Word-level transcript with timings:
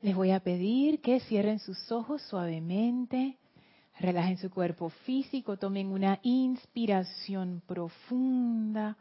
Les 0.00 0.14
voy 0.14 0.30
a 0.30 0.38
pedir 0.38 1.00
que 1.00 1.18
cierren 1.20 1.58
sus 1.58 1.90
ojos 1.90 2.22
suavemente, 2.22 3.36
relajen 3.98 4.38
su 4.38 4.48
cuerpo 4.48 4.90
físico, 4.90 5.56
tomen 5.56 5.88
una 5.88 6.20
inspiración 6.22 7.62
profunda. 7.66 8.96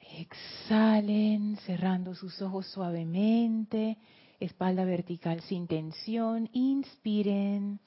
Exhalen, 0.00 1.56
cerrando 1.64 2.12
sus 2.16 2.42
ojos 2.42 2.66
suavemente, 2.66 3.98
espalda 4.40 4.84
vertical 4.84 5.40
sin 5.42 5.68
tensión. 5.68 6.50
Inspiren. 6.52 7.78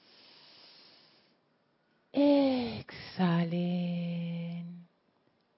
Exhalen. 2.12 3.60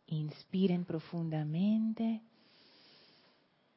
Inspiren 0.07 0.85
profundamente. 0.85 2.23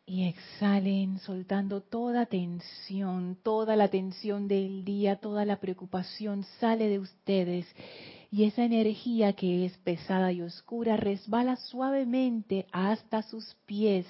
Y 0.08 0.26
exhalen 0.26 1.18
soltando 1.18 1.82
toda 1.82 2.28
tensión, 2.28 3.40
toda 3.42 3.76
la 3.76 3.88
tensión 3.88 4.48
del 4.48 4.86
día, 4.86 5.16
toda 5.16 5.46
la 5.46 5.60
preocupación 5.60 6.44
sale 6.60 6.90
de 6.90 7.00
ustedes. 7.00 7.66
Y 8.30 8.44
esa 8.44 8.66
energía 8.66 9.34
que 9.34 9.66
es 9.66 9.76
pesada 9.80 10.32
y 10.32 10.44
oscura 10.44 10.96
resbala 10.96 11.56
suavemente 11.56 12.68
hasta 12.72 13.24
sus 13.24 13.56
pies 13.66 14.06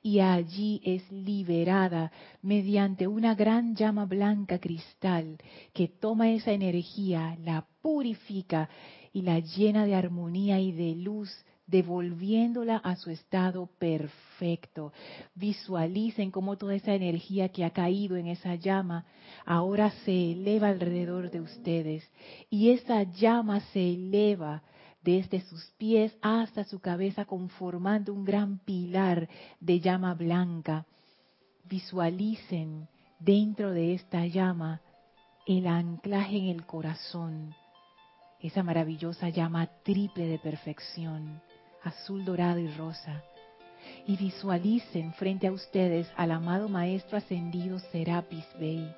y 0.00 0.20
allí 0.20 0.80
es 0.84 1.10
liberada 1.10 2.12
mediante 2.40 3.08
una 3.08 3.34
gran 3.34 3.74
llama 3.74 4.04
blanca 4.04 4.60
cristal 4.60 5.38
que 5.72 5.88
toma 5.88 6.30
esa 6.30 6.52
energía, 6.52 7.36
la 7.42 7.66
purifica 7.80 8.68
y 9.12 9.22
la 9.22 9.40
llena 9.40 9.86
de 9.86 9.94
armonía 9.96 10.60
y 10.60 10.70
de 10.70 10.94
luz 10.94 11.30
devolviéndola 11.66 12.76
a 12.76 12.96
su 12.96 13.10
estado 13.10 13.68
perfecto. 13.78 14.92
Visualicen 15.34 16.30
cómo 16.30 16.56
toda 16.58 16.74
esa 16.74 16.94
energía 16.94 17.48
que 17.50 17.64
ha 17.64 17.70
caído 17.70 18.16
en 18.16 18.26
esa 18.26 18.54
llama 18.54 19.06
ahora 19.44 19.90
se 20.04 20.32
eleva 20.32 20.68
alrededor 20.68 21.30
de 21.30 21.40
ustedes 21.40 22.04
y 22.50 22.70
esa 22.70 23.04
llama 23.04 23.60
se 23.72 23.94
eleva 23.94 24.62
desde 25.02 25.40
sus 25.40 25.64
pies 25.78 26.16
hasta 26.22 26.64
su 26.64 26.80
cabeza 26.80 27.24
conformando 27.24 28.12
un 28.12 28.24
gran 28.24 28.58
pilar 28.58 29.28
de 29.60 29.80
llama 29.80 30.14
blanca. 30.14 30.86
Visualicen 31.64 32.88
dentro 33.18 33.70
de 33.70 33.94
esta 33.94 34.26
llama 34.26 34.80
el 35.46 35.66
anclaje 35.66 36.36
en 36.36 36.46
el 36.46 36.66
corazón, 36.66 37.54
esa 38.40 38.62
maravillosa 38.62 39.28
llama 39.28 39.68
triple 39.82 40.26
de 40.26 40.38
perfección 40.38 41.40
azul, 41.84 42.24
dorado 42.24 42.58
y 42.58 42.68
rosa. 42.68 43.22
Y 44.06 44.16
visualicen 44.16 45.12
frente 45.14 45.46
a 45.46 45.52
ustedes 45.52 46.08
al 46.16 46.32
amado 46.32 46.68
Maestro 46.68 47.18
Ascendido 47.18 47.78
Serapis 47.78 48.46
Bey. 48.58 48.88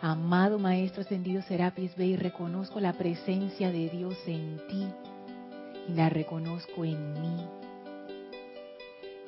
Amado 0.00 0.58
Maestro 0.58 1.02
Ascendido 1.02 1.42
Serapis 1.42 1.96
Bey, 1.96 2.16
reconozco 2.16 2.80
la 2.80 2.92
presencia 2.92 3.70
de 3.72 3.88
Dios 3.88 4.16
en 4.26 4.60
ti 4.68 4.86
y 5.88 5.92
la 5.92 6.08
reconozco 6.08 6.84
en 6.84 7.12
mí. 7.20 7.46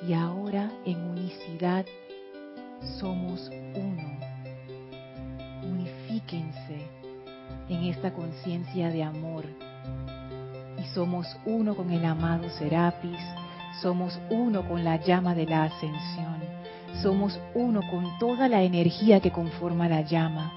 Y 0.07 0.13
ahora 0.13 0.71
en 0.85 0.97
unicidad 0.97 1.85
somos 2.99 3.49
uno. 3.75 4.19
Unifíquense 5.63 6.87
en 7.67 7.83
esta 7.85 8.13
conciencia 8.13 8.89
de 8.89 9.03
amor 9.03 9.45
somos 10.93 11.37
uno 11.45 11.75
con 11.75 11.91
el 11.91 12.03
amado 12.05 12.49
Serapis, 12.49 13.19
somos 13.81 14.19
uno 14.29 14.67
con 14.67 14.83
la 14.83 14.97
llama 14.97 15.35
de 15.35 15.45
la 15.45 15.63
ascensión, 15.63 16.39
somos 17.01 17.39
uno 17.53 17.81
con 17.89 18.17
toda 18.19 18.47
la 18.47 18.63
energía 18.63 19.19
que 19.19 19.31
conforma 19.31 19.87
la 19.87 20.01
llama. 20.01 20.51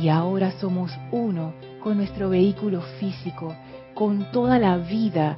Y 0.00 0.08
ahora 0.08 0.52
somos 0.52 0.90
uno 1.10 1.54
con 1.82 1.98
nuestro 1.98 2.30
vehículo 2.30 2.80
físico, 2.98 3.54
con 3.94 4.30
toda 4.32 4.58
la 4.58 4.76
vida 4.78 5.36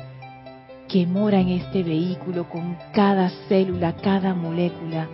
que 0.88 1.06
mora 1.06 1.40
en 1.40 1.48
este 1.50 1.82
vehículo, 1.82 2.48
con 2.48 2.76
cada 2.92 3.30
célula, 3.48 3.94
cada 3.96 4.34
molécula. 4.34 5.08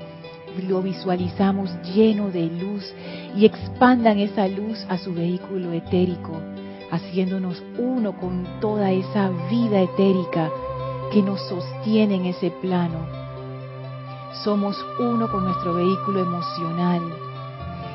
Lo 0.69 0.83
visualizamos 0.83 1.71
lleno 1.95 2.31
de 2.31 2.47
luz 2.47 2.93
y 3.37 3.47
expandan 3.47 4.19
esa 4.19 4.47
luz 4.49 4.85
a 4.89 4.99
su 4.99 5.15
vehículo 5.15 5.73
etérico 5.73 6.33
haciéndonos 6.91 7.63
uno 7.79 8.13
con 8.13 8.47
toda 8.61 8.91
esa 8.91 9.31
vida 9.51 9.81
etérica 9.81 10.51
que 11.13 11.23
nos 11.23 11.41
sostiene 11.49 12.17
en 12.17 12.27
ese 12.27 12.51
plano. 12.51 12.99
Somos 14.45 14.77
uno 14.99 15.31
con 15.31 15.45
nuestro 15.45 15.75
vehículo 15.75 16.21
emocional 16.21 17.03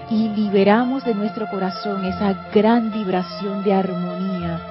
y 0.10 0.30
liberamos 0.30 1.04
de 1.04 1.16
nuestro 1.16 1.48
corazón 1.48 2.06
esa 2.06 2.34
gran 2.54 2.92
vibración 2.92 3.64
de 3.64 3.74
armonía, 3.74 4.62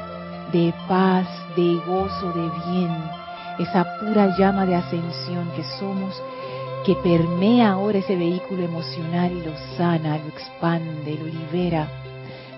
de 0.52 0.72
paz, 0.86 1.26
de 1.56 1.80
gozo, 1.86 2.32
de 2.32 2.50
bien, 2.70 2.96
esa 3.58 3.84
pura 3.98 4.36
llama 4.38 4.66
de 4.66 4.76
ascensión 4.76 5.50
que 5.56 5.64
somos, 5.78 6.22
que 6.84 6.94
permea 6.96 7.72
ahora 7.72 7.98
ese 7.98 8.14
vehículo 8.14 8.62
emocional 8.62 9.32
y 9.32 9.42
lo 9.42 9.52
sana, 9.76 10.18
lo 10.18 10.28
expande, 10.28 11.16
lo 11.18 11.26
libera 11.26 12.03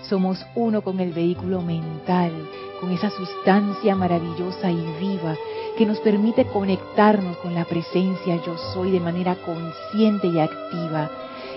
somos 0.08 0.44
uno 0.54 0.82
con 0.82 1.00
el 1.00 1.12
vehículo 1.12 1.62
mental, 1.62 2.32
con 2.80 2.90
esa 2.92 3.10
sustancia 3.10 3.94
maravillosa 3.94 4.70
y 4.70 4.84
viva 5.00 5.36
que 5.76 5.86
nos 5.86 5.98
permite 6.00 6.44
conectarnos 6.46 7.36
con 7.38 7.54
la 7.54 7.64
presencia 7.64 8.40
yo 8.44 8.56
soy 8.72 8.90
de 8.90 9.00
manera 9.00 9.36
consciente 9.36 10.28
y 10.28 10.38
activa. 10.38 11.10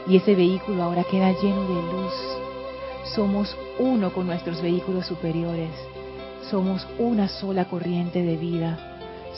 Y 0.08 0.18
ese 0.18 0.36
vehículo 0.36 0.84
ahora 0.84 1.04
queda 1.04 1.32
lleno 1.32 1.62
de 1.62 1.82
luz. 1.94 2.14
Somos 3.16 3.56
uno 3.78 4.12
con 4.12 4.28
nuestros 4.28 4.62
vehículos 4.62 5.06
superiores. 5.06 5.72
Somos 6.50 6.88
una 6.98 7.28
sola 7.28 7.66
corriente 7.66 8.24
de 8.24 8.36
vida. 8.36 8.78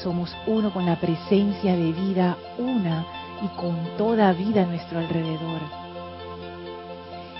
Somos 0.01 0.35
uno 0.47 0.73
con 0.73 0.85
la 0.85 0.99
presencia 0.99 1.75
de 1.75 1.91
vida, 1.91 2.38
una 2.57 3.05
y 3.43 3.47
con 3.59 3.78
toda 3.97 4.33
vida 4.33 4.63
a 4.63 4.66
nuestro 4.66 4.99
alrededor 4.99 5.80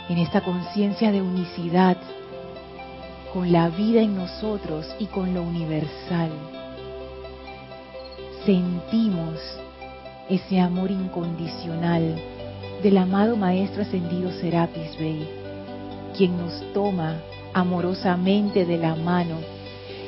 en 0.10 0.18
esta 0.18 0.42
conciencia 0.42 1.12
de 1.12 1.22
unicidad 1.22 1.98
con 3.34 3.52
la 3.52 3.70
vida 3.70 4.02
en 4.02 4.16
nosotros 4.16 4.86
y 5.00 5.06
con 5.06 5.34
lo 5.34 5.42
universal. 5.42 6.32
Sentimos 8.46 9.40
ese 10.30 10.60
amor 10.60 10.92
incondicional 10.92 12.16
del 12.84 12.98
amado 12.98 13.38
Maestro 13.38 13.84
Ascendido 13.84 14.32
Serapis 14.32 14.98
Bey, 14.98 15.28
quien 16.18 16.38
nos 16.38 16.62
toma 16.74 17.18
amorosamente 17.54 18.66
de 18.66 18.78
la 18.78 18.96
mano 18.96 19.38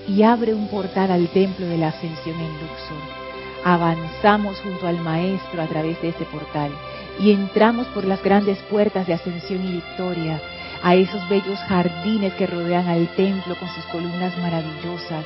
y 0.07 0.23
abre 0.23 0.53
un 0.53 0.67
portal 0.67 1.11
al 1.11 1.27
templo 1.29 1.65
de 1.65 1.77
la 1.77 1.89
ascensión 1.89 2.35
en 2.35 2.51
Luxor. 2.53 3.23
Avanzamos 3.63 4.59
junto 4.59 4.87
al 4.87 4.99
Maestro 4.99 5.61
a 5.61 5.67
través 5.67 6.01
de 6.01 6.09
este 6.09 6.25
portal 6.25 6.71
y 7.19 7.31
entramos 7.31 7.87
por 7.87 8.05
las 8.05 8.21
grandes 8.23 8.57
puertas 8.69 9.07
de 9.07 9.13
ascensión 9.13 9.63
y 9.65 9.73
victoria 9.73 10.41
a 10.83 10.95
esos 10.95 11.27
bellos 11.29 11.57
jardines 11.59 12.33
que 12.33 12.45
rodean 12.47 12.87
al 12.87 13.07
templo 13.15 13.55
con 13.55 13.69
sus 13.69 13.85
columnas 13.85 14.37
maravillosas. 14.39 15.25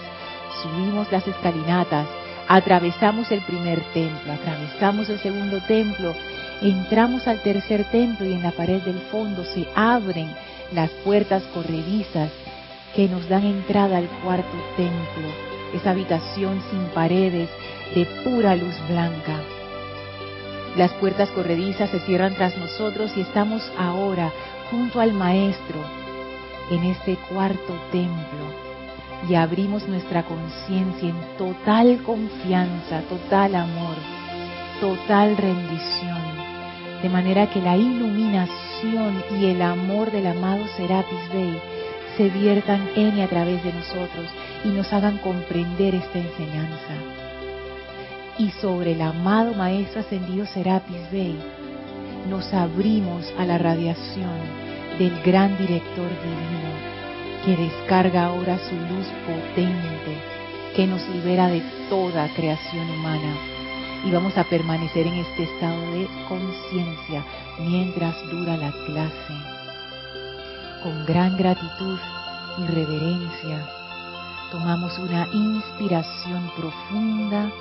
Subimos 0.62 1.12
las 1.12 1.28
escalinatas, 1.28 2.08
atravesamos 2.48 3.31
el 3.31 3.42
primer 3.42 3.81
templo, 3.94 4.34
atravesamos 4.34 5.09
el 5.09 5.20
segundo 5.20 5.59
templo, 5.62 6.14
entramos 6.62 7.28
al 7.28 7.42
tercer 7.42 7.86
templo 7.86 8.28
y 8.28 8.34
en 8.34 8.44
la 8.44 8.52
pared 8.52 8.81
del 8.84 9.00
fondo 9.12 9.44
se 9.44 9.68
abren 9.75 10.30
las 10.74 10.90
puertas 11.04 11.44
corredizas 11.54 12.31
que 12.96 13.08
nos 13.08 13.28
dan 13.28 13.46
entrada 13.46 13.98
al 13.98 14.08
cuarto 14.24 14.58
templo, 14.75 15.28
esa 15.74 15.92
habitación 15.92 16.62
sin 16.69 16.86
paredes 16.94 17.50
de 17.96 18.06
pura 18.24 18.56
luz 18.56 18.75
blanca. 18.90 19.56
Las 20.76 20.92
puertas 20.94 21.30
corredizas 21.30 21.90
se 21.90 22.00
cierran 22.02 22.36
tras 22.36 22.58
nosotros 22.58 23.12
y 23.16 23.22
estamos 23.22 23.64
ahora 23.78 24.31
junto 24.69 25.00
al 25.00 25.14
Maestro 25.14 25.80
en 26.69 26.84
este 26.84 27.16
cuarto 27.30 27.74
templo. 27.92 28.68
Y 29.28 29.36
abrimos 29.36 29.88
nuestra 29.88 30.24
conciencia 30.24 31.10
en 31.10 31.38
total 31.38 32.04
confianza, 32.04 33.02
total 33.10 33.56
amor, 33.56 33.96
total 34.80 35.36
rendición, 35.38 36.22
de 37.02 37.10
manera 37.10 37.50
que 37.50 37.60
la 37.60 37.75
iluminación 37.75 39.24
y 39.40 39.46
el 39.48 39.62
amor 39.63 40.12
del 40.12 40.28
amado 40.28 40.66
Serapis 40.78 41.34
Bey 41.34 41.60
se 42.16 42.30
viertan 42.30 42.90
en 42.96 43.18
y 43.18 43.22
a 43.22 43.28
través 43.28 43.63
de 43.63 43.74
nosotros 43.74 44.28
y 44.63 44.70
nos 44.70 44.92
hagan 44.94 45.18
comprender 45.18 45.96
esta 45.96 46.20
enseñanza 46.20 47.06
y 48.39 48.51
sobre 48.62 48.94
el 48.94 49.01
amado 49.01 49.54
Maestro 49.54 50.01
Ascendido 50.01 50.45
Serapis 50.45 51.12
Bey, 51.12 51.38
nos 52.30 52.54
abrimos 52.54 53.25
a 53.38 53.45
la 53.45 53.57
radiación 53.57 54.39
del 55.00 55.22
gran 55.24 55.57
director 55.57 56.10
divino 56.10 56.68
que 57.45 57.56
descarga 57.56 58.25
ahora 58.25 58.57
su 58.60 58.75
luz 58.75 59.07
potente 59.25 60.38
que 60.75 60.86
nos 60.86 61.07
libera 61.10 61.48
de 61.48 61.62
toda 61.89 62.28
creación 62.36 62.89
humana 62.89 63.36
y 64.06 64.12
vamos 64.12 64.38
a 64.38 64.44
permanecer 64.44 65.07
en 65.07 65.16
este 65.16 65.44
estado 65.44 65.92
de 65.94 66.07
conciencia 66.28 67.25
mientras 67.60 68.16
dura 68.30 68.57
la 68.57 68.72
clase. 68.86 69.34
Con 70.84 71.06
gran 71.06 71.36
gratitud 71.38 71.98
y 72.60 72.72
reverencia, 72.72 73.68
tomamos 74.51 74.98
una 75.00 75.28
inspiración 75.34 76.51
profunda, 76.56 77.51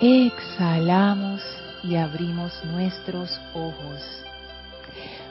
exhalamos 0.00 1.40
y 1.82 1.96
abrimos 1.96 2.52
nuestros 2.64 3.40
ojos. 3.54 4.25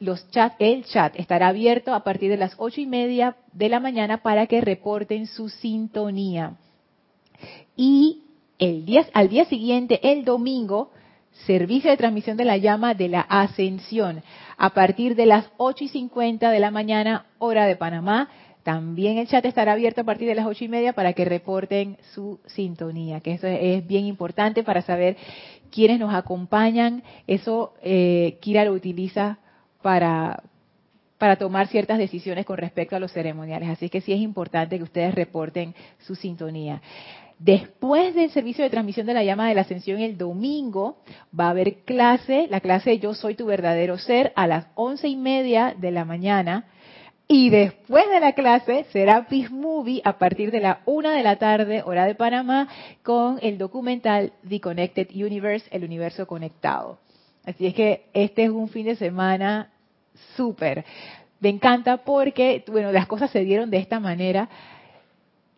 Los 0.00 0.28
chat, 0.32 0.54
el 0.58 0.84
chat 0.84 1.14
estará 1.14 1.46
abierto 1.46 1.94
a 1.94 2.02
partir 2.02 2.28
de 2.28 2.38
las 2.38 2.56
ocho 2.58 2.80
y 2.80 2.86
media 2.86 3.36
de 3.52 3.68
la 3.68 3.78
mañana 3.78 4.24
para 4.24 4.48
que 4.48 4.60
reporten 4.60 5.28
su 5.28 5.48
sintonía. 5.48 6.56
Y 7.76 8.23
el 8.64 8.84
día, 8.86 9.06
al 9.12 9.28
día 9.28 9.44
siguiente, 9.44 10.00
el 10.02 10.24
domingo, 10.24 10.90
servicio 11.46 11.90
de 11.90 11.96
transmisión 11.96 12.36
de 12.36 12.44
la 12.44 12.56
llama 12.56 12.94
de 12.94 13.08
la 13.08 13.20
ascensión, 13.20 14.22
a 14.56 14.70
partir 14.70 15.16
de 15.16 15.26
las 15.26 15.50
8 15.58 15.84
y 15.84 15.88
50 15.88 16.50
de 16.50 16.60
la 16.60 16.70
mañana, 16.70 17.26
hora 17.38 17.66
de 17.66 17.76
Panamá. 17.76 18.30
También 18.62 19.18
el 19.18 19.28
chat 19.28 19.44
estará 19.44 19.72
abierto 19.72 20.00
a 20.00 20.04
partir 20.04 20.26
de 20.26 20.34
las 20.34 20.46
ocho 20.46 20.64
y 20.64 20.68
media 20.68 20.94
para 20.94 21.12
que 21.12 21.26
reporten 21.26 21.98
su 22.14 22.40
sintonía, 22.46 23.20
que 23.20 23.32
eso 23.32 23.46
es 23.46 23.86
bien 23.86 24.06
importante 24.06 24.62
para 24.62 24.80
saber 24.80 25.18
quiénes 25.70 26.00
nos 26.00 26.14
acompañan. 26.14 27.02
Eso 27.26 27.74
eh, 27.82 28.38
Kira 28.40 28.64
lo 28.64 28.72
utiliza 28.72 29.38
para, 29.82 30.44
para 31.18 31.36
tomar 31.36 31.66
ciertas 31.66 31.98
decisiones 31.98 32.46
con 32.46 32.56
respecto 32.56 32.96
a 32.96 33.00
los 33.00 33.12
ceremoniales. 33.12 33.68
Así 33.68 33.90
que 33.90 34.00
sí 34.00 34.14
es 34.14 34.20
importante 34.20 34.78
que 34.78 34.84
ustedes 34.84 35.14
reporten 35.14 35.74
su 35.98 36.14
sintonía. 36.14 36.80
Después 37.38 38.14
del 38.14 38.30
servicio 38.30 38.64
de 38.64 38.70
transmisión 38.70 39.06
de 39.06 39.14
la 39.14 39.24
llama 39.24 39.48
de 39.48 39.54
la 39.54 39.62
ascensión 39.62 40.00
el 40.00 40.16
domingo, 40.16 40.98
va 41.38 41.46
a 41.46 41.50
haber 41.50 41.82
clase, 41.84 42.46
la 42.48 42.60
clase 42.60 42.98
Yo 42.98 43.14
Soy 43.14 43.34
Tu 43.34 43.44
Verdadero 43.44 43.98
Ser, 43.98 44.32
a 44.36 44.46
las 44.46 44.66
once 44.74 45.08
y 45.08 45.16
media 45.16 45.74
de 45.76 45.90
la 45.90 46.04
mañana. 46.04 46.66
Y 47.26 47.50
después 47.50 48.04
de 48.10 48.20
la 48.20 48.34
clase 48.34 48.84
será 48.92 49.26
Peace 49.26 49.48
Movie 49.48 50.02
a 50.04 50.18
partir 50.18 50.50
de 50.50 50.60
la 50.60 50.80
una 50.84 51.12
de 51.12 51.22
la 51.22 51.36
tarde, 51.36 51.82
hora 51.82 52.06
de 52.06 52.14
Panamá, 52.14 52.68
con 53.02 53.38
el 53.42 53.58
documental 53.58 54.32
The 54.48 54.60
Connected 54.60 55.08
Universe, 55.14 55.66
el 55.70 55.84
universo 55.84 56.26
conectado. 56.26 56.98
Así 57.44 57.66
es 57.66 57.74
que 57.74 58.06
este 58.12 58.44
es 58.44 58.50
un 58.50 58.68
fin 58.68 58.86
de 58.86 58.96
semana 58.96 59.70
súper. 60.36 60.84
Me 61.40 61.48
encanta 61.48 61.98
porque, 61.98 62.64
bueno, 62.68 62.92
las 62.92 63.06
cosas 63.06 63.30
se 63.30 63.40
dieron 63.44 63.70
de 63.70 63.78
esta 63.78 64.00
manera. 64.00 64.48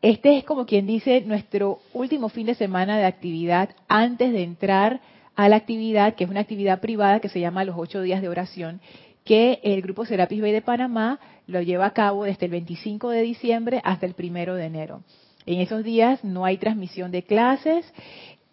Este 0.02 0.37
es 0.37 0.44
como 0.44 0.66
quien 0.66 0.87
dice 0.87 1.22
nuestro 1.22 1.81
último 1.93 2.28
fin 2.28 2.46
de 2.46 2.54
semana 2.54 2.98
de 2.98 3.06
actividad 3.06 3.70
antes 3.88 4.32
de 4.32 4.43
entrar 4.43 5.00
a 5.34 5.48
la 5.48 5.56
actividad, 5.56 6.14
que 6.14 6.25
es 6.25 6.31
una 6.31 6.40
actividad 6.40 6.81
privada 6.81 7.20
que 7.20 7.28
se 7.28 7.40
llama 7.40 7.64
los 7.64 7.76
ocho 7.78 8.02
días 8.02 8.22
de 8.22 8.28
oración, 8.28 8.81
que 9.25 9.58
el 9.62 9.82
grupo 9.82 10.04
Serapis 10.04 10.40
Bay 10.40 10.52
de 10.52 10.62
Panamá 10.62 11.19
lo 11.46 11.60
lleva 11.62 11.87
a 11.87 11.93
cabo 11.93 12.25
desde 12.25 12.46
el 12.46 12.52
25 12.52 13.10
de 13.10 13.22
diciembre 13.22 13.81
hasta 13.84 14.06
el 14.06 14.14
primero 14.14 14.54
de 14.54 14.66
enero. 14.66 15.02
En 15.46 15.60
esos 15.60 15.82
días 15.82 16.22
no 16.25 16.44
hay 16.44 16.58
transmisión 16.58 17.10
de 17.10 17.22
clases, 17.22 17.92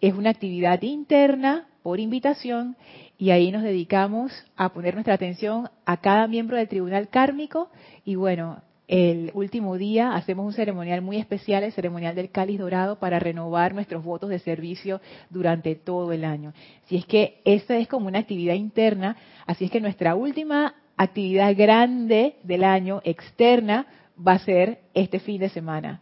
es 0.00 0.14
una 0.14 0.30
actividad 0.30 0.82
interna 0.82 1.68
por 1.82 2.00
invitación 2.00 2.76
y 3.18 3.30
ahí 3.30 3.52
nos 3.52 3.62
dedicamos 3.62 4.32
a 4.56 4.72
poner 4.72 4.94
nuestra 4.94 5.14
atención 5.14 5.68
a 5.86 5.98
cada 5.98 6.26
miembro 6.26 6.56
del 6.56 6.68
tribunal 6.68 7.08
kármico 7.08 7.70
y 8.04 8.16
bueno, 8.16 8.62
el 8.86 9.30
último 9.34 9.78
día 9.78 10.14
hacemos 10.14 10.44
un 10.44 10.52
ceremonial 10.52 11.00
muy 11.00 11.16
especial, 11.16 11.64
el 11.64 11.72
ceremonial 11.72 12.14
del 12.14 12.30
cáliz 12.30 12.58
dorado, 12.58 12.98
para 12.98 13.18
renovar 13.18 13.74
nuestros 13.74 14.04
votos 14.04 14.28
de 14.28 14.38
servicio 14.38 15.00
durante 15.30 15.74
todo 15.74 16.12
el 16.12 16.24
año. 16.24 16.52
Si 16.86 16.96
es 16.96 17.06
que 17.06 17.40
esta 17.44 17.78
es 17.78 17.88
como 17.88 18.08
una 18.08 18.18
actividad 18.18 18.54
interna, 18.54 19.16
así 19.46 19.64
es 19.64 19.70
que 19.70 19.80
nuestra 19.80 20.14
última 20.14 20.74
actividad 20.96 21.56
grande 21.56 22.36
del 22.42 22.62
año, 22.62 23.00
externa, 23.04 23.86
va 24.16 24.32
a 24.32 24.38
ser 24.40 24.80
este 24.92 25.18
fin 25.18 25.40
de 25.40 25.48
semana. 25.48 26.00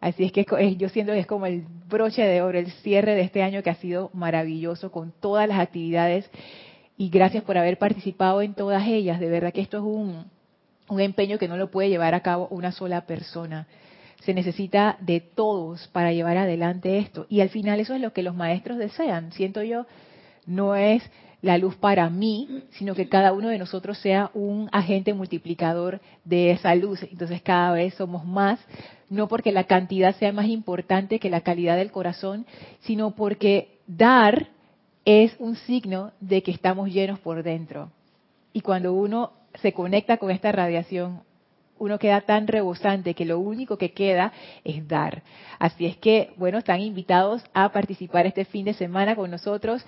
Así 0.00 0.24
es 0.24 0.32
que 0.32 0.44
yo 0.76 0.88
siento 0.88 1.12
que 1.12 1.20
es 1.20 1.26
como 1.26 1.46
el 1.46 1.64
broche 1.88 2.22
de 2.22 2.42
oro, 2.42 2.58
el 2.58 2.72
cierre 2.82 3.14
de 3.14 3.22
este 3.22 3.42
año 3.42 3.62
que 3.62 3.70
ha 3.70 3.76
sido 3.76 4.10
maravilloso 4.14 4.90
con 4.90 5.12
todas 5.20 5.46
las 5.46 5.60
actividades 5.60 6.28
y 6.96 7.08
gracias 7.08 7.44
por 7.44 7.56
haber 7.56 7.78
participado 7.78 8.42
en 8.42 8.54
todas 8.54 8.86
ellas. 8.88 9.20
De 9.20 9.28
verdad 9.28 9.52
que 9.52 9.60
esto 9.60 9.76
es 9.78 9.84
un, 9.84 10.24
un 10.88 11.00
empeño 11.00 11.38
que 11.38 11.48
no 11.48 11.56
lo 11.56 11.70
puede 11.70 11.88
llevar 11.88 12.14
a 12.14 12.20
cabo 12.20 12.48
una 12.50 12.72
sola 12.72 13.02
persona. 13.06 13.66
Se 14.24 14.34
necesita 14.34 14.96
de 15.00 15.20
todos 15.20 15.88
para 15.88 16.12
llevar 16.12 16.36
adelante 16.36 16.98
esto. 16.98 17.26
Y 17.28 17.40
al 17.40 17.48
final 17.48 17.80
eso 17.80 17.94
es 17.94 18.00
lo 18.00 18.12
que 18.12 18.22
los 18.22 18.34
maestros 18.34 18.78
desean. 18.78 19.32
Siento 19.32 19.62
yo, 19.62 19.86
no 20.46 20.76
es 20.76 21.02
la 21.42 21.58
luz 21.58 21.74
para 21.74 22.08
mí, 22.08 22.62
sino 22.70 22.94
que 22.94 23.08
cada 23.08 23.32
uno 23.32 23.48
de 23.48 23.58
nosotros 23.58 23.98
sea 23.98 24.30
un 24.32 24.68
agente 24.70 25.12
multiplicador 25.12 26.00
de 26.24 26.52
esa 26.52 26.74
luz. 26.76 27.02
Entonces 27.02 27.42
cada 27.42 27.72
vez 27.72 27.94
somos 27.94 28.24
más, 28.24 28.60
no 29.10 29.26
porque 29.26 29.50
la 29.50 29.64
cantidad 29.64 30.14
sea 30.16 30.32
más 30.32 30.46
importante 30.46 31.18
que 31.18 31.30
la 31.30 31.40
calidad 31.40 31.76
del 31.76 31.90
corazón, 31.90 32.46
sino 32.80 33.10
porque 33.16 33.78
dar 33.88 34.48
es 35.04 35.34
un 35.40 35.56
signo 35.56 36.12
de 36.20 36.44
que 36.44 36.52
estamos 36.52 36.90
llenos 36.90 37.18
por 37.18 37.42
dentro. 37.42 37.90
Y 38.52 38.60
cuando 38.60 38.92
uno 38.92 39.32
se 39.54 39.72
conecta 39.72 40.16
con 40.16 40.30
esta 40.30 40.52
radiación, 40.52 41.22
uno 41.78 41.98
queda 41.98 42.20
tan 42.20 42.46
rebosante 42.46 43.14
que 43.14 43.24
lo 43.24 43.40
único 43.40 43.76
que 43.76 43.92
queda 43.92 44.32
es 44.62 44.86
dar. 44.86 45.22
Así 45.58 45.86
es 45.86 45.96
que, 45.96 46.32
bueno, 46.36 46.58
están 46.58 46.80
invitados 46.80 47.42
a 47.54 47.72
participar 47.72 48.26
este 48.26 48.44
fin 48.44 48.64
de 48.64 48.74
semana 48.74 49.16
con 49.16 49.30
nosotros 49.30 49.84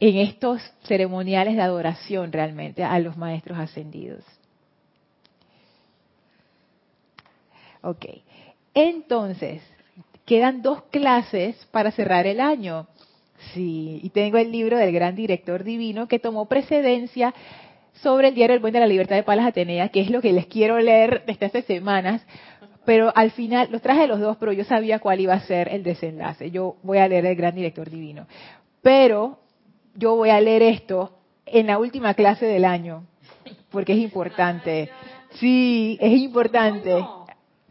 en 0.00 0.16
estos 0.16 0.62
ceremoniales 0.84 1.56
de 1.56 1.62
adoración 1.62 2.32
realmente 2.32 2.82
a 2.82 2.98
los 3.00 3.18
maestros 3.18 3.58
ascendidos. 3.58 4.24
Ok, 7.82 8.06
entonces, 8.74 9.62
quedan 10.24 10.62
dos 10.62 10.82
clases 10.84 11.56
para 11.70 11.90
cerrar 11.90 12.26
el 12.26 12.40
año. 12.40 12.86
Sí, 13.52 14.00
y 14.02 14.10
tengo 14.10 14.38
el 14.38 14.52
libro 14.52 14.76
del 14.76 14.92
gran 14.92 15.16
director 15.16 15.64
divino 15.64 16.08
que 16.08 16.18
tomó 16.18 16.46
precedencia 16.46 17.34
sobre 17.94 18.28
el 18.28 18.34
diario 18.34 18.54
El 18.54 18.60
Buen 18.60 18.72
de 18.72 18.80
la 18.80 18.86
Libertad 18.86 19.16
de 19.16 19.22
Palas 19.22 19.46
Atenea, 19.46 19.88
que 19.88 20.00
es 20.00 20.10
lo 20.10 20.20
que 20.20 20.32
les 20.32 20.46
quiero 20.46 20.78
leer 20.78 21.24
desde 21.26 21.46
hace 21.46 21.62
semanas, 21.62 22.24
pero 22.84 23.12
al 23.14 23.30
final 23.30 23.68
los 23.70 23.82
traje 23.82 24.06
los 24.06 24.20
dos, 24.20 24.36
pero 24.38 24.52
yo 24.52 24.64
sabía 24.64 24.98
cuál 24.98 25.20
iba 25.20 25.34
a 25.34 25.40
ser 25.40 25.68
el 25.68 25.82
desenlace. 25.82 26.50
Yo 26.50 26.76
voy 26.82 26.98
a 26.98 27.08
leer 27.08 27.26
el 27.26 27.36
Gran 27.36 27.54
Director 27.54 27.90
Divino, 27.90 28.26
pero 28.82 29.38
yo 29.94 30.16
voy 30.16 30.30
a 30.30 30.40
leer 30.40 30.62
esto 30.62 31.18
en 31.46 31.66
la 31.66 31.78
última 31.78 32.14
clase 32.14 32.46
del 32.46 32.64
año, 32.64 33.04
porque 33.70 33.92
es 33.92 33.98
importante. 33.98 34.90
Sí, 35.34 35.98
es 36.00 36.18
importante. 36.18 37.04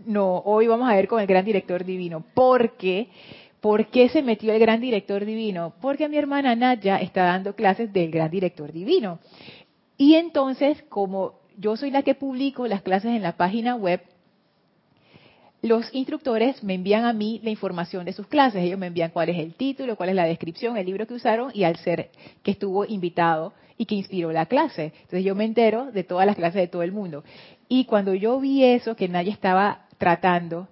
No, 0.06 0.38
hoy 0.46 0.68
vamos 0.68 0.90
a 0.90 0.96
ver 0.96 1.08
con 1.08 1.20
el 1.20 1.28
Gran 1.28 1.44
Director 1.44 1.84
Divino, 1.84 2.24
porque 2.34 3.10
¿Por 3.62 3.88
qué 3.88 4.08
se 4.08 4.22
metió 4.22 4.54
el 4.54 4.60
gran 4.60 4.80
director 4.80 5.26
divino? 5.26 5.74
Porque 5.82 6.08
mi 6.08 6.18
hermana 6.18 6.56
Naya 6.56 6.98
está 7.02 7.24
dando 7.24 7.56
clases 7.56 7.92
del 7.92 8.10
gran 8.10 8.32
director 8.32 8.72
divino. 8.72 9.20
Y 10.00 10.16
entonces, 10.16 10.82
como 10.88 11.34
yo 11.58 11.76
soy 11.76 11.92
la 11.92 12.04
que 12.04 12.16
publico 12.16 12.66
las 12.68 12.82
clases 12.82 13.12
en 13.12 13.22
la 13.22 13.36
página 13.36 13.76
web, 13.76 14.02
los 15.62 15.94
instructores 15.94 16.64
me 16.64 16.76
envían 16.76 17.04
a 17.04 17.12
mí 17.12 17.42
la 17.44 17.50
información 17.50 18.06
de 18.06 18.14
sus 18.14 18.26
clases. 18.26 18.64
Ellos 18.64 18.80
me 18.80 18.88
envían 18.88 19.12
cuál 19.12 19.28
es 19.28 19.38
el 19.38 19.56
título, 19.56 19.98
cuál 19.98 20.08
es 20.08 20.16
la 20.16 20.24
descripción, 20.24 20.78
el 20.78 20.86
libro 20.86 21.06
que 21.06 21.16
usaron 21.16 21.52
y 21.54 21.66
al 21.66 21.76
ser 21.76 22.12
que 22.44 22.52
estuvo 22.52 22.86
invitado 22.86 23.52
y 23.78 23.86
que 23.86 23.96
inspiró 23.96 24.32
la 24.32 24.46
clase. 24.46 24.94
Entonces 24.96 25.26
yo 25.26 25.36
me 25.36 25.44
entero 25.44 25.92
de 25.92 26.06
todas 26.06 26.26
las 26.26 26.38
clases 26.38 26.62
de 26.62 26.68
todo 26.70 26.84
el 26.84 26.94
mundo. 26.94 27.26
Y 27.68 27.84
cuando 27.84 28.14
yo 28.14 28.40
vi 28.40 28.64
eso 28.64 28.96
que 28.96 29.10
nadie 29.10 29.34
estaba 29.34 29.86
tratando, 29.98 30.70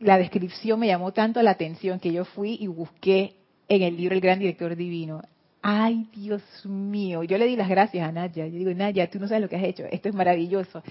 la 0.00 0.16
descripción 0.16 0.80
me 0.80 0.86
llamó 0.86 1.12
tanto 1.12 1.42
la 1.42 1.50
atención 1.50 2.00
que 2.00 2.14
yo 2.14 2.24
fui 2.24 2.56
y 2.58 2.66
busqué 2.66 3.34
en 3.68 3.82
el 3.82 3.98
libro 3.98 4.14
El 4.14 4.22
Gran 4.22 4.38
Director 4.38 4.74
Divino 4.74 5.20
ay 5.66 6.06
Dios 6.14 6.42
mío, 6.66 7.22
yo 7.22 7.38
le 7.38 7.46
di 7.46 7.56
las 7.56 7.70
gracias 7.70 8.06
a 8.06 8.12
Nadia, 8.12 8.46
yo 8.46 8.58
digo, 8.58 8.74
Nadia, 8.74 9.10
tú 9.10 9.18
no 9.18 9.26
sabes 9.26 9.40
lo 9.40 9.48
que 9.48 9.56
has 9.56 9.64
hecho, 9.64 9.84
esto 9.90 10.10
es 10.10 10.14
maravilloso. 10.14 10.82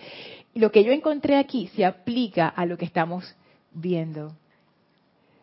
Y 0.55 0.59
lo 0.59 0.71
que 0.71 0.83
yo 0.83 0.91
encontré 0.91 1.37
aquí 1.37 1.67
se 1.75 1.85
aplica 1.85 2.47
a 2.47 2.65
lo 2.65 2.75
que 2.75 2.85
estamos 2.85 3.35
viendo. 3.71 4.33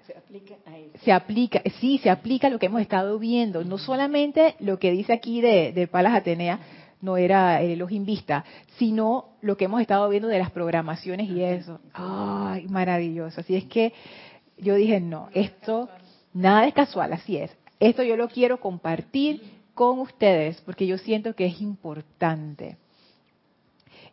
Se 0.04 0.18
aplica 0.18 0.56
a 0.66 0.76
eso. 0.76 0.98
Se 1.04 1.12
aplica, 1.12 1.62
sí, 1.80 1.98
se 1.98 2.10
aplica 2.10 2.48
a 2.48 2.50
lo 2.50 2.58
que 2.58 2.66
hemos 2.66 2.80
estado 2.80 3.20
viendo, 3.20 3.62
no 3.62 3.78
solamente 3.78 4.56
lo 4.58 4.80
que 4.80 4.90
dice 4.90 5.12
aquí 5.12 5.40
de, 5.40 5.88
Palas 5.88 6.14
Atenea, 6.14 6.58
no 7.00 7.16
era 7.16 7.62
el 7.62 7.70
elogio 7.70 8.02
vista, 8.02 8.44
sino 8.78 9.26
lo 9.42 9.56
que 9.56 9.66
hemos 9.66 9.80
estado 9.80 10.08
viendo 10.08 10.26
de 10.26 10.40
las 10.40 10.50
programaciones 10.50 11.30
y 11.30 11.40
eso. 11.40 11.78
Ay, 11.92 12.66
maravilloso. 12.66 13.42
Así 13.42 13.54
es 13.54 13.64
que 13.66 13.92
yo 14.58 14.74
dije, 14.74 15.00
no, 15.00 15.28
esto 15.32 15.88
nada 16.34 16.66
es 16.66 16.74
casual, 16.74 17.12
así 17.12 17.36
es. 17.36 17.56
Esto 17.80 18.02
yo 18.02 18.16
lo 18.16 18.28
quiero 18.28 18.60
compartir 18.60 19.42
con 19.72 19.98
ustedes 20.00 20.60
porque 20.60 20.86
yo 20.86 20.98
siento 20.98 21.34
que 21.34 21.46
es 21.46 21.62
importante. 21.62 22.76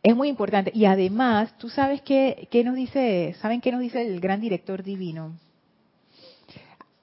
Es 0.01 0.15
muy 0.15 0.29
importante. 0.29 0.71
Y 0.73 0.85
además, 0.85 1.57
¿tú 1.57 1.67
sabes 1.67 2.01
qué, 2.01 2.47
nos 2.63 2.75
dice, 2.75 3.35
saben 3.41 3.59
qué 3.59 3.73
nos 3.73 3.81
dice 3.81 4.01
el 4.01 4.21
gran 4.21 4.39
director 4.39 4.83
divino? 4.83 5.35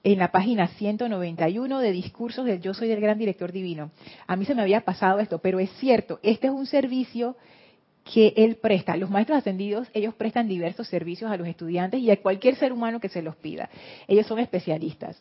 En 0.03 0.17
la 0.17 0.31
página 0.31 0.67
191 0.69 1.79
de 1.79 1.91
discursos 1.91 2.45
del 2.45 2.61
Yo 2.61 2.73
soy 2.73 2.87
del 2.87 3.01
gran 3.01 3.19
director 3.19 3.51
divino. 3.51 3.91
A 4.25 4.35
mí 4.35 4.45
se 4.45 4.55
me 4.55 4.63
había 4.63 4.81
pasado 4.81 5.19
esto, 5.19 5.37
pero 5.37 5.59
es 5.59 5.69
cierto, 5.73 6.19
este 6.23 6.47
es 6.47 6.53
un 6.53 6.65
servicio 6.65 7.35
que 8.11 8.33
él 8.37 8.55
presta. 8.55 8.97
Los 8.97 9.11
maestros 9.11 9.37
ascendidos, 9.37 9.87
ellos 9.93 10.15
prestan 10.15 10.47
diversos 10.47 10.87
servicios 10.87 11.29
a 11.29 11.37
los 11.37 11.47
estudiantes 11.47 11.99
y 11.99 12.09
a 12.09 12.21
cualquier 12.21 12.55
ser 12.55 12.71
humano 12.71 12.99
que 12.99 13.09
se 13.09 13.21
los 13.21 13.35
pida. 13.35 13.69
Ellos 14.07 14.25
son 14.25 14.39
especialistas 14.39 15.19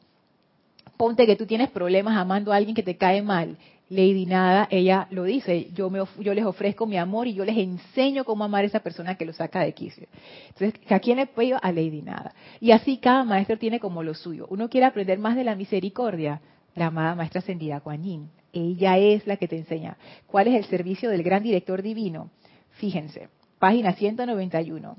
ponte 0.96 1.26
que 1.26 1.36
tú 1.36 1.46
tienes 1.46 1.70
problemas 1.70 2.16
amando 2.16 2.52
a 2.52 2.56
alguien 2.56 2.74
que 2.74 2.82
te 2.82 2.96
cae 2.96 3.22
mal. 3.22 3.56
Lady 3.90 4.24
Nada, 4.24 4.66
ella 4.70 5.06
lo 5.10 5.24
dice, 5.24 5.68
yo, 5.74 5.90
me, 5.90 6.02
yo 6.18 6.32
les 6.32 6.44
ofrezco 6.44 6.86
mi 6.86 6.96
amor 6.96 7.26
y 7.26 7.34
yo 7.34 7.44
les 7.44 7.56
enseño 7.58 8.24
cómo 8.24 8.44
amar 8.44 8.64
a 8.64 8.66
esa 8.66 8.80
persona 8.80 9.16
que 9.16 9.26
lo 9.26 9.32
saca 9.34 9.60
de 9.60 9.74
quicio. 9.74 10.08
Entonces, 10.48 10.80
¿a 10.90 10.98
quién 11.00 11.18
le 11.18 11.26
puedo? 11.26 11.58
A 11.62 11.70
Lady 11.70 12.00
Nada. 12.00 12.34
Y 12.60 12.70
así 12.70 12.96
cada 12.96 13.24
maestro 13.24 13.58
tiene 13.58 13.80
como 13.80 14.02
lo 14.02 14.14
suyo. 14.14 14.46
Uno 14.48 14.70
quiere 14.70 14.86
aprender 14.86 15.18
más 15.18 15.36
de 15.36 15.44
la 15.44 15.54
misericordia, 15.54 16.40
la 16.74 16.86
amada 16.86 17.14
maestra 17.14 17.40
ascendida 17.40 17.80
Kuan 17.80 18.30
Ella 18.52 18.98
es 18.98 19.26
la 19.26 19.36
que 19.36 19.48
te 19.48 19.58
enseña. 19.58 19.96
¿Cuál 20.26 20.48
es 20.48 20.54
el 20.54 20.64
servicio 20.64 21.10
del 21.10 21.22
gran 21.22 21.42
director 21.42 21.82
divino? 21.82 22.30
Fíjense, 22.72 23.28
página 23.58 23.92
191. 23.92 24.96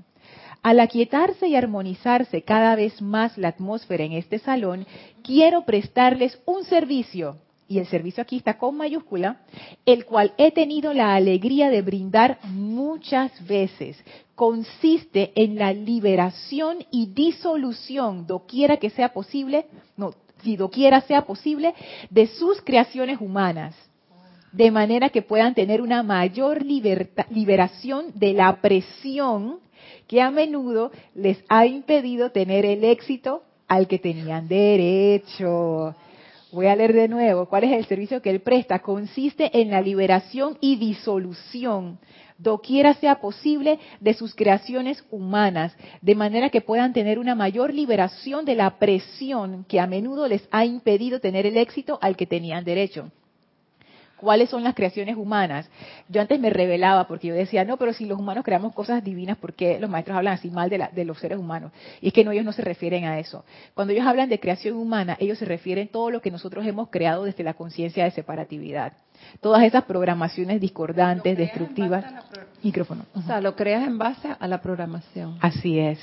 Al 0.66 0.80
aquietarse 0.80 1.48
y 1.48 1.56
armonizarse 1.56 2.42
cada 2.42 2.76
vez 2.76 3.00
más 3.00 3.38
la 3.38 3.50
atmósfera 3.50 4.04
en 4.04 4.14
este 4.14 4.40
salón, 4.40 4.88
quiero 5.22 5.64
prestarles 5.64 6.40
un 6.48 6.64
servicio, 6.64 7.38
y 7.68 7.78
el 7.78 7.86
servicio 7.86 8.24
aquí 8.24 8.38
está 8.38 8.58
con 8.58 8.76
mayúscula, 8.76 9.42
el 9.86 10.06
cual 10.06 10.34
he 10.40 10.50
tenido 10.50 10.92
la 10.92 11.14
alegría 11.14 11.70
de 11.70 11.84
brindar 11.84 12.40
muchas 12.46 13.32
veces. 13.46 14.04
Consiste 14.34 15.34
en 15.36 15.60
la 15.60 15.72
liberación 15.72 16.80
y 16.90 17.14
disolución, 17.14 18.26
doquiera 18.26 18.78
que 18.78 18.90
sea 18.90 19.14
posible, 19.14 19.68
no, 19.96 20.16
si 20.42 20.58
doquiera 20.58 21.02
sea 21.02 21.28
posible, 21.28 21.76
de 22.10 22.26
sus 22.26 22.60
creaciones 22.64 23.22
humanas 23.22 23.76
de 24.52 24.72
manera 24.72 25.10
que 25.10 25.22
puedan 25.22 25.54
tener 25.54 25.82
una 25.82 26.02
mayor 26.02 26.64
liberación 26.64 28.06
de 28.16 28.32
la 28.34 28.62
presión 28.62 29.60
que 30.08 30.22
a 30.22 30.32
menudo 30.32 30.92
les 31.14 31.44
ha 31.50 31.66
impedido 31.66 32.32
tener 32.32 32.66
el 32.66 32.84
éxito 32.84 33.44
al 33.68 33.88
que 33.88 34.00
tenían 34.00 34.48
derecho. 34.48 35.96
Voy 36.52 36.68
a 36.68 36.76
leer 36.76 36.94
de 36.94 37.08
nuevo. 37.08 37.48
¿Cuál 37.48 37.66
es 37.66 37.74
el 37.74 37.86
servicio 37.86 38.22
que 38.22 38.30
él 38.30 38.40
presta? 38.40 38.80
Consiste 38.80 39.60
en 39.60 39.72
la 39.72 39.82
liberación 39.82 40.58
y 40.62 40.78
disolución, 40.78 42.00
doquiera 42.38 42.94
sea 42.94 43.20
posible, 43.20 43.80
de 44.00 44.14
sus 44.14 44.36
creaciones 44.36 45.04
humanas, 45.12 45.76
de 46.02 46.16
manera 46.16 46.50
que 46.50 46.62
puedan 46.62 46.94
tener 46.94 47.20
una 47.20 47.36
mayor 47.36 47.74
liberación 47.74 48.46
de 48.46 48.56
la 48.56 48.78
presión 48.78 49.66
que 49.68 49.80
a 49.80 49.88
menudo 49.88 50.28
les 50.28 50.48
ha 50.52 50.64
impedido 50.64 51.20
tener 51.20 51.46
el 51.46 51.58
éxito 51.58 52.00
al 52.02 52.16
que 52.16 52.26
tenían 52.26 52.64
derecho 52.64 53.12
cuáles 54.18 54.50
son 54.50 54.64
las 54.64 54.76
creaciones 54.76 55.18
humanas. 55.18 55.70
Yo 56.10 56.22
antes 56.22 56.40
me 56.40 56.50
revelaba 56.50 57.08
porque 57.08 57.28
yo 57.28 57.36
decía, 57.36 57.66
no, 57.66 57.78
pero 57.78 57.94
si 57.94 58.06
los 58.06 58.20
humanos 58.20 58.44
creamos 58.44 58.74
cosas 58.74 59.04
divinas, 59.04 59.38
¿por 59.38 59.54
qué 59.54 59.80
los 59.80 59.90
maestros 59.90 60.18
hablan 60.18 60.34
así 60.34 60.50
mal 60.50 60.70
de, 60.70 61.06
los 61.06 61.20
seres 61.20 61.38
humanos? 61.38 61.72
Y 62.02 62.08
es 62.08 62.14
que 62.14 62.24
no, 62.24 62.32
ellos 62.32 62.46
no 62.46 62.52
se 62.52 62.62
refieren 62.62 63.06
a 63.06 63.20
eso. 63.20 63.44
Cuando 63.74 63.94
ellos 63.94 64.06
hablan 64.06 64.30
de 64.30 64.40
creación 64.40 64.76
humana, 64.78 65.18
ellos 65.20 65.38
se 65.38 65.46
refieren 65.46 65.88
a 65.88 65.92
todo 65.92 66.12
lo 66.12 66.22
que 66.22 66.32
nosotros 66.32 66.66
hemos 66.66 66.90
creado 66.90 67.24
desde 67.24 67.44
la 67.44 67.54
conciencia 67.54 68.04
de 68.04 68.12
separatividad. 68.12 68.94
Todas 69.42 69.64
esas 69.64 69.84
programaciones 69.84 70.60
discordantes, 70.62 71.38
destructivas. 71.38 72.06
Micrófono. 72.64 73.06
O 73.14 73.22
sea, 73.22 73.42
lo 73.42 73.56
creas 73.56 73.88
en 73.88 73.98
base 73.98 74.30
a 74.38 74.48
la 74.48 74.62
programación. 74.62 75.38
Así 75.42 75.80
es. 75.80 76.00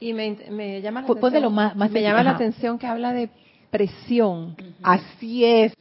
Y 0.00 0.12
me, 0.14 0.80
llama 0.80 1.02
la 1.02 1.06
atención, 1.06 1.54
más, 1.54 1.76
me 1.90 2.02
llama 2.02 2.22
la 2.22 2.30
atención 2.30 2.78
que 2.78 2.86
habla 2.86 3.12
de 3.12 3.28
presión. 3.70 4.56
Así 4.82 5.44
es. 5.44 5.74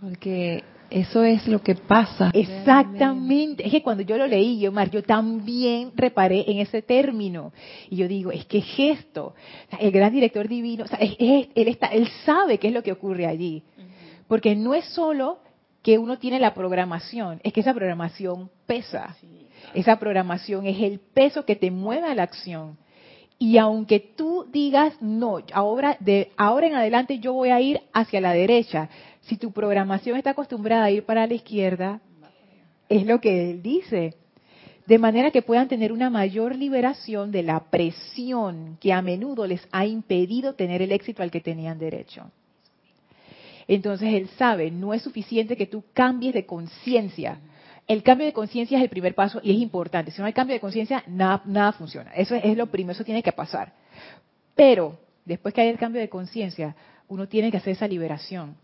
Porque 0.00 0.64
eso 0.90 1.22
es 1.22 1.46
lo 1.46 1.62
que 1.62 1.74
pasa. 1.74 2.30
Exactamente. 2.32 3.64
Es 3.66 3.70
que 3.70 3.82
cuando 3.82 4.02
yo 4.02 4.16
lo 4.16 4.26
leí, 4.26 4.58
yo, 4.58 4.72
Mar, 4.72 4.90
yo 4.90 5.02
también 5.02 5.92
reparé 5.94 6.44
en 6.50 6.58
ese 6.58 6.82
término. 6.82 7.52
Y 7.90 7.96
yo 7.96 8.08
digo, 8.08 8.32
es 8.32 8.46
que 8.46 8.60
gesto. 8.60 9.34
el 9.78 9.90
gran 9.90 10.12
director 10.12 10.48
divino, 10.48 10.84
él, 10.98 11.50
está, 11.54 11.88
él 11.88 12.08
sabe 12.24 12.58
qué 12.58 12.68
es 12.68 12.74
lo 12.74 12.82
que 12.82 12.92
ocurre 12.92 13.26
allí. 13.26 13.62
Porque 14.26 14.54
no 14.54 14.74
es 14.74 14.84
solo 14.86 15.38
que 15.82 15.98
uno 15.98 16.18
tiene 16.18 16.38
la 16.38 16.54
programación, 16.54 17.40
es 17.42 17.52
que 17.52 17.60
esa 17.60 17.74
programación 17.74 18.50
pesa. 18.66 19.16
Esa 19.74 19.98
programación 19.98 20.66
es 20.66 20.80
el 20.80 20.98
peso 20.98 21.44
que 21.44 21.56
te 21.56 21.70
mueve 21.70 22.08
a 22.08 22.14
la 22.14 22.24
acción. 22.24 22.78
Y 23.38 23.58
aunque 23.58 24.00
tú 24.00 24.46
digas, 24.52 25.00
no, 25.00 25.38
ahora, 25.52 25.96
de 26.00 26.32
ahora 26.36 26.66
en 26.66 26.74
adelante 26.74 27.20
yo 27.20 27.32
voy 27.32 27.50
a 27.50 27.60
ir 27.60 27.80
hacia 27.92 28.20
la 28.20 28.32
derecha, 28.32 28.88
si 29.22 29.36
tu 29.36 29.52
programación 29.52 30.16
está 30.16 30.30
acostumbrada 30.30 30.84
a 30.84 30.90
ir 30.90 31.04
para 31.04 31.26
la 31.26 31.34
izquierda, 31.34 32.00
es 32.88 33.06
lo 33.06 33.20
que 33.20 33.50
él 33.50 33.62
dice. 33.62 34.14
De 34.86 34.98
manera 34.98 35.30
que 35.30 35.42
puedan 35.42 35.68
tener 35.68 35.92
una 35.92 36.08
mayor 36.08 36.56
liberación 36.56 37.30
de 37.30 37.42
la 37.42 37.60
presión 37.70 38.78
que 38.80 38.92
a 38.92 39.02
menudo 39.02 39.46
les 39.46 39.60
ha 39.70 39.84
impedido 39.84 40.54
tener 40.54 40.80
el 40.80 40.92
éxito 40.92 41.22
al 41.22 41.30
que 41.30 41.42
tenían 41.42 41.78
derecho. 41.78 42.30
Entonces 43.68 44.14
él 44.14 44.28
sabe, 44.38 44.70
no 44.70 44.94
es 44.94 45.02
suficiente 45.02 45.56
que 45.56 45.66
tú 45.66 45.84
cambies 45.92 46.32
de 46.32 46.46
conciencia. 46.46 47.38
El 47.88 48.02
cambio 48.02 48.26
de 48.26 48.32
conciencia 48.32 48.78
es 48.78 48.84
el 48.84 48.90
primer 48.90 49.14
paso 49.14 49.40
y 49.42 49.50
es 49.50 49.58
importante. 49.58 50.10
Si 50.10 50.20
no 50.20 50.26
hay 50.26 50.34
cambio 50.34 50.54
de 50.54 50.60
conciencia, 50.60 51.02
nada, 51.06 51.42
nada 51.46 51.72
funciona. 51.72 52.12
Eso 52.12 52.34
es 52.34 52.56
lo 52.56 52.66
primero, 52.66 52.92
eso 52.92 53.04
tiene 53.04 53.22
que 53.22 53.32
pasar. 53.32 53.72
Pero 54.54 54.98
después 55.24 55.54
que 55.54 55.62
hay 55.62 55.68
el 55.68 55.78
cambio 55.78 56.00
de 56.00 56.08
conciencia, 56.08 56.76
uno 57.08 57.26
tiene 57.26 57.50
que 57.50 57.56
hacer 57.56 57.72
esa 57.72 57.88
liberación 57.88 58.56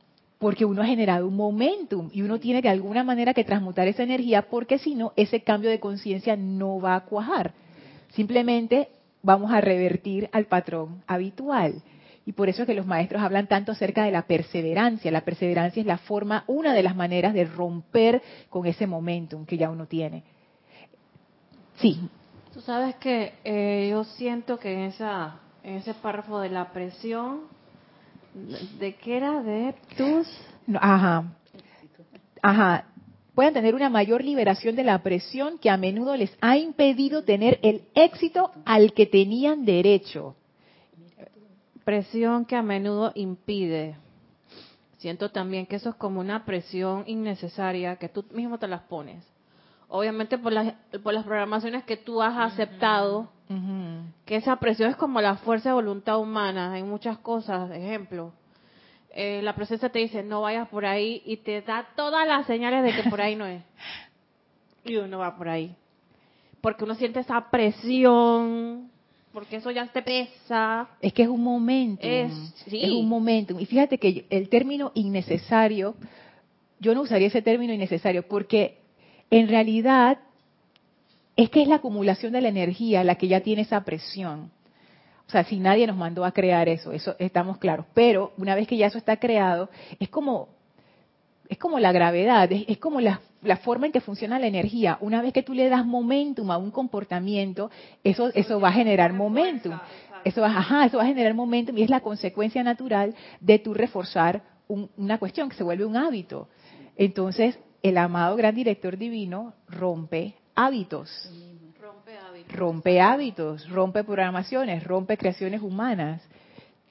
porque 0.45 0.67
uno 0.67 0.83
ha 0.83 0.87
generado 0.87 1.27
un 1.27 1.37
momentum 1.37 2.11
y 2.13 2.21
uno 2.21 2.39
tiene 2.39 2.61
de 2.61 2.69
alguna 2.69 3.03
manera 3.03 3.33
que 3.33 3.45
transmutar 3.45 3.89
esa 3.89 4.03
energía 4.03 4.43
porque 4.43 4.79
si 4.79 4.95
no, 4.95 5.15
ese 5.17 5.41
cambio 5.41 5.71
de 5.71 5.81
conciencia 5.81 6.37
no 6.37 6.79
va 6.79 6.97
a 6.97 7.05
cuajar. 7.05 7.55
Simplemente 8.11 8.89
vamos 9.23 9.51
a 9.53 9.63
revertir 9.63 10.29
al 10.33 10.45
patrón 10.45 11.03
habitual. 11.07 11.83
Y 12.27 12.33
por 12.33 12.49
eso 12.49 12.63
es 12.63 12.67
que 12.67 12.75
los 12.75 12.87
maestros 12.87 13.23
hablan 13.23 13.47
tanto 13.47 13.73
acerca 13.73 14.05
de 14.05 14.11
la 14.11 14.23
perseverancia. 14.23 15.11
La 15.11 15.25
perseverancia 15.25 15.81
es 15.81 15.87
la 15.87 15.99
forma, 15.99 16.45
una 16.47 16.73
de 16.73 16.83
las 16.83 16.97
maneras 16.97 17.35
de 17.35 17.45
romper 17.45 18.23
con 18.49 18.67
ese 18.67 18.87
momentum 18.87 19.45
que 19.45 19.59
ya 19.59 19.71
uno 19.71 19.87
tiene. 19.87 20.25
Sí. 21.77 22.01
Tú 22.53 22.61
sabes 22.61 22.95
que 22.97 23.35
eh, 23.45 23.89
yo 23.91 24.05
siento 24.05 24.59
que 24.59 24.73
en, 24.73 24.81
esa, 24.85 25.41
en 25.63 25.75
ese 25.77 25.93
párrafo 25.93 26.39
de 26.39 26.51
la 26.51 26.73
presión 26.73 27.43
¿De 28.35 28.95
qué 28.97 29.17
era? 29.17 29.43
¿De 29.43 29.75
tus? 29.97 30.27
ajá. 30.75 31.25
Ajá. 32.43 32.85
Pueden 33.35 33.55
tener 33.55 33.75
una 33.75 33.89
mayor 33.89 34.23
liberación 34.23 34.77
de 34.77 34.85
la 34.85 35.03
presión 35.03 35.59
que 35.59 35.71
a 35.71 35.77
menudo 35.77 36.17
les 36.17 36.37
ha 36.41 36.57
impedido 36.57 37.23
tener 37.23 37.59
el 37.63 37.83
éxito 37.95 38.51
al 38.65 38.93
que 38.93 39.07
tenían 39.07 39.65
derecho. 39.65 40.37
Presión 41.85 42.45
que 42.45 42.57
a 42.57 42.63
menudo 42.63 43.13
impide. 43.15 43.97
Siento 44.99 45.31
también 45.31 45.67
que 45.67 45.77
eso 45.77 45.91
es 45.91 45.95
como 45.97 46.21
una 46.21 46.45
presión 46.45 47.05
innecesaria 47.07 47.97
que 47.97 48.09
tú 48.09 48.25
mismo 48.33 48.59
te 48.59 48.69
las 48.69 48.83
pones. 48.83 49.25
Obviamente 49.89 50.39
por 50.39 50.53
las, 50.53 50.75
por 51.03 51.13
las 51.13 51.25
programaciones 51.25 51.85
que 51.85 51.97
tú 51.97 52.23
has 52.23 52.53
aceptado, 52.53 53.29
que 54.25 54.37
esa 54.37 54.57
presión 54.57 54.91
es 54.91 54.97
como 54.97 55.21
la 55.21 55.37
fuerza 55.37 55.69
de 55.69 55.75
voluntad 55.75 56.19
humana 56.19 56.79
en 56.79 56.89
muchas 56.89 57.19
cosas. 57.19 57.71
Ejemplo, 57.71 58.33
eh, 59.11 59.43
la 59.43 59.55
presencia 59.55 59.91
te 59.91 59.99
dice 59.99 60.23
no 60.23 60.41
vayas 60.41 60.69
por 60.69 60.87
ahí 60.87 61.23
y 61.25 61.37
te 61.37 61.61
da 61.63 61.87
todas 61.95 62.27
las 62.27 62.47
señales 62.47 62.83
de 62.83 63.01
que 63.01 63.09
por 63.11 63.21
ahí 63.21 63.37
no 63.37 63.47
es. 63.47 63.63
Y 64.87 64.97
uno 64.97 65.19
va 65.19 65.35
por 65.37 65.49
ahí. 65.49 65.75
Porque 66.61 66.85
uno 66.85 66.95
siente 66.95 67.21
esa 67.21 67.51
presión 67.51 68.91
porque 69.35 69.57
eso 69.57 69.73
ya 69.73 69.85
te 69.89 70.01
pesa. 70.01 70.89
Es 71.03 71.13
que 71.13 71.25
es 71.25 71.29
un 71.29 71.43
momento. 71.43 72.07
Es, 72.07 72.33
un 72.73 73.09
momento. 73.09 73.59
Y 73.59 73.67
fíjate 73.67 73.99
que 73.99 74.27
el 74.31 74.49
término 74.49 74.93
innecesario, 74.95 75.97
yo 76.79 76.95
no 76.95 77.03
usaría 77.03 77.27
ese 77.27 77.43
término 77.43 77.73
innecesario, 77.73 78.27
porque 78.29 78.79
en 79.31 79.49
realidad 79.49 80.21
es 81.35 81.51
que 81.51 81.63
es 81.63 81.69
la 81.69 81.77
acumulación 81.77 82.33
de 82.33 82.43
la 82.43 82.49
energía 82.49 83.03
la 83.03 83.17
que 83.17 83.27
ya 83.27 83.41
tiene 83.41 83.63
esa 83.63 83.85
presión. 83.85 84.53
O 85.27 85.31
sea, 85.31 85.43
si 85.43 85.59
nadie 85.59 85.89
nos 85.89 85.97
mandó 85.97 86.25
a 86.25 86.31
crear 86.31 86.69
eso, 86.69 86.93
eso 86.93 87.17
estamos 87.19 87.59
claros. 87.59 87.87
Pero 87.93 88.33
una 88.39 88.55
vez 88.55 88.69
que 88.69 88.77
ya 88.77 88.87
eso 88.87 88.99
está 88.99 89.17
creado, 89.17 89.69
es 89.99 90.11
como 90.11 90.49
es 91.49 91.59
como 91.59 91.79
la 91.79 91.93
gravedad, 91.93 92.51
es, 92.51 92.79
como 92.79 93.01
la, 93.01 93.21
forma 93.63 93.87
en 93.87 93.93
que 93.93 94.01
funciona 94.01 94.39
la 94.39 94.47
energía. 94.47 94.99
Una 95.01 95.23
vez 95.23 95.33
que 95.33 95.43
tú 95.43 95.53
le 95.55 95.69
das 95.69 95.85
momentum 95.85 96.51
a 96.51 96.59
un 96.59 96.71
comportamiento, 96.71 97.71
eso, 98.03 98.31
eso 98.35 98.61
va 98.61 98.69
a 98.69 98.73
generar 98.73 99.13
momentum. 99.13 99.79
Eso 100.25 100.41
va, 100.41 100.47
ajá, 100.47 100.87
eso 100.87 100.97
va 100.97 101.05
a 101.05 101.07
generar 101.07 101.35
momentum 101.35 101.77
y 101.77 101.83
es 101.83 101.91
la 101.91 102.01
consecuencia 102.01 102.63
natural 102.63 103.15
de 103.41 103.59
tu 103.59 103.75
reforzar 103.75 104.43
una 104.69 105.19
cuestión 105.19 105.51
que 105.51 105.57
se 105.57 105.63
vuelve 105.63 105.85
un 105.85 105.97
hábito. 105.97 106.49
Entonces, 106.97 107.59
el 107.83 107.99
amado 107.99 108.35
gran 108.37 108.55
director 108.55 108.97
divino 108.97 109.53
rompe 109.69 110.35
hábitos. 110.55 111.31
Rompe 111.79 112.17
hábitos. 112.17 112.57
Rompe 112.57 113.01
hábitos, 113.01 113.69
rompe 113.69 114.05
programaciones, 114.05 114.83
rompe 114.85 115.19
creaciones 115.19 115.61
humanas. 115.61 116.23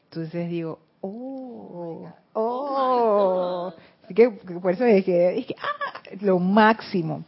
Entonces 0.05 0.49
digo, 0.49 0.77
oh, 1.01 2.07
oh, 2.33 3.73
que 4.13 4.29
por 4.29 4.73
eso 4.73 4.85
es 4.85 5.05
que, 5.05 5.55
ah, 5.59 6.01
lo 6.21 6.39
máximo. 6.39 7.23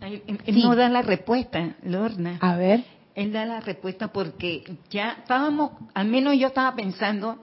él 0.00 0.62
no 0.62 0.74
da 0.74 0.88
la 0.88 1.02
respuesta, 1.02 1.76
Lorna. 1.82 2.38
A 2.40 2.56
ver. 2.56 2.84
Él 3.14 3.32
da 3.32 3.44
la 3.46 3.60
respuesta 3.60 4.08
porque 4.08 4.64
ya 4.90 5.16
estábamos, 5.18 5.72
al 5.94 6.06
menos 6.06 6.38
yo 6.38 6.48
estaba 6.48 6.74
pensando, 6.76 7.38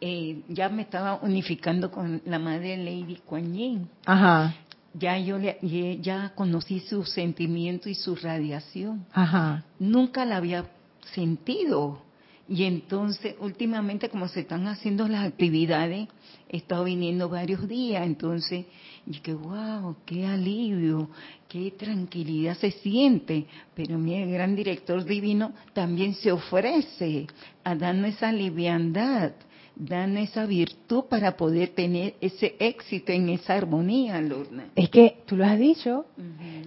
eh, 0.00 0.42
ya 0.48 0.68
me 0.68 0.82
estaba 0.82 1.18
unificando 1.22 1.90
con 1.90 2.22
la 2.26 2.38
madre 2.38 2.76
Lady 2.76 3.20
Kuan 3.26 3.52
Yin. 3.54 3.88
Ajá. 4.06 4.54
Ya 4.92 5.18
yo 5.18 5.38
le, 5.38 5.58
ya 6.00 6.32
conocí 6.36 6.78
su 6.80 7.04
sentimiento 7.04 7.88
y 7.88 7.96
su 7.96 8.14
radiación. 8.14 9.04
Ajá. 9.12 9.64
Nunca 9.80 10.24
la 10.24 10.36
había 10.36 10.66
sentido. 11.12 12.03
Y 12.48 12.64
entonces, 12.64 13.36
últimamente, 13.40 14.10
como 14.10 14.28
se 14.28 14.40
están 14.40 14.66
haciendo 14.66 15.08
las 15.08 15.26
actividades, 15.26 16.08
he 16.48 16.58
estado 16.58 16.84
viniendo 16.84 17.28
varios 17.28 17.66
días, 17.66 18.04
entonces, 18.04 18.66
y 19.06 19.18
que 19.20 19.32
wow, 19.32 19.96
qué 20.04 20.26
alivio, 20.26 21.08
qué 21.48 21.70
tranquilidad 21.70 22.56
se 22.58 22.70
siente. 22.70 23.46
Pero 23.74 23.98
mi 23.98 24.24
gran 24.30 24.54
director 24.54 25.04
divino 25.04 25.52
también 25.72 26.14
se 26.14 26.32
ofrece 26.32 27.26
a 27.64 27.74
darnos 27.74 28.10
esa 28.10 28.30
liviandad 28.30 29.32
dan 29.76 30.16
esa 30.16 30.46
virtud 30.46 31.04
para 31.04 31.36
poder 31.36 31.70
tener 31.70 32.14
ese 32.20 32.54
éxito 32.58 33.12
en 33.12 33.28
esa 33.28 33.54
armonía, 33.54 34.20
Lorna. 34.20 34.68
Es 34.76 34.88
que 34.90 35.22
tú 35.26 35.36
lo 35.36 35.44
has 35.44 35.58
dicho, 35.58 36.06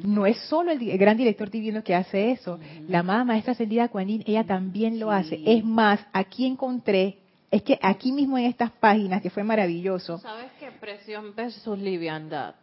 no 0.03 0.25
es 0.25 0.37
solo 0.41 0.71
el, 0.71 0.97
gran 0.97 1.17
director 1.17 1.49
divino 1.49 1.83
que 1.83 1.95
hace 1.95 2.31
eso, 2.31 2.59
la 2.87 2.99
amada 2.99 3.23
maestra 3.23 3.53
ascendida 3.53 3.87
Kuan 3.87 4.09
ella 4.09 4.43
también 4.45 4.99
lo 4.99 5.11
hace. 5.11 5.41
Es 5.45 5.63
más, 5.63 5.99
aquí 6.11 6.45
encontré, 6.45 7.17
es 7.49 7.63
que 7.63 7.79
aquí 7.81 8.11
mismo 8.11 8.37
en 8.37 8.45
estas 8.45 8.71
páginas, 8.71 9.21
que 9.21 9.29
fue 9.29 9.43
maravilloso. 9.43 10.19
¿Sabes 10.19 10.51
qué? 10.59 10.69
Presión 10.71 11.33
versus 11.33 11.79
liviandad. 11.79 12.55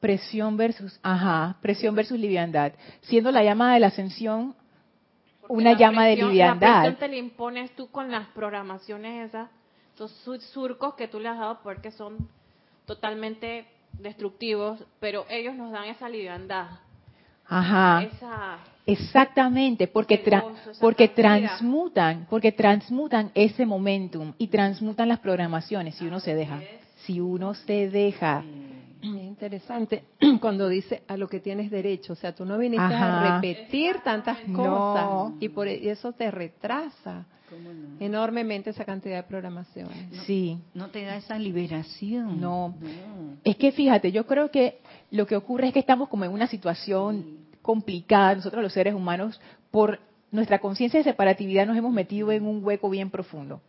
Presión 0.00 0.56
versus, 0.56 0.98
ajá, 1.02 1.56
presión 1.62 1.94
versus 1.94 2.18
liviandad. 2.18 2.72
Siendo 3.02 3.30
la 3.30 3.42
llama 3.42 3.74
de 3.74 3.80
la 3.80 3.86
ascensión 3.86 4.54
una 5.48 5.74
llama 5.74 6.06
de 6.06 6.16
liviandad. 6.16 6.68
La 6.68 6.80
presión 6.80 6.96
te 6.96 7.08
la 7.08 7.16
impones 7.16 7.70
tú 7.76 7.88
con 7.88 8.10
las 8.10 8.26
programaciones 8.28 9.28
esas 9.28 9.48
estos 9.96 10.42
surcos 10.52 10.94
que 10.94 11.08
tú 11.08 11.18
le 11.18 11.28
has 11.28 11.38
dado 11.38 11.60
porque 11.62 11.90
son 11.90 12.28
totalmente 12.84 13.66
destructivos, 13.94 14.84
pero 15.00 15.24
ellos 15.30 15.54
nos 15.54 15.72
dan 15.72 15.84
esa 15.84 16.06
liviandad. 16.06 16.66
Ajá. 17.48 18.06
Exactamente, 18.84 19.88
porque 19.88 20.22
porque 20.80 21.08
transmutan, 21.08 22.26
porque 22.28 22.52
transmutan 22.52 23.30
ese 23.34 23.64
momentum 23.64 24.34
y 24.36 24.48
transmutan 24.48 25.08
las 25.08 25.20
programaciones 25.20 25.94
si 25.94 26.06
uno 26.06 26.20
se 26.20 26.34
deja. 26.34 26.60
Si 27.06 27.18
uno 27.18 27.54
se 27.54 27.88
deja. 27.88 28.44
interesante 29.02 30.04
cuando 30.42 30.68
dice 30.68 31.04
a 31.08 31.16
lo 31.16 31.26
que 31.26 31.40
tienes 31.40 31.70
derecho, 31.70 32.12
o 32.12 32.16
sea, 32.16 32.34
tú 32.34 32.44
no 32.44 32.58
viniste 32.58 32.84
a 32.84 33.40
repetir 33.40 34.00
tantas 34.00 34.38
cosas 34.54 35.32
y 35.40 35.48
por 35.48 35.68
e, 35.68 35.90
eso 35.90 36.12
te 36.12 36.30
retrasa 36.30 37.24
enormemente 38.00 38.70
esa 38.70 38.84
cantidad 38.84 39.16
de 39.16 39.22
programaciones. 39.22 39.96
sí. 40.26 40.58
No 40.74 40.88
te 40.88 41.04
da 41.04 41.16
esa 41.16 41.38
liberación. 41.38 42.40
No. 42.40 42.74
Es 43.44 43.56
que 43.56 43.72
fíjate, 43.72 44.12
yo 44.12 44.26
creo 44.26 44.50
que 44.50 44.80
lo 45.10 45.26
que 45.26 45.36
ocurre 45.36 45.68
es 45.68 45.72
que 45.72 45.80
estamos 45.80 46.08
como 46.08 46.24
en 46.24 46.32
una 46.32 46.46
situación 46.46 47.46
complicada, 47.62 48.36
nosotros 48.36 48.62
los 48.62 48.72
seres 48.72 48.94
humanos, 48.94 49.40
por 49.70 50.00
nuestra 50.30 50.58
conciencia 50.58 50.98
de 50.98 51.04
separatividad 51.04 51.66
nos 51.66 51.76
hemos 51.76 51.92
metido 51.92 52.30
en 52.32 52.46
un 52.46 52.64
hueco 52.64 52.90
bien 52.90 53.10
profundo. 53.10 53.60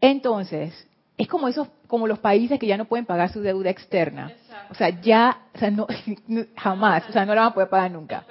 Entonces, 0.00 0.88
es 1.16 1.28
como 1.28 1.48
esos, 1.48 1.68
como 1.86 2.06
los 2.06 2.18
países 2.18 2.58
que 2.58 2.66
ya 2.66 2.76
no 2.76 2.86
pueden 2.86 3.06
pagar 3.06 3.30
su 3.30 3.40
deuda 3.40 3.70
externa. 3.70 4.32
O 4.70 4.74
sea, 4.74 5.00
ya, 5.00 5.42
o 5.54 5.58
sea, 5.58 5.70
no, 5.70 5.86
jamás, 6.56 7.08
o 7.08 7.12
sea, 7.12 7.24
no 7.24 7.34
la 7.34 7.42
van 7.42 7.50
a 7.50 7.54
poder 7.54 7.68
pagar 7.68 7.90
nunca 7.90 8.24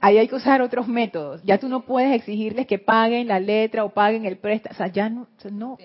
ahí 0.00 0.18
hay 0.18 0.28
que 0.28 0.34
usar 0.34 0.62
otros 0.62 0.88
métodos. 0.88 1.42
Ya 1.44 1.58
tú 1.58 1.68
no 1.68 1.84
puedes 1.84 2.14
exigirles 2.14 2.66
que 2.66 2.78
paguen 2.78 3.28
la 3.28 3.40
letra 3.40 3.84
o 3.84 3.90
paguen 3.90 4.24
el 4.24 4.36
préstamo. 4.36 4.74
O 4.74 4.76
sea, 4.76 4.88
ya 4.88 5.08
no, 5.08 5.26
no 5.50 5.78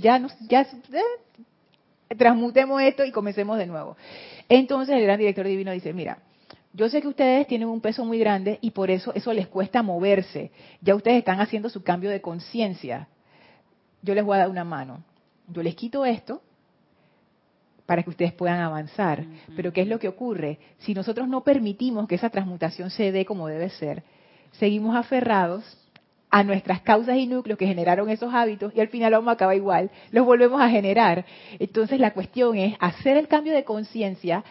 ya 0.00 0.18
no, 0.18 0.28
ya, 0.48 0.62
eh, 0.62 2.16
transmutemos 2.16 2.82
esto 2.82 3.04
y 3.04 3.12
comencemos 3.12 3.58
de 3.58 3.66
nuevo. 3.66 3.96
Entonces 4.48 4.96
el 4.96 5.02
gran 5.02 5.18
director 5.18 5.46
divino 5.46 5.72
dice, 5.72 5.92
mira, 5.92 6.18
yo 6.72 6.88
sé 6.88 7.00
que 7.00 7.08
ustedes 7.08 7.46
tienen 7.46 7.68
un 7.68 7.80
peso 7.80 8.04
muy 8.04 8.18
grande 8.18 8.58
y 8.60 8.72
por 8.72 8.90
eso 8.90 9.12
eso 9.14 9.32
les 9.32 9.46
cuesta 9.46 9.82
moverse. 9.82 10.50
Ya 10.80 10.94
ustedes 10.94 11.18
están 11.18 11.40
haciendo 11.40 11.68
su 11.68 11.82
cambio 11.82 12.10
de 12.10 12.20
conciencia. 12.20 13.08
Yo 14.02 14.14
les 14.14 14.24
voy 14.24 14.36
a 14.36 14.40
dar 14.40 14.50
una 14.50 14.64
mano. 14.64 15.02
Yo 15.48 15.62
les 15.62 15.74
quito 15.74 16.04
esto 16.04 16.42
para 17.86 18.02
que 18.02 18.10
ustedes 18.10 18.32
puedan 18.32 18.60
avanzar. 18.60 19.24
Pero 19.56 19.72
¿qué 19.72 19.82
es 19.82 19.88
lo 19.88 19.98
que 19.98 20.08
ocurre? 20.08 20.58
Si 20.78 20.94
nosotros 20.94 21.28
no 21.28 21.42
permitimos 21.42 22.08
que 22.08 22.14
esa 22.14 22.30
transmutación 22.30 22.90
se 22.90 23.12
dé 23.12 23.24
como 23.24 23.48
debe 23.48 23.70
ser, 23.70 24.02
seguimos 24.52 24.96
aferrados 24.96 25.78
a 26.30 26.42
nuestras 26.42 26.80
causas 26.80 27.16
y 27.16 27.26
núcleos 27.26 27.58
que 27.58 27.66
generaron 27.66 28.08
esos 28.10 28.34
hábitos 28.34 28.72
y 28.74 28.80
al 28.80 28.88
final 28.88 29.12
vamos 29.12 29.28
a 29.28 29.34
acabar 29.34 29.54
igual, 29.54 29.90
los 30.10 30.26
volvemos 30.26 30.60
a 30.60 30.68
generar. 30.68 31.24
Entonces 31.60 32.00
la 32.00 32.12
cuestión 32.12 32.56
es 32.56 32.74
hacer 32.80 33.16
el 33.16 33.28
cambio 33.28 33.52
de 33.52 33.62
conciencia, 33.62 34.42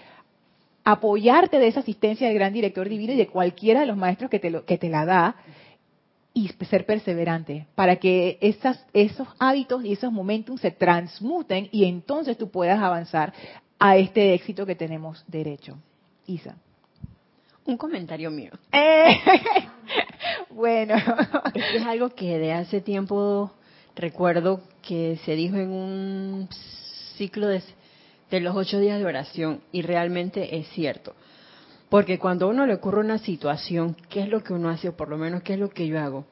apoyarte 0.85 1.59
de 1.59 1.67
esa 1.67 1.81
asistencia 1.81 2.27
del 2.27 2.37
gran 2.37 2.53
director 2.53 2.87
divino 2.87 3.13
y 3.13 3.17
de 3.17 3.27
cualquiera 3.27 3.81
de 3.81 3.85
los 3.87 3.97
maestros 3.97 4.29
que 4.29 4.39
te, 4.39 4.49
lo, 4.49 4.65
que 4.65 4.77
te 4.77 4.87
la 4.87 5.05
da, 5.05 5.35
y 6.33 6.47
ser 6.69 6.85
perseverante 6.85 7.67
para 7.75 7.97
que 7.97 8.37
esas, 8.41 8.83
esos 8.93 9.27
hábitos 9.39 9.85
y 9.85 9.93
esos 9.93 10.11
momentos 10.11 10.61
se 10.61 10.71
transmuten 10.71 11.69
y 11.71 11.85
entonces 11.85 12.37
tú 12.37 12.49
puedas 12.49 12.81
avanzar 12.81 13.33
a 13.79 13.97
este 13.97 14.33
éxito 14.33 14.65
que 14.65 14.75
tenemos 14.75 15.23
derecho. 15.27 15.77
Isa. 16.25 16.55
Un 17.65 17.77
comentario 17.77 18.31
mío. 18.31 18.51
Eh, 18.71 19.19
bueno. 20.49 20.95
Es, 21.53 21.85
algo 21.85 22.09
que 22.09 22.37
de 22.37 22.53
hace 22.53 22.81
tiempo 22.81 23.51
recuerdo 23.95 24.61
que 24.81 25.19
se 25.25 25.35
dijo 25.35 25.57
en 25.57 25.71
un 25.71 26.49
ciclo 27.17 27.47
de, 27.47 27.61
de 28.31 28.39
los 28.39 28.55
ocho 28.55 28.79
días 28.79 28.99
de 28.99 29.05
oración 29.05 29.61
y 29.71 29.81
realmente 29.81 30.57
es 30.57 30.67
cierto. 30.69 31.15
Porque 31.93 32.17
cuando 32.17 32.47
a 32.47 32.49
uno 32.49 32.65
le 32.65 32.73
ocurre 32.73 33.01
una 33.01 33.19
situación, 33.19 33.95
¿qué 34.09 34.23
es 34.23 34.27
lo 34.27 34.43
que 34.43 34.51
uno 34.51 34.69
hace? 34.69 34.89
O 34.89 34.97
por 34.97 35.09
lo 35.09 35.15
menos, 35.15 35.43
¿qué 35.43 35.53
es 35.53 35.59
lo 35.59 35.69
que 35.69 35.85
yo 35.85 35.99
hago? 35.99 36.25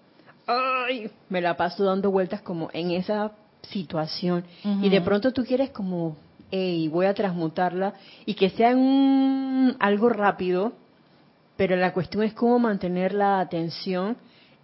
Ay, 0.47 1.11
me 1.29 1.39
la 1.39 1.55
paso 1.55 1.83
dando 1.83 2.09
vueltas 2.09 2.41
como 2.41 2.71
en 2.73 2.89
esa 2.89 3.33
situación. 3.69 4.43
Y 4.81 4.89
de 4.89 5.01
pronto 5.01 5.31
tú 5.31 5.43
quieres 5.43 5.69
como, 5.69 6.17
hey, 6.49 6.87
voy 6.87 7.05
a 7.05 7.13
transmutarla 7.13 7.93
y 8.25 8.33
que 8.33 8.49
sea 8.49 8.75
un, 8.75 9.75
algo 9.79 10.09
rápido, 10.09 10.73
pero 11.57 11.75
la 11.75 11.93
cuestión 11.93 12.23
es 12.23 12.33
cómo 12.33 12.57
mantener 12.57 13.13
la 13.13 13.39
atención 13.39 14.17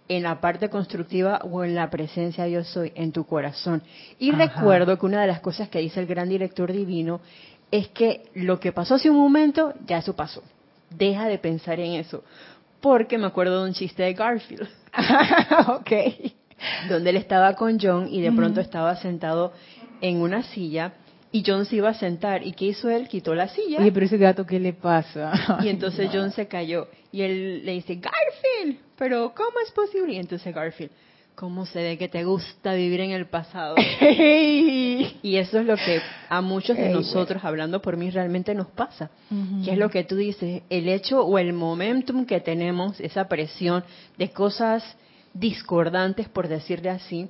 en 0.08 0.24
la 0.24 0.40
parte 0.40 0.68
constructiva 0.68 1.42
o 1.44 1.62
en 1.62 1.76
la 1.76 1.90
presencia 1.90 2.48
yo 2.48 2.64
soy, 2.64 2.90
en 2.96 3.12
tu 3.12 3.24
corazón. 3.24 3.84
Y 4.18 4.32
recuerdo 4.32 4.98
que 4.98 5.06
una 5.06 5.20
de 5.20 5.28
las 5.28 5.38
cosas 5.38 5.68
que 5.68 5.78
dice 5.78 6.00
el 6.00 6.08
gran 6.08 6.28
director 6.28 6.72
divino 6.72 7.20
es 7.70 7.86
que 7.86 8.24
lo 8.34 8.58
que 8.58 8.72
pasó 8.72 8.96
hace 8.96 9.08
un 9.08 9.18
momento, 9.18 9.74
ya 9.86 9.98
eso 9.98 10.16
pasó. 10.16 10.42
Deja 10.90 11.26
de 11.28 11.38
pensar 11.38 11.80
en 11.80 11.94
eso. 11.94 12.24
Porque 12.80 13.18
me 13.18 13.26
acuerdo 13.26 13.62
de 13.62 13.68
un 13.68 13.74
chiste 13.74 14.02
de 14.02 14.14
Garfield. 14.14 14.68
ok. 15.68 15.92
Donde 16.88 17.10
él 17.10 17.16
estaba 17.16 17.54
con 17.54 17.78
John 17.80 18.08
y 18.10 18.20
de 18.20 18.32
pronto 18.32 18.60
estaba 18.60 18.96
sentado 18.96 19.52
en 20.00 20.20
una 20.20 20.42
silla 20.42 20.94
y 21.30 21.44
John 21.46 21.66
se 21.66 21.76
iba 21.76 21.90
a 21.90 21.94
sentar. 21.94 22.46
¿Y 22.46 22.52
qué 22.52 22.66
hizo 22.66 22.88
él? 22.88 23.08
Quitó 23.08 23.34
la 23.34 23.48
silla. 23.48 23.80
Oye, 23.80 23.92
pero 23.92 24.06
ese 24.06 24.16
gato, 24.16 24.46
¿qué 24.46 24.58
le 24.58 24.72
pasa? 24.72 25.58
Y 25.62 25.68
entonces 25.68 26.10
John 26.12 26.30
se 26.32 26.48
cayó. 26.48 26.88
Y 27.12 27.22
él 27.22 27.64
le 27.64 27.72
dice, 27.72 27.96
Garfield, 27.96 28.78
pero 28.96 29.32
¿cómo 29.34 29.58
es 29.64 29.70
posible? 29.72 30.14
Y 30.14 30.18
entonces 30.18 30.54
Garfield, 30.54 30.90
¿cómo 31.38 31.66
se 31.66 31.80
ve 31.80 31.98
que 31.98 32.08
te 32.08 32.24
gusta 32.24 32.74
vivir 32.74 33.00
en 33.00 33.12
el 33.12 33.26
pasado? 33.26 33.76
y 34.00 35.36
eso 35.36 35.60
es 35.60 35.66
lo 35.66 35.76
que 35.76 36.00
a 36.28 36.40
muchos 36.40 36.76
de 36.76 36.88
nosotros, 36.88 37.44
hablando 37.44 37.80
por 37.80 37.96
mí, 37.96 38.10
realmente 38.10 38.56
nos 38.56 38.66
pasa. 38.66 39.10
¿Qué 39.64 39.70
es 39.72 39.78
lo 39.78 39.88
que 39.88 40.02
tú 40.02 40.16
dices? 40.16 40.62
El 40.68 40.88
hecho 40.88 41.22
o 41.22 41.38
el 41.38 41.52
momentum 41.52 42.26
que 42.26 42.40
tenemos, 42.40 42.98
esa 42.98 43.28
presión 43.28 43.84
de 44.16 44.30
cosas 44.30 44.82
discordantes, 45.32 46.28
por 46.28 46.48
decirle 46.48 46.90
así, 46.90 47.28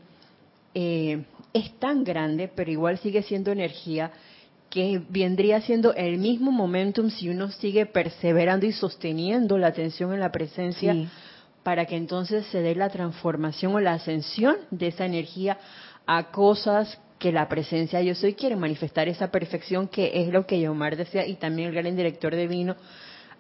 eh, 0.75 1.25
es 1.53 1.79
tan 1.79 2.03
grande, 2.03 2.51
pero 2.55 2.71
igual 2.71 2.97
sigue 2.99 3.23
siendo 3.23 3.53
energía 3.53 4.11
que 4.71 5.03
vendría 5.09 5.61
siendo 5.61 5.95
el 5.95 6.19
mismo 6.19 6.51
momentum 6.51 7.11
si 7.11 7.29
uno 7.29 7.51
sigue 7.51 7.85
perseverando 7.85 8.65
y 8.65 8.73
sosteniendo 8.73 9.59
la 9.59 9.69
atención 9.69 10.15
en 10.15 10.21
la 10.21 10.33
presencia 10.33 10.95
para 11.69 11.85
que 11.85 11.97
entonces 11.97 12.47
se 12.47 12.63
dé 12.63 12.75
la 12.75 12.89
transformación 12.89 13.75
o 13.75 13.79
la 13.79 13.93
ascensión 13.93 14.57
de 14.71 14.87
esa 14.87 15.05
energía 15.05 15.59
a 16.07 16.31
cosas 16.31 16.99
que 17.19 17.31
la 17.31 17.47
presencia 17.47 18.01
yo 18.01 18.15
soy 18.15 18.33
quiere 18.33 18.57
manifestar 18.57 19.07
esa 19.07 19.31
perfección 19.31 19.87
que 19.87 20.13
es 20.15 20.33
lo 20.33 20.47
que 20.47 20.59
Yomar 20.63 20.97
decía 20.97 21.27
y 21.27 21.35
también 21.35 21.69
el 21.69 21.75
gran 21.75 21.95
director 21.95 22.35
de 22.35 22.47
vino 22.47 22.75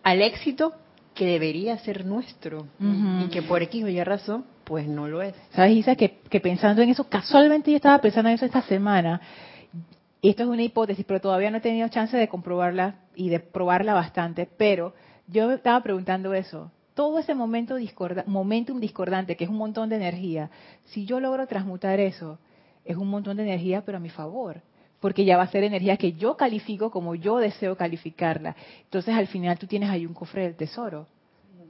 al 0.03 0.21
éxito 0.21 0.75
que 1.15 1.25
debería 1.25 1.79
ser 1.79 2.05
nuestro 2.05 2.67
y 2.79 3.31
que 3.31 3.41
por 3.41 3.63
X 3.63 3.85
o 3.85 3.89
Y 3.89 4.05
razón 4.05 4.45
pues 4.65 4.87
no 4.87 5.09
lo 5.09 5.23
es. 5.23 5.35
¿Sabes, 5.55 5.79
Isa? 5.79 5.97
Que, 5.97 6.19
que 6.29 6.41
pensando 6.41 6.83
en 6.83 6.91
eso, 6.91 7.05
casualmente 7.05 7.71
yo 7.71 7.77
estaba 7.79 7.99
pensando 7.99 8.29
en 8.29 8.35
eso 8.35 8.45
esta 8.45 8.61
semana. 8.61 9.23
Esto 10.21 10.43
es 10.43 10.49
una 10.51 10.63
hipótesis, 10.63 11.07
pero 11.09 11.23
todavía 11.23 11.51
no 11.51 11.57
he 11.57 11.63
tenido 11.63 11.89
chance 11.89 12.15
de 12.15 12.29
comprobarla 12.29 12.97
y 13.15 13.31
de 13.31 13.41
probarla 13.41 13.95
bastante. 13.95 14.47
Pero 14.59 14.93
yo 15.29 15.51
estaba 15.51 15.83
preguntando 15.83 16.35
eso. 16.35 16.71
Todo 16.99 17.21
ese 17.21 17.33
momento 17.33 17.77
momentum 18.27 18.81
discordante, 18.81 19.37
que 19.37 19.45
es 19.45 19.51
un 19.51 19.57
montón 19.57 19.89
de 19.89 19.95
energía, 19.95 20.51
si 20.87 21.07
yo 21.07 21.21
logro 21.21 21.47
transmutar 21.47 22.01
eso, 22.01 22.41
es 22.85 22.97
un 22.97 23.09
montón 23.09 23.37
de 23.37 23.45
energía, 23.45 23.83
pero 23.87 23.99
a 23.99 24.01
mi 24.01 24.11
favor 24.11 24.61
porque 24.99 25.25
ya 25.25 25.37
va 25.37 25.45
a 25.45 25.47
ser 25.47 25.63
energía 25.63 25.97
que 25.97 26.15
yo 26.15 26.37
califico 26.37 26.91
como 26.91 27.15
yo 27.15 27.37
deseo 27.37 27.77
calificarla. 27.77 28.57
Entonces 28.83 29.15
al 29.15 29.29
final 29.29 29.57
tú 29.57 29.69
tienes 29.69 29.91
ahí 29.91 30.07
un 30.07 30.13
cofre 30.13 30.43
del 30.43 30.57
tesoro 30.57 31.07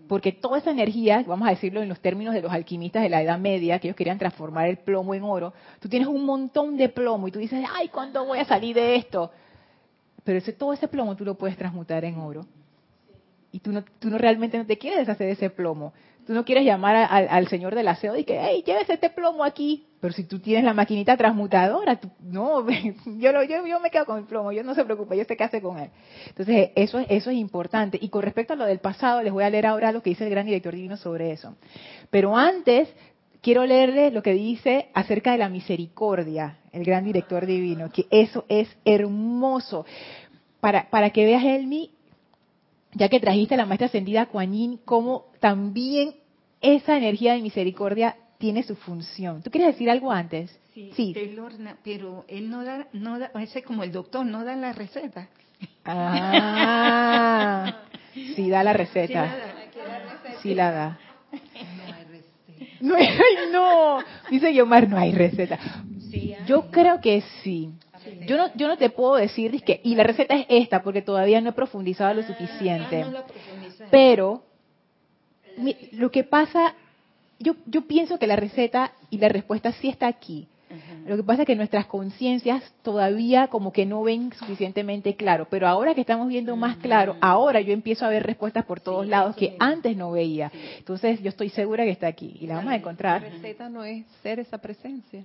porque 0.09 0.33
toda 0.33 0.57
esa 0.57 0.71
energía, 0.71 1.23
vamos 1.27 1.47
a 1.47 1.51
decirlo 1.51 1.83
en 1.83 1.91
los 1.91 2.01
términos 2.01 2.33
de 2.33 2.41
los 2.41 2.51
alquimistas 2.51 3.03
de 3.03 3.11
la 3.11 3.21
Edad 3.21 3.38
Media, 3.38 3.79
que 3.81 3.88
ellos 3.88 3.97
querían 3.97 4.17
transformar 4.17 4.67
el 4.69 4.79
plomo 4.79 5.12
en 5.12 5.25
oro, 5.25 5.53
tú 5.79 5.91
tienes 5.91 6.09
un 6.09 6.25
montón 6.25 6.79
de 6.79 6.88
plomo 6.88 7.29
y 7.29 7.33
tú 7.33 7.38
dices, 7.38 7.62
ay, 7.77 7.88
¿cuándo 7.88 8.25
voy 8.25 8.38
a 8.38 8.47
salir 8.47 8.75
de 8.75 8.97
esto? 8.97 9.31
Pero 10.25 10.38
ese, 10.38 10.55
todo 10.55 10.73
ese 10.73 10.88
plomo 10.88 11.17
tú 11.17 11.27
lo 11.27 11.35
puedes 11.35 11.59
transmutar 11.59 12.07
en 12.07 12.17
oro. 12.17 12.47
Y 13.59 13.61
tú 13.61 13.73
no, 13.73 13.83
tú 13.99 14.09
no 14.09 14.18
realmente 14.18 14.57
no 14.57 14.64
te 14.66 14.79
quieres 14.79 15.01
deshacer 15.01 15.27
de 15.27 15.33
ese 15.33 15.51
plomo. 15.51 15.92
Tú 16.25 16.33
no 16.33 16.44
quieres 16.44 16.64
llamar 16.64 16.94
al 17.11 17.49
señor 17.49 17.75
del 17.75 17.88
aseo 17.88 18.16
y 18.16 18.23
que, 18.23 18.38
hey, 18.40 18.62
llévese 18.64 18.92
este 18.92 19.11
plomo 19.11 19.42
aquí. 19.42 19.88
Pero 20.01 20.14
si 20.14 20.23
tú 20.23 20.38
tienes 20.38 20.62
la 20.62 20.75
maquinita 20.75 21.16
transmutadora, 21.16 21.99
no, 22.21 22.64
yo, 23.18 23.33
lo, 23.33 23.42
yo, 23.42 23.81
me 23.81 23.90
quedo 23.90 24.07
con 24.07 24.18
el 24.18 24.27
plomo, 24.27 24.53
yo 24.53 24.62
no 24.62 24.77
se 24.77 24.85
preocupe, 24.85 25.16
yo 25.16 25.25
sé 25.25 25.37
qué 25.37 25.42
hace 25.42 25.61
con 25.61 25.77
él. 25.81 25.90
Entonces, 26.29 26.71
eso, 26.77 27.01
eso 27.01 27.31
es 27.31 27.37
importante. 27.37 27.99
Y 28.01 28.11
con 28.11 28.23
respecto 28.23 28.53
a 28.53 28.57
lo 28.57 28.64
del 28.64 28.79
pasado, 28.79 29.25
les 29.25 29.33
voy 29.33 29.42
a 29.42 29.51
leer 29.51 29.66
ahora 29.66 29.90
lo 29.90 30.05
que 30.05 30.11
dice 30.11 30.23
el 30.23 30.31
gran 30.31 30.47
director 30.47 30.73
divino 30.73 30.97
sobre 30.97 31.33
eso. 31.33 31.57
Pero 32.11 32.37
antes, 32.37 32.88
quiero 33.42 33.66
leerles 33.66 34.12
lo 34.12 34.23
que 34.23 34.35
dice 34.35 34.90
acerca 34.94 35.33
de 35.33 35.38
la 35.38 35.49
misericordia, 35.49 36.59
el 36.71 36.85
gran 36.85 37.05
director 37.05 37.44
divino, 37.44 37.90
que 37.90 38.07
eso 38.12 38.44
es 38.49 38.68
hermoso. 38.85 39.85
Para, 40.61 40.88
para 40.90 41.11
que 41.11 41.25
veas, 41.25 41.42
Elmi, 41.42 41.98
ya 42.94 43.09
que 43.09 43.20
trajiste 43.20 43.55
a 43.55 43.59
la 43.59 43.66
maestra 43.66 43.87
ascendida 43.87 44.27
Kuan 44.27 44.79
cómo 44.85 45.27
también 45.40 46.14
esa 46.61 46.96
energía 46.96 47.35
de 47.35 47.42
misericordia 47.42 48.16
tiene 48.38 48.62
su 48.62 48.77
función. 48.77 49.42
¿Tú 49.42 49.51
quieres 49.51 49.74
decir 49.74 49.90
algo 49.90 50.12
antes? 50.12 50.59
Sí, 50.72 51.12
pero 51.83 52.24
él 52.29 52.48
no 52.48 52.62
da, 52.64 52.87
no 52.92 53.18
da, 53.18 53.33
ese 53.40 53.62
como 53.62 53.83
el 53.83 53.90
doctor, 53.90 54.24
no 54.24 54.44
da 54.44 54.55
la 54.55 54.72
receta. 54.72 55.29
Ah, 55.85 57.83
sí 58.14 58.48
da 58.48 58.62
la 58.62 58.72
receta. 58.72 59.35
Sí 60.40 60.55
la 60.55 60.70
da. 60.70 60.98
No 61.33 61.85
hay 61.94 62.05
receta. 62.05 62.77
No, 62.81 62.94
no. 63.53 63.98
dice 64.31 64.55
Yomar, 64.55 64.88
no 64.88 64.96
hay 64.96 65.12
receta. 65.12 65.59
Yo 66.46 66.70
creo 66.70 67.01
que 67.01 67.22
sí. 67.42 67.70
Yo 68.27 68.37
no, 68.37 68.51
yo 68.55 68.68
no 68.68 68.77
te 68.77 68.90
puedo 68.90 69.16
decir 69.16 69.62
que 69.62 69.81
y 69.83 69.94
la 69.94 70.05
receta 70.05 70.35
es 70.35 70.47
esta 70.49 70.83
porque 70.83 71.03
todavía 71.03 71.40
no 71.40 71.51
he 71.51 71.53
profundizado 71.53 72.14
lo 72.14 72.23
ah, 72.23 72.27
suficiente. 72.27 73.05
Pero 73.90 74.42
lo 75.92 76.11
que 76.11 76.25
pasa, 76.25 76.75
yo, 77.38 77.55
yo 77.66 77.83
pienso 77.83 78.18
que 78.18 78.27
la 78.27 78.37
receta 78.37 78.92
y 79.11 79.18
la 79.18 79.29
respuesta 79.29 79.73
sí 79.73 79.88
está 79.88 80.07
aquí. 80.07 80.49
Lo 81.07 81.16
que 81.16 81.23
pasa 81.23 81.42
es 81.42 81.47
que 81.47 81.57
nuestras 81.57 81.87
conciencias 81.87 82.62
todavía 82.83 83.49
como 83.49 83.73
que 83.73 83.87
no 83.87 84.03
ven 84.03 84.33
suficientemente 84.35 85.16
claro, 85.16 85.47
pero 85.49 85.66
ahora 85.66 85.94
que 85.94 86.03
estamos 86.03 86.29
viendo 86.29 86.57
más 86.57 86.77
claro, 86.77 87.14
mm. 87.14 87.18
ahora 87.23 87.62
yo 87.62 87.73
empiezo 87.73 88.05
a 88.05 88.11
ver 88.11 88.25
respuestas 88.25 88.66
por 88.66 88.81
todos 88.81 89.07
lados 89.07 89.35
que 89.35 89.57
antes 89.59 89.97
no 89.97 90.11
veía. 90.11 90.53
Entonces 90.77 91.23
yo 91.23 91.31
estoy 91.31 91.49
segura 91.49 91.85
que 91.85 91.90
está 91.90 92.07
aquí 92.07 92.37
y 92.38 92.47
la 92.47 92.57
vamos 92.57 92.73
a 92.73 92.77
encontrar. 92.77 93.23
La 93.23 93.31
receta 93.31 93.71
no 93.71 93.83
es 93.85 94.05
ser 94.23 94.40
esa 94.40 94.59
presencia. 94.59 95.25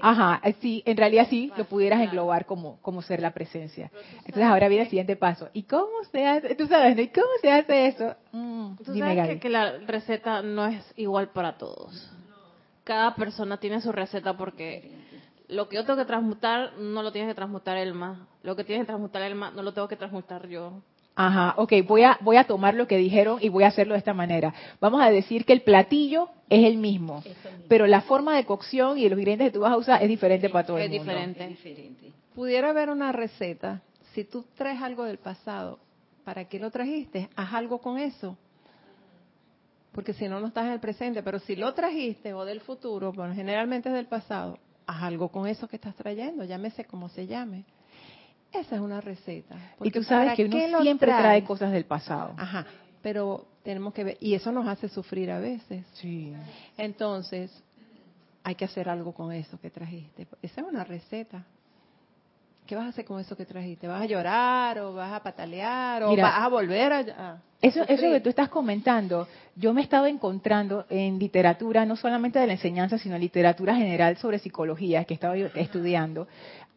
Ajá, 0.00 0.40
eh, 0.44 0.54
sí, 0.60 0.82
en 0.86 0.96
realidad 0.96 1.26
sí, 1.28 1.52
lo 1.56 1.64
pudieras 1.64 2.00
englobar 2.00 2.46
como, 2.46 2.78
como 2.82 3.02
ser 3.02 3.20
la 3.20 3.32
presencia. 3.32 3.90
Entonces 4.18 4.44
ahora 4.44 4.68
viene 4.68 4.84
el 4.84 4.90
siguiente 4.90 5.16
paso. 5.16 5.48
¿Y 5.52 5.64
cómo 5.64 6.04
se 6.10 6.26
hace? 6.26 6.54
Tú 6.54 6.66
sabes, 6.66 6.98
¿y 6.98 7.08
cómo 7.08 7.28
se 7.40 7.50
hace 7.50 7.86
eso? 7.86 8.14
Mm, 8.32 8.76
¿Tú 8.76 8.96
sabes 8.96 9.40
que, 9.40 9.48
la 9.48 9.78
receta 9.78 10.42
no 10.42 10.66
es 10.66 10.82
igual 10.96 11.28
para 11.28 11.58
todos. 11.58 12.10
Cada 12.84 13.14
persona 13.14 13.58
tiene 13.58 13.80
su 13.80 13.92
receta 13.92 14.36
porque 14.36 14.90
lo 15.48 15.68
que 15.68 15.76
yo 15.76 15.84
tengo 15.84 15.98
que 15.98 16.06
transmutar 16.06 16.72
no 16.78 17.02
lo 17.02 17.12
tiene 17.12 17.28
que 17.28 17.34
transmutar 17.34 17.76
Elma. 17.76 18.26
Lo 18.42 18.56
que 18.56 18.64
tiene 18.64 18.82
que 18.82 18.86
transmutar 18.86 19.22
Elma 19.22 19.50
no 19.50 19.62
lo 19.62 19.72
tengo 19.72 19.88
que 19.88 19.96
transmutar 19.96 20.48
yo. 20.48 20.82
Ajá, 21.14 21.54
ok, 21.58 21.72
voy 21.86 22.04
a, 22.04 22.18
voy 22.22 22.36
a 22.36 22.44
tomar 22.44 22.74
lo 22.74 22.86
que 22.86 22.96
dijeron 22.96 23.38
y 23.40 23.50
voy 23.50 23.64
a 23.64 23.68
hacerlo 23.68 23.94
de 23.94 23.98
esta 23.98 24.14
manera. 24.14 24.54
Vamos 24.80 25.02
a 25.02 25.10
decir 25.10 25.44
que 25.44 25.52
el 25.52 25.60
platillo 25.60 26.28
es 26.48 26.64
el 26.64 26.78
mismo, 26.78 27.22
pero 27.68 27.86
la 27.86 28.00
forma 28.00 28.34
de 28.34 28.44
cocción 28.46 28.98
y 28.98 29.08
los 29.08 29.18
ingredientes 29.18 29.48
que 29.48 29.52
tú 29.52 29.60
vas 29.60 29.72
a 29.72 29.76
usar 29.76 30.02
es 30.02 30.08
diferente 30.08 30.48
para 30.48 30.66
todo 30.66 30.78
el 30.78 30.88
mundo. 30.88 31.04
Diferente. 31.04 31.44
Es 31.44 31.50
diferente. 31.50 32.12
Pudiera 32.34 32.70
haber 32.70 32.88
una 32.88 33.12
receta, 33.12 33.82
si 34.14 34.24
tú 34.24 34.44
traes 34.54 34.80
algo 34.80 35.04
del 35.04 35.18
pasado, 35.18 35.78
¿para 36.24 36.46
qué 36.46 36.58
lo 36.58 36.70
trajiste? 36.70 37.28
Haz 37.36 37.52
algo 37.52 37.78
con 37.78 37.98
eso. 37.98 38.38
Porque 39.92 40.14
si 40.14 40.26
no, 40.28 40.40
no 40.40 40.46
estás 40.46 40.64
en 40.64 40.72
el 40.72 40.80
presente, 40.80 41.22
pero 41.22 41.38
si 41.40 41.56
lo 41.56 41.74
trajiste 41.74 42.32
o 42.32 42.46
del 42.46 42.62
futuro, 42.62 43.12
bueno, 43.12 43.34
generalmente 43.34 43.90
es 43.90 43.94
del 43.94 44.06
pasado, 44.06 44.58
haz 44.86 45.02
algo 45.02 45.28
con 45.28 45.46
eso 45.46 45.68
que 45.68 45.76
estás 45.76 45.94
trayendo, 45.94 46.44
llámese 46.44 46.86
como 46.86 47.10
se 47.10 47.26
llame. 47.26 47.64
Esa 48.52 48.76
es 48.76 48.80
una 48.80 49.00
receta. 49.00 49.56
Y 49.82 49.90
tú 49.90 50.02
sabes 50.02 50.34
que 50.34 50.44
uno 50.44 50.82
siempre 50.82 51.10
trae 51.10 51.42
cosas 51.44 51.72
del 51.72 51.84
pasado. 51.84 52.34
Ajá, 52.36 52.66
pero 53.02 53.46
tenemos 53.62 53.94
que 53.94 54.04
ver, 54.04 54.16
y 54.20 54.34
eso 54.34 54.52
nos 54.52 54.66
hace 54.66 54.88
sufrir 54.88 55.30
a 55.30 55.38
veces. 55.38 55.84
Sí. 55.94 56.32
Entonces, 56.76 57.50
hay 58.44 58.54
que 58.54 58.64
hacer 58.64 58.88
algo 58.88 59.12
con 59.12 59.32
eso 59.32 59.58
que 59.60 59.70
trajiste. 59.70 60.26
Esa 60.42 60.60
es 60.60 60.66
una 60.66 60.84
receta. 60.84 61.44
¿Qué 62.66 62.76
vas 62.76 62.86
a 62.86 62.88
hacer 62.90 63.04
con 63.04 63.20
eso 63.20 63.36
que 63.36 63.44
trajiste? 63.44 63.88
¿Vas 63.88 64.02
a 64.02 64.06
llorar 64.06 64.78
o 64.78 64.94
vas 64.94 65.12
a 65.12 65.22
patalear 65.22 66.04
o 66.04 66.16
vas 66.16 66.38
a 66.38 66.48
volver 66.48 66.92
a... 66.92 67.40
eso, 67.60 67.82
eso 67.82 68.02
que 68.10 68.20
tú 68.20 68.28
estás 68.28 68.48
comentando, 68.48 69.26
yo 69.56 69.74
me 69.74 69.80
he 69.80 69.84
estado 69.84 70.06
encontrando 70.06 70.86
en 70.88 71.18
literatura, 71.18 71.84
no 71.84 71.96
solamente 71.96 72.38
de 72.38 72.46
la 72.46 72.52
enseñanza, 72.52 72.98
sino 72.98 73.16
en 73.16 73.20
literatura 73.20 73.74
general 73.74 74.16
sobre 74.16 74.38
psicología, 74.38 75.04
que 75.04 75.14
he 75.14 75.16
estado 75.16 75.34
estudiando, 75.34 76.28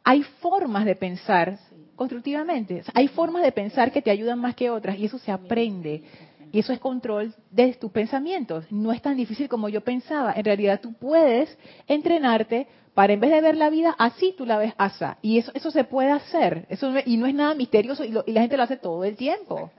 hay 0.06 0.22
formas 0.22 0.86
de 0.86 0.96
pensar 0.96 1.58
constructivamente. 1.96 2.84
Hay 2.94 3.08
formas 3.08 3.42
de 3.42 3.52
pensar 3.52 3.92
que 3.92 4.04
te 4.04 4.12
ayudan 4.12 4.40
más 4.40 4.56
que 4.56 4.70
otras 4.70 4.98
y 4.98 5.06
eso 5.06 5.18
se 5.18 5.32
aprende. 5.32 6.04
Y 6.52 6.60
eso 6.60 6.72
es 6.72 6.80
control 6.80 7.34
de 7.50 7.74
tus 7.74 7.92
pensamientos. 7.92 8.66
No 8.72 8.94
es 8.94 9.02
tan 9.02 9.18
difícil 9.18 9.50
como 9.50 9.68
yo 9.68 9.82
pensaba. 9.82 10.34
En 10.34 10.46
realidad 10.46 10.80
tú 10.80 10.94
puedes 10.94 11.58
entrenarte 11.88 12.68
para 12.94 13.14
en 13.14 13.20
vez 13.20 13.32
de 13.32 13.42
ver 13.42 13.58
la 13.58 13.72
vida 13.72 13.96
así, 13.98 14.34
tú 14.38 14.46
la 14.46 14.60
ves 14.60 14.74
así. 14.78 15.06
Y 15.24 15.40
eso, 15.40 15.52
eso 15.56 15.72
se 15.72 15.84
puede 15.84 16.12
hacer. 16.12 16.68
Eso 16.70 16.94
y 17.04 17.18
no 17.18 17.26
es 17.26 17.34
nada 17.34 17.56
misterioso 17.56 18.06
y, 18.06 18.12
la 18.12 18.42
gente 18.42 18.58
lo 18.58 18.64
hace 18.64 18.78
todo 18.78 19.04
el 19.04 19.18
tiempo. 19.18 19.72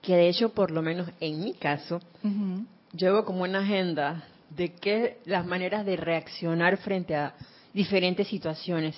Que 0.00 0.16
de 0.16 0.30
hecho, 0.30 0.54
por 0.54 0.70
lo 0.70 0.80
menos 0.80 1.10
en 1.20 1.44
mi 1.44 1.52
caso, 1.52 2.00
llevo 2.94 3.26
como 3.26 3.42
una 3.42 3.58
agenda 3.58 4.24
de 4.48 4.72
qué 4.72 5.18
las 5.26 5.44
maneras 5.44 5.84
de 5.84 5.96
reaccionar 5.96 6.78
frente 6.78 7.14
a 7.14 7.34
diferentes 7.72 8.28
situaciones. 8.28 8.96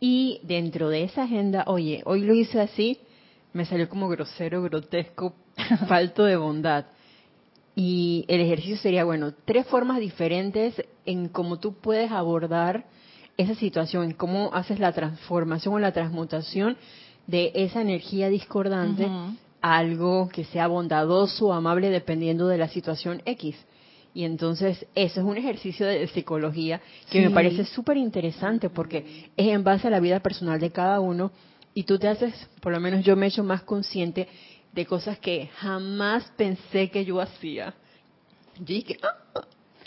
Y 0.00 0.40
dentro 0.42 0.88
de 0.88 1.04
esa 1.04 1.24
agenda, 1.24 1.64
oye, 1.66 2.02
hoy 2.06 2.22
lo 2.22 2.34
hice 2.34 2.60
así, 2.60 2.98
me 3.52 3.64
salió 3.64 3.88
como 3.88 4.08
grosero, 4.08 4.62
grotesco, 4.62 5.34
falto 5.88 6.24
de 6.24 6.36
bondad. 6.36 6.86
Y 7.74 8.24
el 8.28 8.40
ejercicio 8.40 8.76
sería, 8.76 9.04
bueno, 9.04 9.32
tres 9.44 9.66
formas 9.66 10.00
diferentes 10.00 10.74
en 11.06 11.28
cómo 11.28 11.58
tú 11.58 11.74
puedes 11.74 12.10
abordar 12.10 12.86
esa 13.36 13.54
situación, 13.54 14.04
en 14.04 14.12
cómo 14.12 14.50
haces 14.52 14.78
la 14.80 14.92
transformación 14.92 15.74
o 15.74 15.78
la 15.78 15.92
transmutación 15.92 16.76
de 17.26 17.52
esa 17.54 17.80
energía 17.80 18.28
discordante 18.28 19.06
a 19.62 19.76
algo 19.76 20.28
que 20.28 20.44
sea 20.44 20.66
bondadoso 20.66 21.46
o 21.46 21.52
amable 21.52 21.90
dependiendo 21.90 22.48
de 22.48 22.58
la 22.58 22.68
situación 22.68 23.22
X. 23.24 23.56
Y 24.12 24.24
entonces 24.24 24.86
eso 24.94 25.20
es 25.20 25.26
un 25.26 25.36
ejercicio 25.36 25.86
de 25.86 26.06
psicología 26.08 26.80
que 27.10 27.20
me 27.20 27.30
parece 27.30 27.64
súper 27.64 27.96
interesante 27.96 28.68
porque 28.68 29.30
es 29.36 29.46
en 29.46 29.62
base 29.62 29.86
a 29.86 29.90
la 29.90 30.00
vida 30.00 30.20
personal 30.20 30.58
de 30.58 30.70
cada 30.70 31.00
uno 31.00 31.30
y 31.74 31.84
tú 31.84 31.98
te 31.98 32.08
haces, 32.08 32.34
por 32.60 32.72
lo 32.72 32.80
menos 32.80 33.04
yo 33.04 33.14
me 33.14 33.26
he 33.26 33.28
hecho 33.28 33.44
más 33.44 33.62
consciente 33.62 34.26
de 34.72 34.86
cosas 34.86 35.18
que 35.18 35.48
jamás 35.58 36.24
pensé 36.36 36.90
que 36.90 37.04
yo 37.04 37.20
hacía. 37.20 37.74
Yo 38.58 38.74
dije, 38.74 38.98
ah, 39.02 39.42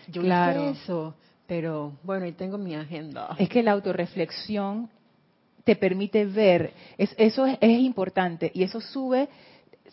yo 0.08 0.22
claro. 0.22 0.72
hice 0.72 0.84
eso, 0.84 1.16
pero 1.46 1.94
bueno, 2.04 2.26
ahí 2.26 2.32
tengo 2.32 2.58
mi 2.58 2.76
agenda. 2.76 3.36
Es 3.38 3.50
que 3.50 3.62
la 3.62 3.74
autorreflexión 3.74 4.90
te 5.64 5.76
permite 5.76 6.26
ver, 6.26 6.74
es, 6.98 7.14
eso 7.18 7.46
es, 7.46 7.58
importante 7.62 8.52
y 8.54 8.64
eso 8.64 8.82
sube 8.82 9.30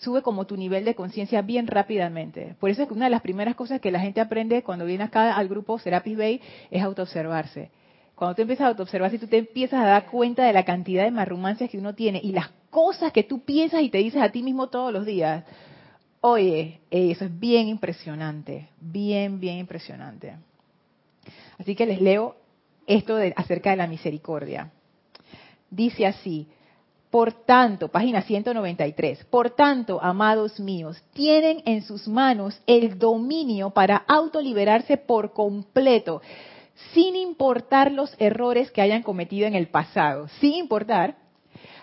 sube 0.00 0.22
como 0.22 0.46
tu 0.46 0.56
nivel 0.56 0.84
de 0.84 0.94
conciencia 0.94 1.42
bien 1.42 1.66
rápidamente. 1.66 2.56
Por 2.58 2.70
eso 2.70 2.82
es 2.82 2.88
que 2.88 2.94
una 2.94 3.04
de 3.04 3.10
las 3.10 3.20
primeras 3.20 3.54
cosas 3.54 3.80
que 3.80 3.90
la 3.90 4.00
gente 4.00 4.20
aprende 4.20 4.62
cuando 4.62 4.86
viene 4.86 5.04
acá 5.04 5.36
al 5.36 5.48
grupo 5.48 5.78
Serapis 5.78 6.16
Bay 6.16 6.40
es 6.70 6.82
autoobservarse. 6.82 7.70
Cuando 8.14 8.34
tú 8.34 8.42
empiezas 8.42 8.64
a 8.64 8.68
autoobservarse 8.68 9.18
tú 9.18 9.26
te 9.26 9.38
empiezas 9.38 9.80
a 9.80 9.86
dar 9.86 10.06
cuenta 10.06 10.44
de 10.44 10.52
la 10.52 10.64
cantidad 10.64 11.04
de 11.04 11.10
marrumancias 11.10 11.70
que 11.70 11.78
uno 11.78 11.94
tiene 11.94 12.20
y 12.22 12.32
las 12.32 12.48
cosas 12.70 13.12
que 13.12 13.24
tú 13.24 13.40
piensas 13.40 13.82
y 13.82 13.90
te 13.90 13.98
dices 13.98 14.22
a 14.22 14.30
ti 14.30 14.42
mismo 14.42 14.68
todos 14.68 14.92
los 14.92 15.04
días, 15.04 15.44
oye, 16.22 16.80
eso 16.90 17.24
es 17.26 17.38
bien 17.38 17.68
impresionante, 17.68 18.68
bien, 18.80 19.38
bien 19.38 19.58
impresionante. 19.58 20.36
Así 21.58 21.74
que 21.74 21.84
les 21.84 22.00
leo 22.00 22.36
esto 22.86 23.16
de, 23.16 23.34
acerca 23.36 23.70
de 23.70 23.76
la 23.76 23.86
misericordia. 23.86 24.70
Dice 25.70 26.06
así, 26.06 26.48
por 27.11 27.33
tanto, 27.33 27.88
página 27.88 28.23
193, 28.23 29.25
por 29.25 29.51
tanto, 29.51 30.01
amados 30.03 30.61
míos, 30.61 31.03
tienen 31.12 31.62
en 31.66 31.83
sus 31.83 32.07
manos 32.07 32.61
el 32.66 32.99
dominio 32.99 33.70
para 33.70 34.05
autoliberarse 34.07 34.96
por 34.96 35.33
completo, 35.33 36.23
sin 36.94 37.16
importar 37.16 37.90
los 37.90 38.14
errores 38.18 38.70
que 38.70 38.81
hayan 38.81 39.03
cometido 39.03 39.46
en 39.46 39.55
el 39.55 39.68
pasado, 39.68 40.29
sin 40.40 40.55
importar 40.55 41.16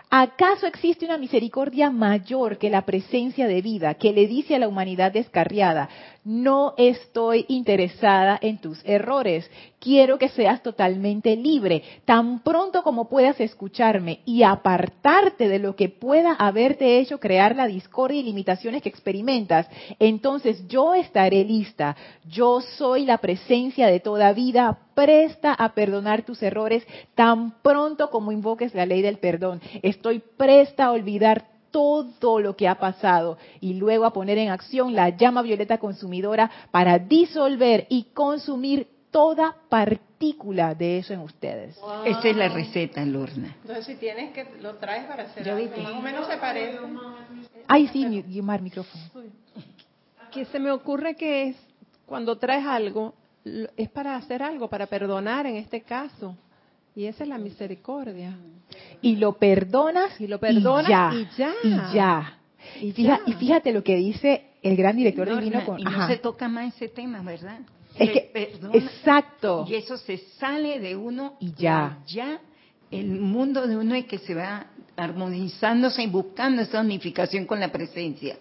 ¿Acaso 0.09 0.67
existe 0.67 1.03
una 1.03 1.17
misericordia 1.17 1.91
mayor 1.91 2.57
que 2.57 2.69
la 2.69 2.85
presencia 2.85 3.45
de 3.45 3.61
vida 3.61 3.95
que 3.95 4.13
le 4.13 4.25
dice 4.25 4.55
a 4.55 4.59
la 4.59 4.69
humanidad 4.69 5.11
descarriada, 5.11 5.89
no 6.27 6.73
estoy 6.75 7.45
interesada 7.47 8.37
en 8.41 8.57
tus 8.57 8.81
errores, 8.83 9.49
quiero 9.79 10.17
que 10.17 10.27
seas 10.27 10.61
totalmente 10.61 11.37
libre, 11.37 11.83
tan 12.03 12.43
pronto 12.43 12.83
como 12.83 13.07
puedas 13.07 13.39
escucharme 13.39 14.19
y 14.25 14.43
apartarte 14.43 15.47
de 15.47 15.59
lo 15.59 15.77
que 15.77 15.87
pueda 15.87 16.33
haberte 16.33 16.99
hecho 16.99 17.21
crear 17.21 17.55
la 17.55 17.65
discordia 17.65 18.19
y 18.19 18.23
limitaciones 18.23 18.81
que 18.81 18.89
experimentas, 18.89 19.69
entonces 19.99 20.67
yo 20.67 20.93
estaré 20.93 21.45
lista, 21.45 21.95
yo 22.27 22.59
soy 22.59 23.05
la 23.05 23.19
presencia 23.19 23.87
de 23.87 24.01
toda 24.01 24.33
vida, 24.33 24.79
presta 24.95 25.53
a 25.53 25.73
perdonar 25.73 26.23
tus 26.23 26.43
errores 26.43 26.85
tan 27.15 27.61
pronto 27.61 28.09
como 28.09 28.33
invoques 28.33 28.75
la 28.75 28.85
ley 28.85 29.01
del 29.01 29.19
perdón, 29.19 29.61
estoy 29.81 30.21
presta 30.35 30.87
a 30.87 30.91
olvidar 30.91 31.56
todo 31.71 32.39
lo 32.39 32.55
que 32.55 32.67
ha 32.67 32.75
pasado 32.75 33.37
y 33.59 33.73
luego 33.73 34.05
a 34.05 34.13
poner 34.13 34.37
en 34.37 34.49
acción 34.49 34.95
la 34.95 35.09
llama 35.09 35.41
violeta 35.41 35.77
consumidora 35.77 36.49
para 36.71 36.99
disolver 36.99 37.87
y 37.89 38.05
consumir 38.13 38.87
toda 39.11 39.55
partícula 39.69 40.75
de 40.75 40.99
eso 40.99 41.13
en 41.13 41.21
ustedes. 41.21 41.77
Esa 42.05 42.27
es 42.27 42.35
la 42.35 42.49
receta, 42.49 43.03
Lorna. 43.05 43.55
Entonces, 43.61 43.85
si 43.85 43.95
tienes 43.95 44.33
que 44.33 44.45
lo 44.61 44.75
traes 44.75 45.05
para 45.05 45.23
hacer 45.23 45.49
algo, 45.49 45.77
más 45.81 45.93
o 45.93 46.01
menos 46.01 46.27
se 46.27 46.37
parece. 46.37 46.79
Ay, 47.67 47.87
sí, 47.87 48.05
Guimar, 48.27 48.61
micrófono. 48.61 49.03
Que 50.31 50.45
se 50.45 50.59
me 50.59 50.71
ocurre 50.71 51.15
que 51.15 51.49
es 51.49 51.55
cuando 52.05 52.37
traes 52.37 52.65
algo, 52.65 53.13
es 53.75 53.89
para 53.89 54.15
hacer 54.15 54.43
algo, 54.43 54.69
para 54.69 54.87
perdonar 54.87 55.45
en 55.45 55.55
este 55.55 55.81
caso. 55.81 56.35
Y 56.97 57.05
esa 57.05 57.25
es 57.25 57.29
la 57.29 57.37
misericordia. 57.37 58.35
Y 59.03 59.17
lo 59.17 59.33
perdonas 59.33 60.19
y 60.19 60.25
lo 60.25 60.39
perdonas 60.39 61.13
y 61.13 61.27
ya. 61.37 61.53
Y 61.63 61.93
ya. 61.93 62.39
Y, 62.81 63.33
fíjate, 63.33 63.71
lo 63.71 63.83
que 63.83 63.95
dice 63.97 64.45
el 64.63 64.75
gran 64.75 64.97
director 64.97 65.29
divino 65.29 65.63
con, 65.63 65.79
y 65.79 65.83
no 65.83 66.07
se 66.07 66.17
toca 66.17 66.47
más 66.47 66.73
ese 66.73 66.87
tema, 66.87 67.21
¿verdad? 67.21 67.59
Es 67.99 68.09
que, 68.09 68.31
exacto. 68.73 69.67
Y 69.69 69.75
eso 69.75 69.95
se 69.95 70.17
sale 70.39 70.79
de 70.79 70.95
uno 70.95 71.35
y 71.39 71.53
ya. 71.53 71.99
Ya 72.07 72.41
el 72.89 73.11
mundo 73.11 73.67
de 73.67 73.77
uno 73.77 73.93
es 73.93 74.05
que 74.05 74.17
se 74.17 74.33
va 74.33 74.65
armonizándose 74.97 76.01
y 76.01 76.07
buscando 76.07 76.63
esa 76.63 76.81
unificación 76.81 77.45
con 77.45 77.59
la 77.59 77.71
presencia. 77.71 78.35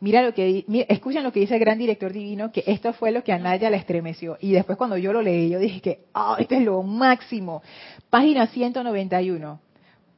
Mira 0.00 0.22
lo 0.22 0.34
que 0.34 0.64
escuchan 0.88 1.22
lo 1.22 1.32
que 1.32 1.40
dice 1.40 1.54
el 1.54 1.60
gran 1.60 1.78
director 1.78 2.12
divino, 2.12 2.50
que 2.52 2.64
esto 2.66 2.92
fue 2.92 3.12
lo 3.12 3.22
que 3.22 3.32
a 3.32 3.38
Naya 3.38 3.70
la 3.70 3.76
estremeció. 3.76 4.36
Y 4.40 4.52
después 4.52 4.76
cuando 4.76 4.96
yo 4.96 5.12
lo 5.12 5.22
leí, 5.22 5.48
yo 5.48 5.60
dije 5.60 5.80
que, 5.80 6.00
oh, 6.12 6.36
esto 6.38 6.56
es 6.56 6.62
lo 6.62 6.82
máximo. 6.82 7.62
Página 8.10 8.48
191. 8.48 9.60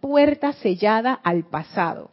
Puerta 0.01 0.53
sellada 0.55 1.13
al 1.13 1.45
pasado. 1.45 2.11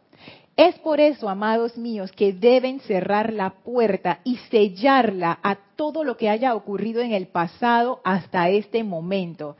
Es 0.56 0.78
por 0.80 1.00
eso, 1.00 1.30
amados 1.30 1.78
míos, 1.78 2.12
que 2.12 2.34
deben 2.34 2.80
cerrar 2.80 3.32
la 3.32 3.50
puerta 3.50 4.20
y 4.24 4.36
sellarla 4.50 5.38
a 5.42 5.56
todo 5.74 6.04
lo 6.04 6.18
que 6.18 6.28
haya 6.28 6.54
ocurrido 6.54 7.00
en 7.00 7.12
el 7.12 7.28
pasado 7.28 8.02
hasta 8.04 8.50
este 8.50 8.84
momento. 8.84 9.56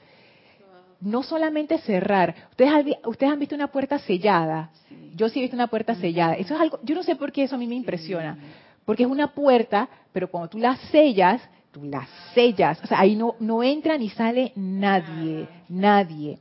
No 1.00 1.22
solamente 1.22 1.78
cerrar. 1.78 2.34
Ustedes, 2.50 2.96
ustedes 3.04 3.32
han 3.32 3.38
visto 3.38 3.54
una 3.54 3.68
puerta 3.68 3.98
sellada. 3.98 4.70
Yo 5.16 5.28
sí 5.28 5.38
he 5.38 5.42
visto 5.42 5.56
una 5.56 5.68
puerta 5.68 5.94
sellada. 5.94 6.34
Eso 6.34 6.54
es 6.54 6.60
algo, 6.60 6.78
yo 6.82 6.94
no 6.94 7.02
sé 7.02 7.16
por 7.16 7.32
qué 7.32 7.44
eso 7.44 7.54
a 7.54 7.58
mí 7.58 7.66
me 7.66 7.74
impresiona. 7.74 8.36
Porque 8.84 9.04
es 9.04 9.08
una 9.08 9.28
puerta, 9.34 9.88
pero 10.12 10.30
cuando 10.30 10.48
tú 10.48 10.58
la 10.58 10.76
sellas, 10.90 11.40
tú 11.72 11.84
la 11.84 12.06
sellas. 12.34 12.80
O 12.82 12.86
sea, 12.86 13.00
ahí 13.00 13.16
no, 13.16 13.34
no 13.40 13.62
entra 13.62 13.96
ni 13.96 14.10
sale 14.10 14.52
nadie, 14.56 15.48
nadie. 15.68 16.38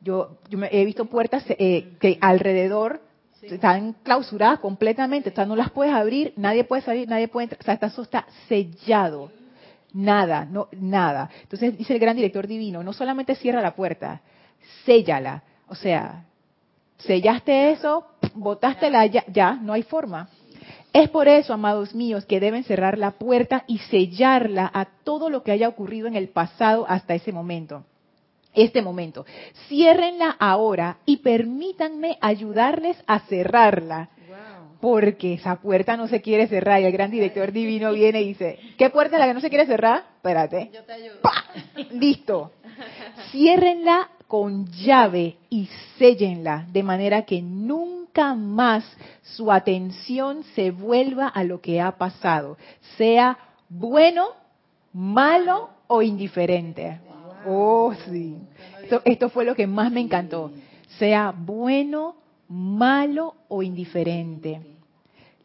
Yo, 0.00 0.38
yo 0.48 0.58
he 0.70 0.84
visto 0.84 1.04
puertas 1.06 1.44
eh, 1.48 1.92
que 2.00 2.18
alrededor 2.20 3.00
están 3.42 3.94
clausuradas 4.02 4.60
completamente, 4.60 5.30
o 5.30 5.34
sea, 5.34 5.46
no 5.46 5.56
las 5.56 5.70
puedes 5.70 5.94
abrir, 5.94 6.32
nadie 6.36 6.64
puede 6.64 6.82
salir, 6.82 7.08
nadie 7.08 7.28
puede 7.28 7.44
entrar, 7.44 7.60
o 7.60 7.64
sea, 7.64 7.88
eso 7.88 8.02
está 8.02 8.26
sellado. 8.48 9.30
Nada, 9.92 10.44
no, 10.44 10.68
nada. 10.72 11.30
Entonces 11.42 11.76
dice 11.76 11.94
el 11.94 12.00
gran 12.00 12.16
director 12.16 12.46
divino, 12.46 12.82
no 12.82 12.92
solamente 12.92 13.34
cierra 13.34 13.60
la 13.60 13.74
puerta, 13.74 14.20
séllala. 14.84 15.42
O 15.68 15.74
sea, 15.74 16.24
sellaste 16.98 17.72
eso, 17.72 18.06
botaste 18.34 18.90
la 18.90 19.06
ya, 19.06 19.24
ya, 19.28 19.54
no 19.54 19.72
hay 19.72 19.82
forma. 19.82 20.28
Es 20.92 21.08
por 21.08 21.28
eso, 21.28 21.52
amados 21.52 21.94
míos, 21.94 22.24
que 22.26 22.40
deben 22.40 22.64
cerrar 22.64 22.98
la 22.98 23.12
puerta 23.12 23.64
y 23.68 23.78
sellarla 23.78 24.70
a 24.72 24.86
todo 25.04 25.30
lo 25.30 25.42
que 25.42 25.52
haya 25.52 25.68
ocurrido 25.68 26.08
en 26.08 26.16
el 26.16 26.28
pasado 26.28 26.84
hasta 26.88 27.14
ese 27.14 27.32
momento. 27.32 27.84
Este 28.54 28.82
momento. 28.82 29.24
Ciérrenla 29.68 30.36
ahora 30.38 30.98
y 31.06 31.18
permítanme 31.18 32.18
ayudarles 32.20 32.96
a 33.06 33.20
cerrarla. 33.20 34.10
Porque 34.80 35.34
esa 35.34 35.56
puerta 35.56 35.96
no 35.96 36.08
se 36.08 36.22
quiere 36.22 36.46
cerrar 36.48 36.80
y 36.80 36.84
el 36.84 36.92
gran 36.92 37.10
director 37.10 37.52
divino 37.52 37.92
viene 37.92 38.22
y 38.22 38.28
dice, 38.28 38.58
¿qué 38.78 38.88
puerta 38.90 39.16
es 39.16 39.20
la 39.20 39.26
que 39.26 39.34
no 39.34 39.40
se 39.40 39.50
quiere 39.50 39.66
cerrar? 39.66 40.04
Espérate. 40.16 40.70
Yo 40.72 40.82
te 40.84 40.92
ayudo. 40.92 41.20
Listo. 41.92 42.52
Ciérrenla 43.30 44.08
con 44.26 44.66
llave 44.66 45.36
y 45.50 45.68
séllenla 45.98 46.66
de 46.72 46.82
manera 46.82 47.22
que 47.22 47.42
nunca 47.42 48.34
más 48.34 48.84
su 49.22 49.50
atención 49.50 50.44
se 50.54 50.70
vuelva 50.70 51.28
a 51.28 51.44
lo 51.44 51.60
que 51.60 51.80
ha 51.80 51.92
pasado, 51.98 52.56
sea 52.96 53.36
bueno, 53.68 54.28
malo 54.92 55.70
o 55.86 56.02
indiferente. 56.02 57.00
Oh, 57.46 57.92
sí. 58.08 58.36
Esto, 58.82 59.02
esto, 59.04 59.28
fue 59.30 59.44
lo 59.44 59.54
que 59.54 59.66
más 59.66 59.90
me 59.90 60.00
encantó. 60.00 60.52
Sea 60.98 61.32
bueno, 61.36 62.16
malo 62.50 63.34
o 63.48 63.62
indiferente. 63.62 64.60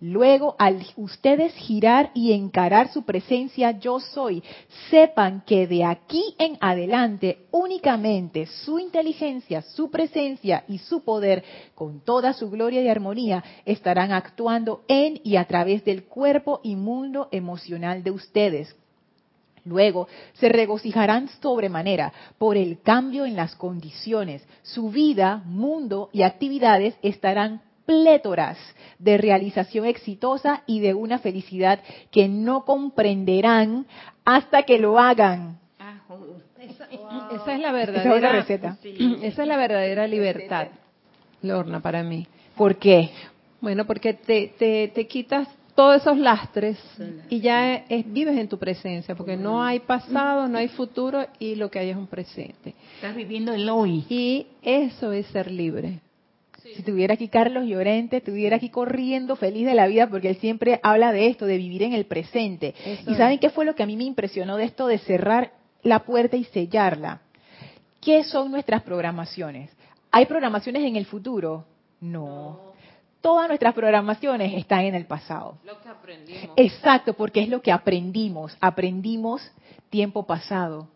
Luego, 0.02 0.56
al 0.60 0.86
ustedes 0.98 1.54
girar 1.54 2.12
y 2.14 2.34
encarar 2.34 2.92
su 2.92 3.06
presencia 3.06 3.72
yo 3.80 4.00
soy, 4.02 4.44
sepan 4.90 5.42
que 5.46 5.68
de 5.68 5.86
aquí 5.86 6.36
en 6.38 6.58
adelante 6.60 7.48
únicamente 7.52 8.46
su 8.46 8.78
inteligencia, 8.78 9.62
su 9.62 9.90
presencia 9.90 10.66
y 10.68 10.80
su 10.80 11.02
poder, 11.04 11.44
con 11.76 12.02
toda 12.02 12.34
su 12.34 12.50
gloria 12.50 12.82
y 12.82 12.90
armonía, 12.90 13.44
estarán 13.66 14.12
actuando 14.12 14.84
en 14.90 15.22
y 15.24 15.38
a 15.38 15.46
través 15.46 15.86
del 15.86 16.04
cuerpo 16.04 16.60
y 16.62 16.76
mundo 16.76 17.30
emocional 17.32 18.04
de 18.04 18.12
ustedes. 18.12 18.76
Luego 19.66 20.08
se 20.34 20.50
regocijarán 20.50 21.28
sobremanera 21.42 22.14
por 22.38 22.56
el 22.56 22.82
cambio 22.82 23.26
en 23.26 23.36
las 23.36 23.56
condiciones. 23.56 24.48
Su 24.62 24.92
vida, 24.92 25.42
mundo 25.46 26.10
y 26.14 26.22
actividades 26.22 26.96
estarán 27.02 27.62
plétoras 27.86 28.58
de 29.00 29.18
realización 29.18 29.86
exitosa 29.86 30.64
y 30.68 30.80
de 30.80 30.94
una 30.94 31.20
felicidad 31.20 31.80
que 32.12 32.28
no 32.28 32.64
comprenderán 32.64 33.88
hasta 34.24 34.64
que 34.64 34.78
lo 34.78 35.00
hagan. 35.00 35.60
Esa, 36.60 37.54
es 37.54 37.60
la 37.60 37.72
verdadera 37.72 38.32
receta. 38.32 38.78
Esa 38.84 39.42
es 39.42 39.48
la 39.48 39.58
verdadera 39.58 40.08
libertad, 40.08 40.68
Lorna, 41.42 41.80
para 41.80 42.04
mí. 42.04 42.28
¿Por 42.56 42.78
qué? 42.78 43.10
Bueno, 43.62 43.86
porque 43.86 44.14
te, 44.14 44.54
te, 44.58 44.90
te 44.90 45.08
quitas 45.08 45.48
todos 45.76 46.02
esos 46.02 46.18
lastres 46.18 46.78
y 47.30 47.42
ya 47.42 47.84
vives 48.06 48.38
en 48.38 48.48
tu 48.48 48.58
presencia, 48.58 49.14
porque 49.14 49.36
no 49.36 49.62
hay 49.62 49.80
pasado, 49.80 50.48
no 50.48 50.58
hay 50.58 50.70
futuro 50.70 51.26
y 51.38 51.56
lo 51.56 51.70
que 51.70 51.80
hay 51.80 51.90
es 51.90 51.98
un 51.98 52.08
presente. 52.08 52.74
Estás 52.96 53.16
viviendo 53.16 53.54
el 53.54 53.68
hoy. 53.70 54.06
Y 54.10 54.48
eso 54.62 55.12
es 55.12 55.28
ser 55.28 55.52
libre. 55.52 56.00
Si 56.76 56.82
tuviera 56.82 57.14
aquí 57.14 57.28
Carlos 57.28 57.66
Llorente, 57.68 58.18
estuviera 58.18 58.56
aquí 58.56 58.70
corriendo 58.70 59.36
feliz 59.36 59.68
de 59.68 59.76
la 59.76 59.86
vida 59.86 60.10
porque 60.10 60.30
él 60.30 60.38
siempre 60.38 60.80
habla 60.82 61.12
de 61.12 61.28
esto, 61.28 61.46
de 61.46 61.58
vivir 61.58 61.84
en 61.84 61.94
el 61.94 62.06
presente. 62.06 62.74
¿Y 63.06 63.14
saben 63.16 63.38
qué 63.38 63.50
fue 63.50 63.66
lo 63.66 63.76
que 63.76 63.84
a 63.84 63.86
mí 63.86 63.96
me 63.96 64.06
impresionó 64.06 64.58
de 64.58 64.64
esto 64.64 64.88
de 64.88 64.98
cerrar 65.00 65.52
la 65.84 66.00
puerta 66.00 66.38
y 66.38 66.46
sellarla? 66.46 67.22
¿Qué 68.02 68.24
son 68.24 68.50
nuestras 68.50 68.82
programaciones? 68.82 69.70
¿Hay 70.12 70.26
programaciones 70.26 70.84
en 70.84 70.96
el 70.96 71.06
futuro? 71.06 71.66
No. 72.02 72.74
Todas 73.26 73.48
nuestras 73.48 73.74
programaciones 73.74 74.54
están 74.54 74.82
en 74.82 74.94
el 74.94 75.08
pasado. 75.08 75.58
Lo 75.66 75.82
que 75.82 75.90
aprendimos. 75.90 76.52
Exacto, 76.58 77.14
porque 77.14 77.42
es 77.42 77.50
lo 77.50 77.60
que 77.60 77.72
aprendimos. 77.72 78.56
Aprendimos 78.62 79.42
tiempo 79.90 80.28
pasado. 80.28 80.88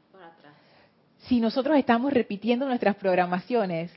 Si 1.21 1.39
nosotros 1.39 1.75
estamos 1.75 2.13
repitiendo 2.13 2.67
nuestras 2.67 2.95
programaciones, 2.97 3.91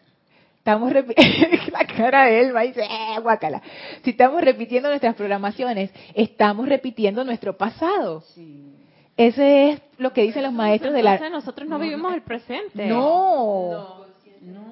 estamos 0.57 0.91
la 1.73 1.87
cara 1.95 2.25
de 2.25 2.41
él 2.41 2.57
va 2.57 2.65
y 2.65 2.69
dice, 2.69 2.85
eh, 2.85 3.21
guácala. 3.21 3.61
Si 4.03 4.13
estamos 4.13 4.41
repitiendo 4.41 4.89
nuestras 4.89 5.15
programaciones, 5.15 5.91
estamos 6.15 6.67
repitiendo 6.67 7.25
nuestro 7.25 7.59
pasado. 7.59 8.23
Sí. 8.35 8.73
Ese 9.15 9.73
es 9.73 9.83
lo 9.99 10.15
que 10.15 10.23
dicen 10.23 10.45
los 10.45 10.55
maestros 10.55 10.95
de 10.95 11.03
la... 11.03 11.19
Nosotros 11.29 11.69
no, 11.69 11.79
vivimos 11.79 12.15
el 12.15 12.23
presente. 12.23 12.87
No. 12.87 14.07
No, 14.41 14.72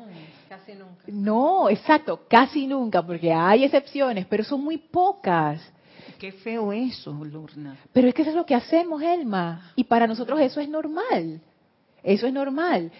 casi 0.70 0.78
nunca. 0.78 1.04
No, 1.06 1.68
exacto, 1.68 2.20
casi 2.28 2.66
nunca, 2.66 3.02
porque 3.02 3.32
hay 3.32 3.64
excepciones, 3.64 4.26
pero 4.26 4.44
son 4.44 4.62
muy 4.62 4.78
pocas. 4.78 5.60
Qué 6.18 6.32
feo 6.32 6.72
eso, 6.72 7.12
Lorna. 7.24 7.76
Pero 7.92 8.08
es 8.08 8.14
que 8.14 8.22
eso 8.22 8.30
es 8.30 8.36
lo 8.36 8.46
que 8.46 8.54
hacemos, 8.54 9.02
Elma. 9.02 9.72
Y 9.76 9.84
para 9.84 10.06
nosotros 10.06 10.40
eso 10.40 10.60
es 10.60 10.68
normal. 10.68 11.40
Eso 12.02 12.26
es 12.26 12.32
normal. 12.32 12.92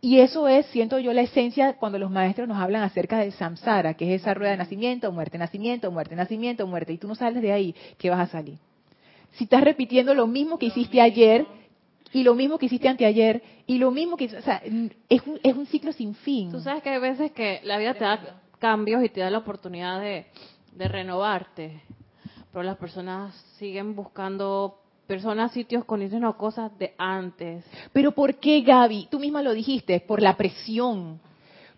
Y 0.00 0.20
eso 0.20 0.46
es, 0.46 0.66
siento 0.66 0.98
yo, 0.98 1.12
la 1.12 1.22
esencia 1.22 1.74
cuando 1.74 1.98
los 1.98 2.10
maestros 2.10 2.46
nos 2.46 2.58
hablan 2.58 2.82
acerca 2.82 3.18
del 3.18 3.32
samsara, 3.32 3.94
que 3.94 4.14
es 4.14 4.20
esa 4.20 4.34
rueda 4.34 4.52
de 4.52 4.58
nacimiento, 4.58 5.10
muerte, 5.10 5.38
nacimiento, 5.38 5.90
muerte, 5.90 6.14
nacimiento, 6.14 6.66
muerte, 6.66 6.92
y 6.92 6.98
tú 6.98 7.08
no 7.08 7.14
sales 7.14 7.42
de 7.42 7.50
ahí, 7.50 7.74
¿qué 7.98 8.10
vas 8.10 8.20
a 8.20 8.30
salir? 8.30 8.58
Si 9.32 9.44
estás 9.44 9.64
repitiendo 9.64 10.14
lo 10.14 10.26
mismo 10.26 10.58
que 10.58 10.66
hiciste 10.66 11.00
ayer, 11.00 11.46
y 12.16 12.22
lo 12.22 12.34
mismo 12.34 12.56
que 12.56 12.64
hiciste 12.64 12.88
anteayer, 12.88 13.42
y 13.66 13.76
lo 13.76 13.90
mismo 13.90 14.16
que... 14.16 14.24
O 14.24 14.40
sea, 14.40 14.62
es 15.10 15.22
un, 15.26 15.38
es 15.42 15.54
un 15.54 15.66
ciclo 15.66 15.92
sin 15.92 16.14
fin. 16.14 16.50
Tú 16.50 16.60
sabes 16.60 16.82
que 16.82 16.88
hay 16.88 16.98
veces 16.98 17.30
que 17.32 17.60
la 17.62 17.76
vida 17.76 17.92
te 17.92 18.04
da 18.04 18.40
cambios 18.58 19.04
y 19.04 19.10
te 19.10 19.20
da 19.20 19.28
la 19.28 19.36
oportunidad 19.36 20.00
de, 20.00 20.24
de 20.72 20.88
renovarte, 20.88 21.82
pero 22.50 22.62
las 22.62 22.78
personas 22.78 23.34
siguen 23.58 23.94
buscando 23.94 24.80
personas, 25.06 25.52
sitios, 25.52 25.84
condiciones 25.84 26.30
o 26.30 26.38
cosas 26.38 26.76
de 26.78 26.94
antes. 26.96 27.66
Pero 27.92 28.12
¿por 28.12 28.36
qué, 28.36 28.62
Gaby? 28.62 29.08
Tú 29.10 29.20
misma 29.20 29.42
lo 29.42 29.52
dijiste, 29.52 30.00
por 30.00 30.22
la 30.22 30.38
presión, 30.38 31.20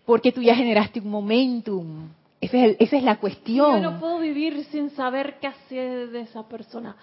porque 0.05 0.31
tú 0.31 0.41
ya 0.41 0.55
generaste 0.55 1.01
un 1.01 1.09
momentum. 1.09 2.07
Esa 2.39 2.65
es, 2.65 2.77
esa 2.79 2.95
es 2.95 3.03
la 3.03 3.19
cuestión. 3.19 3.81
Yo 3.81 3.91
no 3.91 3.99
puedo 3.99 4.19
vivir 4.19 4.63
sin 4.71 4.89
saber 4.91 5.37
qué 5.41 5.47
hacer 5.47 6.11
de 6.11 6.21
esa 6.21 6.47
persona 6.47 6.95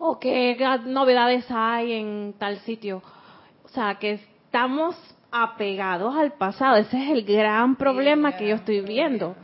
o 0.00 0.18
qué 0.18 0.56
novedades 0.86 1.44
hay 1.50 1.92
en 1.92 2.34
tal 2.38 2.58
sitio. 2.60 3.02
O 3.64 3.68
sea, 3.68 3.96
que 3.96 4.12
estamos 4.12 4.96
apegados 5.30 6.16
al 6.16 6.32
pasado. 6.32 6.76
Ese 6.76 7.04
es 7.04 7.10
el 7.10 7.24
gran 7.24 7.76
problema 7.76 8.36
que 8.36 8.48
yo 8.48 8.56
estoy 8.56 8.80
viendo 8.80 9.36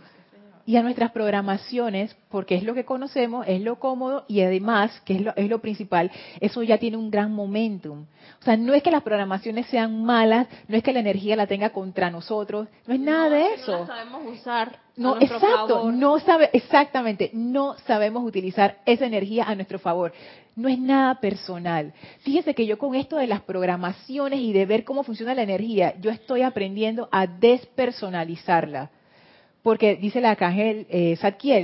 y 0.66 0.76
a 0.76 0.82
nuestras 0.82 1.12
programaciones, 1.12 2.16
porque 2.28 2.56
es 2.56 2.64
lo 2.64 2.74
que 2.74 2.84
conocemos, 2.84 3.46
es 3.48 3.62
lo 3.62 3.78
cómodo 3.78 4.24
y 4.26 4.40
además, 4.40 5.00
que 5.04 5.14
es 5.14 5.20
lo, 5.22 5.34
es 5.36 5.48
lo 5.48 5.60
principal, 5.60 6.10
eso 6.40 6.62
ya 6.64 6.78
tiene 6.78 6.96
un 6.96 7.08
gran 7.08 7.32
momentum. 7.32 8.06
O 8.40 8.44
sea, 8.44 8.56
no 8.56 8.74
es 8.74 8.82
que 8.82 8.90
las 8.90 9.04
programaciones 9.04 9.66
sean 9.66 10.04
malas, 10.04 10.48
no 10.66 10.76
es 10.76 10.82
que 10.82 10.92
la 10.92 10.98
energía 10.98 11.36
la 11.36 11.46
tenga 11.46 11.70
contra 11.70 12.10
nosotros, 12.10 12.66
no 12.84 12.94
es 12.94 13.00
nada 13.00 13.30
de 13.30 13.54
eso. 13.54 13.78
No 13.78 13.86
sabemos 13.86 14.22
usar. 14.26 14.80
No, 14.96 15.20
exacto, 15.20 15.92
no 15.92 16.18
sabe, 16.18 16.50
exactamente, 16.52 17.30
no 17.32 17.76
sabemos 17.86 18.24
utilizar 18.24 18.78
esa 18.86 19.06
energía 19.06 19.44
a 19.44 19.54
nuestro 19.54 19.78
favor. 19.78 20.12
No 20.56 20.68
es 20.68 20.78
nada 20.78 21.20
personal. 21.20 21.92
Fíjese 22.20 22.54
que 22.54 22.66
yo 22.66 22.78
con 22.78 22.94
esto 22.94 23.16
de 23.16 23.26
las 23.26 23.42
programaciones 23.42 24.40
y 24.40 24.54
de 24.54 24.64
ver 24.64 24.84
cómo 24.84 25.04
funciona 25.04 25.34
la 25.34 25.42
energía, 25.42 25.94
yo 26.00 26.10
estoy 26.10 26.42
aprendiendo 26.42 27.10
a 27.12 27.26
despersonalizarla 27.26 28.90
porque 29.66 29.96
dice 29.96 30.20
la 30.20 30.30
arcángel 30.30 30.86
eh, 30.90 31.18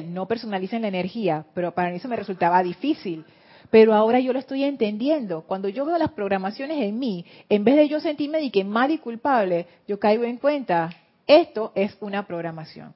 no 0.09 0.27
personalicen 0.27 0.83
la 0.83 0.89
energía, 0.89 1.47
pero 1.55 1.71
para 1.71 1.91
mí 1.91 1.99
eso 1.99 2.09
me 2.09 2.17
resultaba 2.17 2.61
difícil. 2.61 3.25
Pero 3.71 3.95
ahora 3.95 4.19
yo 4.19 4.33
lo 4.33 4.41
estoy 4.41 4.65
entendiendo. 4.65 5.43
Cuando 5.43 5.69
yo 5.69 5.87
veo 5.87 5.97
las 5.99 6.11
programaciones 6.11 6.83
en 6.83 6.99
mí, 6.99 7.25
en 7.49 7.63
vez 7.63 7.77
de 7.77 7.89
yo 7.89 8.01
sentirme 8.01 8.41
de 8.41 8.65
mal 8.65 8.91
y 8.91 8.99
culpable, 8.99 9.69
yo 9.87 10.01
caigo 10.01 10.25
en 10.25 10.39
cuenta, 10.39 10.91
esto 11.29 11.71
es 11.77 11.97
una 12.01 12.27
programación. 12.27 12.93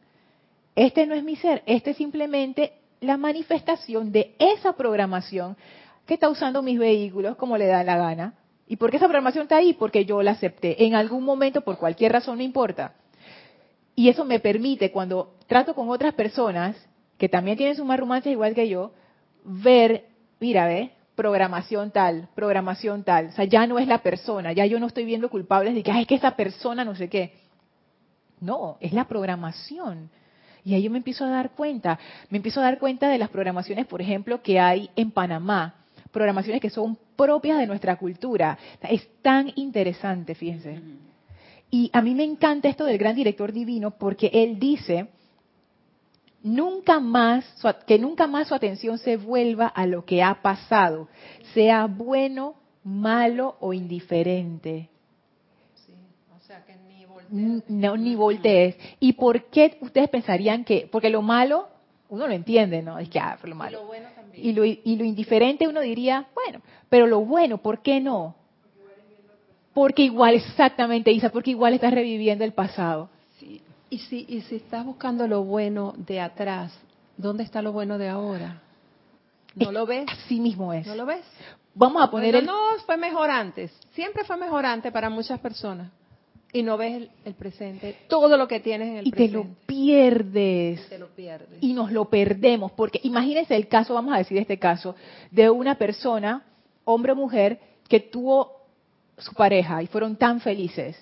Este 0.75 1.07
no 1.07 1.15
es 1.15 1.23
mi 1.23 1.37
ser, 1.37 1.63
este 1.67 1.93
es 1.93 1.99
simplemente 1.99 2.73
la 3.01 3.17
manifestación 3.17 4.11
de 4.11 4.35
esa 4.41 4.73
programación 4.73 5.57
que 6.05 6.15
está 6.15 6.29
usando 6.29 6.65
mis 6.65 6.81
vehículos 6.81 7.37
como 7.37 7.57
le 7.57 7.67
da 7.67 7.85
la 7.85 7.97
gana. 7.97 8.35
¿Y 8.67 8.75
por 8.75 8.91
qué 8.91 8.97
esa 8.97 9.07
programación 9.07 9.45
está 9.45 9.59
ahí? 9.59 9.73
Porque 9.73 10.05
yo 10.05 10.21
la 10.25 10.33
acepté. 10.33 10.85
En 10.85 10.97
algún 10.97 11.23
momento, 11.23 11.61
por 11.61 11.79
cualquier 11.79 12.11
razón, 12.11 12.39
no 12.39 12.43
importa 12.43 12.95
y 13.97 14.11
eso 14.11 14.27
me 14.27 14.41
permite, 14.41 14.93
cuando 14.93 15.35
trato 15.47 15.75
con 15.75 15.89
otras 15.89 16.13
personas, 16.13 16.77
que 17.17 17.31
también 17.31 17.57
tienen 17.57 17.75
sus 17.75 17.87
marrumancias 17.87 18.31
igual 18.31 18.55
que 18.55 18.69
yo, 18.69 18.93
ver, 19.43 20.05
mira, 20.39 20.67
ve, 20.67 20.93
programación 21.15 21.91
tal, 21.91 22.29
programación 22.35 23.05
tal. 23.05 23.29
O 23.29 23.33
sea, 23.33 23.47
ya 23.47 23.67
no 23.67 23.79
es 23.79 23.89
la 23.89 24.03
persona, 24.03 24.53
ya 24.53 24.67
yo 24.67 24.79
no 24.79 24.87
estoy 24.87 25.07
viendo 25.07 25.31
culpables 25.31 25.75
de 25.75 25.83
que, 25.83 25.91
ay, 25.91 26.03
es 26.03 26.09
que 26.09 26.15
esa 26.15 26.37
persona 26.37 26.85
no 26.85 26.95
sé 26.95 27.09
qué. 27.09 27.33
No, 28.39 28.77
es 28.81 28.93
la 28.93 29.09
programación. 29.09 30.11
Y 30.63 30.75
ahí 30.75 30.83
yo 30.83 30.91
me 30.91 30.99
empiezo 30.99 31.25
a 31.25 31.31
dar 31.31 31.53
cuenta, 31.53 31.99
me 32.29 32.37
empiezo 32.37 32.61
a 32.61 32.65
dar 32.65 32.79
cuenta 32.79 33.09
de 33.09 33.17
las 33.17 33.31
programaciones, 33.31 33.87
por 33.87 34.03
ejemplo, 34.03 34.43
que 34.43 34.61
hay 34.61 34.91
en 34.95 35.11
Panamá, 35.11 35.77
programaciones 36.13 36.61
que 36.61 36.69
son 36.69 36.99
propias 37.17 37.59
de 37.59 37.67
nuestra 37.67 37.97
cultura. 37.97 38.59
Es 38.83 39.09
tan 39.23 39.53
interesante, 39.55 40.35
fíjense. 40.35 40.83
Y 41.71 41.91
a 41.93 42.01
mí 42.01 42.15
me 42.15 42.25
encanta 42.25 42.69
esto 42.69 42.85
del 42.85 42.99
gran 42.99 43.17
director 43.17 43.53
divino 43.53 43.91
porque 43.93 44.31
él 44.33 44.59
dice, 44.59 45.09
nunca 46.43 47.01
más, 47.01 47.45
que 47.87 47.99
nunca 47.99 48.27
más 48.27 48.49
su 48.49 48.55
atención 48.55 48.99
se 48.99 49.17
vuelva 49.17 49.67
a 49.67 49.87
lo 49.87 50.05
que 50.05 50.23
ha 50.23 50.43
pasado, 50.43 51.09
sea 51.55 51.87
bueno, 51.87 52.55
malo 52.85 53.57
o 53.61 53.73
indiferente. 53.73 54.89
Sí, 55.75 55.93
o 56.35 56.39
sea 56.41 56.65
que 56.65 56.77
ni 56.77 57.05
voltees. 57.05 57.69
No, 57.69 57.97
ni 57.97 58.15
voltees. 58.15 58.77
¿Y 59.01 59.15
por 59.15 59.47
qué 59.47 59.77
ustedes 59.81 60.09
pensarían 60.09 60.65
que, 60.65 60.89
porque 60.91 61.11
lo 61.11 61.21
malo, 61.21 61.69
uno 62.09 62.29
lo 62.29 62.33
entiende, 62.33 62.81
¿no? 62.81 62.99
Es 62.99 63.09
que, 63.09 63.19
ah, 63.19 63.37
lo 63.43 63.57
malo. 63.57 63.79
Y 63.79 63.81
lo, 63.81 63.87
bueno 63.89 64.09
también. 64.15 64.47
Y, 64.47 64.53
lo, 64.53 64.65
y 64.65 64.97
lo 64.97 65.05
indiferente 65.05 65.67
uno 65.67 65.81
diría, 65.81 66.29
bueno, 66.33 66.63
pero 66.89 67.09
lo 67.09 67.21
bueno, 67.21 67.59
¿por 67.59 67.83
qué 67.83 68.01
no? 68.01 68.36
Porque 69.77 70.05
igual, 70.05 70.37
exactamente, 70.37 71.13
Isa, 71.13 71.29
porque 71.29 71.51
igual 71.51 71.75
estás 71.75 71.93
reviviendo 71.93 72.45
el 72.47 72.55
pasado. 72.55 73.11
Sí. 73.39 73.61
Y 73.91 73.99
si, 73.99 74.25
y 74.27 74.41
si 74.41 74.57
estás 74.57 74.87
buscando 74.87 75.29
lo 75.29 75.45
bueno 75.45 75.93
de 75.99 76.19
atrás, 76.19 76.73
¿dónde 77.19 77.45
está 77.45 77.61
lo 77.61 77.73
bueno 77.73 77.99
de 77.99 78.09
ahora? 78.09 78.63
¿No 79.55 79.71
lo 79.73 79.85
ves? 79.85 80.07
Así 80.09 80.41
mismo 80.41 80.73
es. 80.73 80.87
¿No 80.87 80.95
lo 80.95 81.05
ves? 81.05 81.21
Vamos 81.75 82.03
a 82.03 82.11
poner 82.11 82.37
el... 82.37 82.47
No, 82.47 82.57
fue 82.87 82.97
mejor 82.97 83.29
antes. 83.29 83.71
Siempre 83.93 84.25
fue 84.25 84.39
mejor 84.39 84.65
antes 84.65 84.91
para 84.91 85.11
muchas 85.11 85.39
personas. 85.41 85.91
y 86.55 86.63
no 86.63 86.79
ves 86.79 87.11
el, 87.27 87.35
presente, 87.35 87.99
todo 88.09 88.39
lo 88.39 88.49
que 88.49 88.61
tienes 88.61 88.89
en 88.89 88.97
el 88.97 89.11
presente. 89.11 89.25
Y 89.25 89.29
te 89.29 89.35
lo 89.35 89.47
pierdes. 89.67 90.87
Y 90.87 90.89
te 90.89 90.99
lo 90.99 91.09
pierdes. 91.09 91.59
Y 91.61 91.75
nos 91.75 91.93
lo 91.93 92.07
perdemos, 92.07 92.73
porque 92.73 92.99
imagínense 93.03 93.55
el 93.55 93.69
caso, 93.69 93.93
vamos 93.93 94.15
a 94.15 94.19
decir 94.19 94.39
este 94.39 94.59
caso, 94.59 94.97
de 95.31 95.51
una 95.51 95.75
persona, 95.75 96.47
hombre 96.85 97.13
o 97.13 97.17
mujer, 97.17 97.61
que 97.91 98.01
tuvo 98.01 98.56
su 99.19 99.33
pareja 99.35 99.83
y 99.83 99.87
fueron 99.87 100.17
tan 100.17 100.41
felices. 100.41 100.97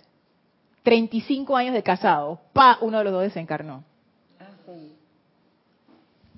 35 0.83 1.57
años 1.57 1.75
de 1.75 1.83
casado, 1.83 2.41
pa, 2.53 2.79
uno 2.81 2.99
de 2.99 3.05
los 3.05 3.13
dos 3.13 3.23
desencarnó. 3.23 3.85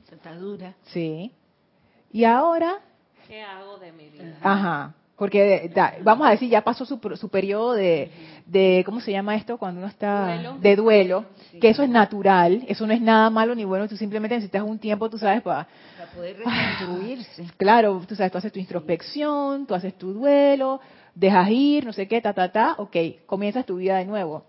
Se 0.09 0.15
está 0.15 0.35
dura. 0.35 0.75
Sí. 0.85 1.33
Y 2.13 2.25
ahora... 2.25 2.79
¿Qué 3.27 3.43
hago 3.43 3.79
de 3.79 3.91
mi 3.91 4.09
vida? 4.09 4.37
Ajá. 4.41 4.95
Porque 5.17 5.73
vamos 6.03 6.27
a 6.27 6.31
decir, 6.31 6.51
ya 6.51 6.63
pasó 6.63 6.85
su, 6.85 7.01
su 7.17 7.29
periodo 7.31 7.73
de, 7.73 8.11
de, 8.45 8.83
¿cómo 8.85 9.01
se 9.01 9.13
llama 9.13 9.35
esto? 9.35 9.57
Cuando 9.57 9.79
uno 9.81 9.89
está 9.89 10.57
de 10.61 10.77
duelo, 10.77 11.25
que 11.59 11.71
eso 11.71 11.83
es 11.83 11.89
natural, 11.89 12.65
eso 12.69 12.87
no 12.87 12.93
es 12.93 13.01
nada 13.01 13.31
malo 13.31 13.55
ni 13.55 13.65
bueno, 13.65 13.89
tú 13.89 13.97
simplemente 13.97 14.35
necesitas 14.35 14.63
un 14.63 14.79
tiempo, 14.79 15.09
tú 15.09 15.17
sabes, 15.17 15.41
para, 15.41 15.67
para 15.97 16.11
poder 16.13 16.37
reconstruirse. 16.45 17.47
claro, 17.57 18.03
tú 18.07 18.15
sabes, 18.15 18.31
tú 18.31 18.39
haces 18.39 18.53
tu 18.53 18.61
introspección, 18.61 19.67
tú 19.67 19.75
haces 19.75 19.97
tu 19.97 20.13
duelo, 20.13 20.81
dejas 21.17 21.51
ir, 21.51 21.85
no 21.85 21.93
sé 21.93 22.07
qué, 22.07 22.21
ta, 22.21 22.33
ta, 22.33 22.53
ta, 22.53 22.77
ok, 22.79 22.97
comienzas 23.27 23.67
tu 23.67 23.79
vida 23.79 23.99
de 23.99 24.05
nuevo. 24.05 24.45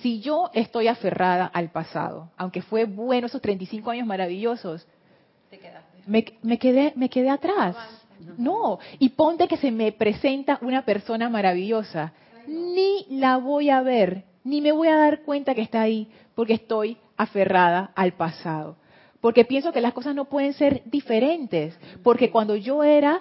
Si 0.00 0.20
yo 0.20 0.48
estoy 0.54 0.88
aferrada 0.88 1.44
al 1.44 1.70
pasado, 1.70 2.30
aunque 2.38 2.62
fue 2.62 2.86
bueno 2.86 3.26
esos 3.26 3.42
35 3.42 3.90
años 3.90 4.06
maravillosos, 4.06 4.86
me, 6.06 6.24
me, 6.40 6.58
quedé, 6.58 6.94
me 6.96 7.10
quedé 7.10 7.28
atrás 7.28 7.76
no, 8.36 8.78
y 8.98 9.10
ponte 9.10 9.48
que 9.48 9.56
se 9.56 9.70
me 9.70 9.92
presenta 9.92 10.58
una 10.62 10.84
persona 10.84 11.28
maravillosa. 11.28 12.12
Ni 12.46 13.06
la 13.08 13.36
voy 13.36 13.70
a 13.70 13.82
ver, 13.82 14.24
ni 14.44 14.60
me 14.60 14.72
voy 14.72 14.88
a 14.88 14.96
dar 14.96 15.22
cuenta 15.22 15.54
que 15.54 15.62
está 15.62 15.82
ahí, 15.82 16.08
porque 16.34 16.54
estoy 16.54 16.96
aferrada 17.16 17.92
al 17.94 18.12
pasado. 18.12 18.76
Porque 19.20 19.44
pienso 19.44 19.72
que 19.72 19.80
las 19.80 19.92
cosas 19.92 20.14
no 20.14 20.26
pueden 20.26 20.54
ser 20.54 20.82
diferentes. 20.86 21.78
Porque 22.02 22.30
cuando 22.30 22.56
yo 22.56 22.82
era 22.82 23.20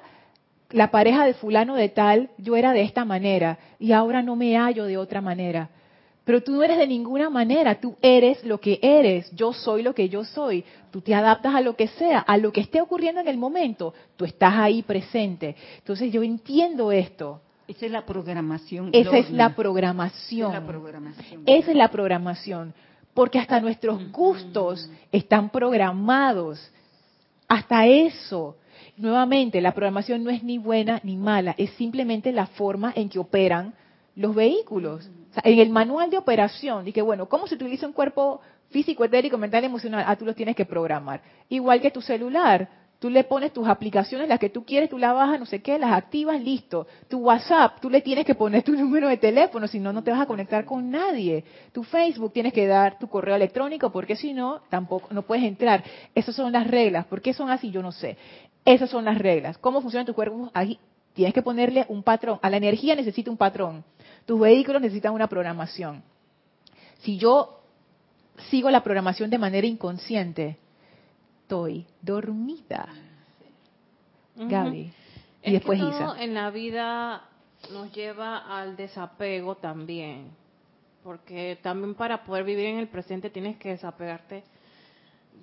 la 0.72 0.91
pareja 0.91 1.26
de 1.26 1.34
fulano 1.34 1.76
de 1.76 1.89
tal, 1.89 2.30
yo 2.38 2.55
era 2.55 2.74
de 2.74 2.82
esta 2.82 3.05
manera 3.05 3.57
y 3.80 3.91
ahora 3.91 4.22
no 4.22 4.36
me 4.36 4.55
hallo 4.57 4.86
de 4.86 4.97
otra 4.97 5.22
manera. 5.22 5.70
Pero 6.30 6.43
tú 6.43 6.51
no 6.51 6.61
eres 6.61 6.78
de 6.78 6.86
ninguna 6.86 7.28
manera, 7.32 7.80
tú 7.80 7.95
eres 8.03 8.43
lo 8.43 8.59
que 8.59 8.78
eres, 8.84 9.32
yo 9.32 9.51
soy 9.51 9.82
lo 9.82 9.95
que 9.95 10.09
yo 10.09 10.24
soy. 10.24 10.63
Tú 10.91 11.01
te 11.01 11.15
adaptas 11.15 11.55
a 11.55 11.61
lo 11.61 11.76
que 11.76 11.88
sea, 11.88 12.20
a 12.20 12.38
lo 12.38 12.51
que 12.51 12.61
esté 12.61 12.82
ocurriendo 12.82 13.20
en 13.20 13.28
el 13.28 13.38
momento, 13.38 13.95
tú 14.15 14.26
estás 14.26 14.53
ahí 14.55 14.84
presente. 14.84 15.55
Entonces 15.80 16.13
yo 16.13 16.22
entiendo 16.22 16.91
esto. 16.91 17.41
Esa 17.67 17.88
es 17.88 17.91
la 17.91 18.05
programación. 18.05 18.91
Esa 18.93 19.17
es 19.17 19.32
la 19.32 19.55
programación. 19.55 20.51
Esa 20.51 20.59
es 20.59 20.61
la 20.61 20.67
programación. 20.67 21.43
Esa 21.47 21.72
es 21.72 21.78
la 21.78 21.88
programación. 21.89 22.74
Porque 23.15 23.39
hasta 23.39 23.59
nuestros 23.59 24.11
gustos 24.11 24.88
están 25.11 25.49
programados. 25.49 26.72
Hasta 27.47 27.88
eso. 27.88 28.55
Nuevamente, 28.99 29.61
la 29.61 29.71
programación 29.71 30.25
no 30.25 30.29
es 30.29 30.43
ni 30.43 30.57
buena 30.57 30.99
ni 31.03 31.15
mala, 31.15 31.55
es 31.57 31.69
simplemente 31.71 32.33
la 32.33 32.47
forma 32.47 32.91
en 32.93 33.07
que 33.07 33.17
operan 33.17 33.73
los 34.13 34.35
vehículos 34.35 35.09
en 35.41 35.59
el 35.59 35.69
manual 35.69 36.09
de 36.09 36.17
operación, 36.17 36.83
dije, 36.83 37.01
bueno, 37.01 37.29
¿cómo 37.29 37.47
se 37.47 37.55
utiliza 37.55 37.87
un 37.87 37.93
cuerpo 37.93 38.41
físico, 38.71 39.05
etérico, 39.05 39.37
mental, 39.37 39.63
emocional? 39.63 40.03
Ah, 40.05 40.17
tú 40.17 40.25
los 40.25 40.35
tienes 40.35 40.53
que 40.53 40.65
programar. 40.65 41.21
Igual 41.47 41.79
que 41.79 41.91
tu 41.91 42.01
celular. 42.01 42.67
Tú 42.99 43.09
le 43.09 43.23
pones 43.23 43.53
tus 43.53 43.65
aplicaciones, 43.65 44.27
las 44.27 44.39
que 44.39 44.49
tú 44.49 44.65
quieres, 44.65 44.89
tú 44.89 44.97
las 44.97 45.13
bajas, 45.13 45.39
no 45.39 45.45
sé 45.45 45.61
qué, 45.61 45.79
las 45.79 45.93
activas, 45.93 46.41
listo. 46.41 46.85
Tu 47.07 47.17
WhatsApp, 47.17 47.79
tú 47.79 47.89
le 47.89 48.01
tienes 48.01 48.25
que 48.25 48.35
poner 48.35 48.61
tu 48.63 48.73
número 48.75 49.07
de 49.07 49.15
teléfono, 49.15 49.67
si 49.67 49.79
no, 49.79 49.93
no 49.93 50.03
te 50.03 50.11
vas 50.11 50.19
a 50.19 50.25
conectar 50.25 50.65
con 50.65 50.91
nadie. 50.91 51.45
Tu 51.71 51.81
Facebook, 51.83 52.33
tienes 52.33 52.51
que 52.51 52.67
dar 52.67 52.99
tu 52.99 53.07
correo 53.07 53.35
electrónico, 53.35 53.89
porque 53.89 54.17
si 54.17 54.33
no, 54.33 54.61
tampoco, 54.69 55.07
no 55.11 55.21
puedes 55.21 55.45
entrar. 55.45 55.81
Esas 56.13 56.35
son 56.35 56.51
las 56.51 56.67
reglas. 56.67 57.05
¿Por 57.05 57.21
qué 57.21 57.33
son 57.33 57.49
así? 57.49 57.71
Yo 57.71 57.81
no 57.81 57.93
sé. 57.93 58.17
Esas 58.65 58.89
son 58.89 59.05
las 59.05 59.17
reglas. 59.17 59.57
¿Cómo 59.57 59.81
funciona 59.81 60.05
tu 60.05 60.13
cuerpo? 60.13 60.51
Ahí 60.53 60.77
tienes 61.13 61.33
que 61.33 61.41
ponerle 61.41 61.85
un 61.87 62.03
patrón. 62.03 62.37
A 62.41 62.49
la 62.49 62.57
energía 62.57 62.95
necesita 62.95 63.31
un 63.31 63.37
patrón. 63.37 63.85
Tus 64.25 64.37
vehículos 64.37 64.81
necesitan 64.81 65.13
una 65.13 65.27
programación. 65.27 66.03
Si 66.99 67.17
yo 67.17 67.61
sigo 68.49 68.69
la 68.69 68.83
programación 68.83 69.29
de 69.29 69.37
manera 69.37 69.65
inconsciente, 69.65 70.57
estoy 71.49 71.83
dormida. 72.03 72.89
Gaby. 74.35 74.93
Y 75.41 75.51
después 75.51 75.79
Isa. 75.79 76.15
En 76.21 76.35
la 76.35 76.51
vida 76.51 77.27
nos 77.71 77.91
lleva 77.91 78.37
al 78.37 78.77
desapego 78.77 79.55
también. 79.55 80.29
Porque 81.03 81.57
también 81.63 81.95
para 81.95 82.23
poder 82.23 82.43
vivir 82.43 82.65
en 82.65 82.77
el 82.77 82.87
presente 82.87 83.31
tienes 83.31 83.57
que 83.57 83.69
desapegarte 83.69 84.43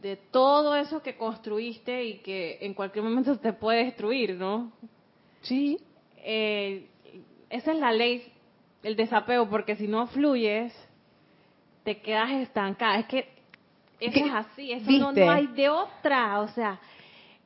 de 0.00 0.16
todo 0.16 0.76
eso 0.76 1.02
que 1.02 1.16
construiste 1.16 2.04
y 2.04 2.18
que 2.18 2.59
en 2.61 2.74
cualquier 2.74 3.02
momento 3.02 3.36
te 3.40 3.52
puede 3.52 3.86
destruir, 3.86 4.36
¿no? 4.36 4.70
Sí. 5.40 5.80
Eh, 6.18 6.86
esa 7.50 7.72
es 7.72 7.78
la 7.78 7.90
ley 7.90 8.32
el 8.84 8.94
desapego, 8.94 9.48
porque 9.48 9.74
si 9.74 9.88
no 9.88 10.07
fluyes, 10.07 10.72
te 11.82 12.00
quedas 12.00 12.30
estancada. 12.30 13.00
Es 13.00 13.07
que 13.07 13.36
eso 14.01 14.24
es 14.24 14.32
así, 14.32 14.72
eso 14.72 15.12
no, 15.12 15.30
hay 15.30 15.47
de 15.49 15.68
otra. 15.68 16.40
O 16.40 16.49
sea, 16.49 16.78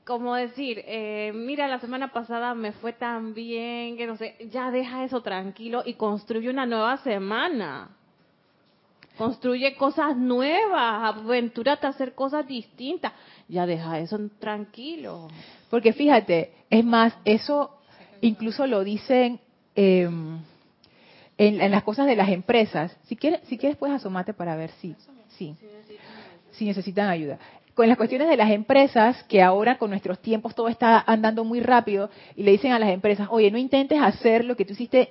como 0.05 0.35
decir, 0.35 0.83
eh, 0.87 1.33
mira, 1.35 1.69
la 1.69 1.79
semana 1.79 2.13
pasada 2.13 2.55
me 2.55 2.73
fue 2.73 2.93
tan 2.93 3.35
bien, 3.35 3.97
que 3.97 4.07
no 4.07 4.17
sé, 4.17 4.37
ya 4.51 4.71
deja 4.71 5.05
eso 5.05 5.23
tranquilo 5.23 5.83
y 5.85 5.95
construye 5.95 6.51
una 6.51 6.67
nueva 6.67 6.97
semana. 6.99 7.91
Construye 9.17 9.77
cosas 9.77 10.17
nuevas, 10.17 11.15
aventúrate 11.15 11.87
a 11.87 11.91
hacer 11.91 12.15
cosas 12.15 12.47
distintas. 12.47 13.13
Ya 13.49 13.67
deja 13.67 13.99
eso 13.99 14.19
tranquilo. 14.39 15.29
Porque 15.69 15.93
fíjate, 15.93 16.53
es 16.71 16.85
más, 16.85 17.15
eso 17.25 17.79
incluso 18.23 18.67
lo 18.67 18.83
dicen 18.83 19.39
eh, 19.77 20.09
en, 21.37 21.71
las 21.71 21.83
cosas 21.83 22.07
de 22.07 22.17
las 22.17 22.31
empresas. 22.31 22.97
Si 23.05 23.17
quieres, 23.17 23.41
si 23.49 23.59
quieres 23.59 23.79
puedes 23.79 23.97
asomarte 23.97 24.35
para 24.35 24.57
ver 24.57 24.71
si, 24.81 24.95
sí, 25.37 25.55
si 26.53 26.65
necesitan 26.65 27.09
ayuda. 27.09 27.39
Con 27.75 27.89
las 27.89 27.97
cuestiones 27.97 28.29
de 28.29 28.37
las 28.37 28.51
empresas, 28.51 29.23
que 29.25 29.43
ahora 29.43 29.79
con 29.79 29.91
nuestros 29.91 30.19
tiempos 30.19 30.55
todo 30.55 30.69
está 30.69 31.03
andando 31.07 31.45
muy 31.45 31.61
rápido, 31.61 32.11
y 32.37 32.43
le 32.43 32.51
dicen 32.53 32.73
a 32.73 32.79
las 32.79 32.91
empresas, 32.91 33.29
oye, 33.31 33.51
no 33.51 33.59
intentes 33.59 34.01
hacer 34.03 34.45
lo 34.45 34.57
que 34.57 34.65
tú 34.65 34.73
hiciste 34.73 35.11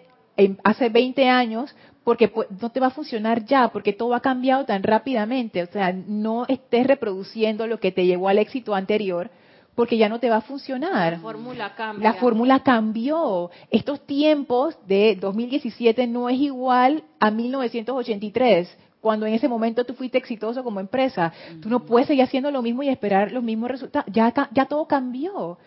hace 0.64 0.90
20 0.90 1.28
años, 1.28 1.76
porque 2.04 2.32
no 2.62 2.70
te 2.70 2.80
va 2.80 2.88
a 2.88 2.92
funcionar 2.92 3.46
ya, 3.46 3.70
porque 3.70 3.94
todo 3.94 4.14
ha 4.16 4.22
cambiado 4.22 4.66
tan 4.66 4.84
rápidamente. 4.84 5.64
O 5.64 5.68
sea, 5.68 5.94
no 5.94 6.46
estés 6.48 6.88
reproduciendo 6.88 7.68
lo 7.68 7.80
que 7.80 7.92
te 7.92 8.06
llevó 8.06 8.30
al 8.30 8.40
éxito 8.40 8.74
anterior, 8.74 9.30
porque 9.76 9.98
ya 9.98 10.10
no 10.10 10.20
te 10.20 10.30
va 10.30 10.38
a 10.38 10.42
funcionar. 10.42 11.14
La 11.14 11.20
fórmula 11.20 11.76
cambia. 11.76 12.12
La 12.12 12.20
fórmula 12.20 12.60
cambió. 12.64 13.52
Estos 13.70 14.06
tiempos 14.06 14.78
de 14.88 15.18
2017 15.20 16.08
no 16.08 16.30
es 16.30 16.40
igual 16.40 17.04
a 17.20 17.32
1983 17.32 18.78
cuando 19.02 19.26
en 19.26 19.34
ese 19.34 19.48
momento 19.48 19.86
tú 19.86 19.94
fuiste 19.94 20.18
exitoso 20.18 20.64
como 20.64 20.80
empresa. 20.80 21.32
Tú 21.62 21.70
no 21.70 21.86
puedes 21.86 22.08
seguir 22.08 22.24
haciendo 22.24 22.52
lo 22.52 22.62
mismo 22.62 22.84
y 22.84 22.90
esperar 22.90 23.32
los 23.32 23.44
mismos 23.44 23.72
resultados. 23.72 24.12
Ya, 24.14 24.34
ya 24.52 24.66
todo 24.66 24.88
cambió. 24.88 25.58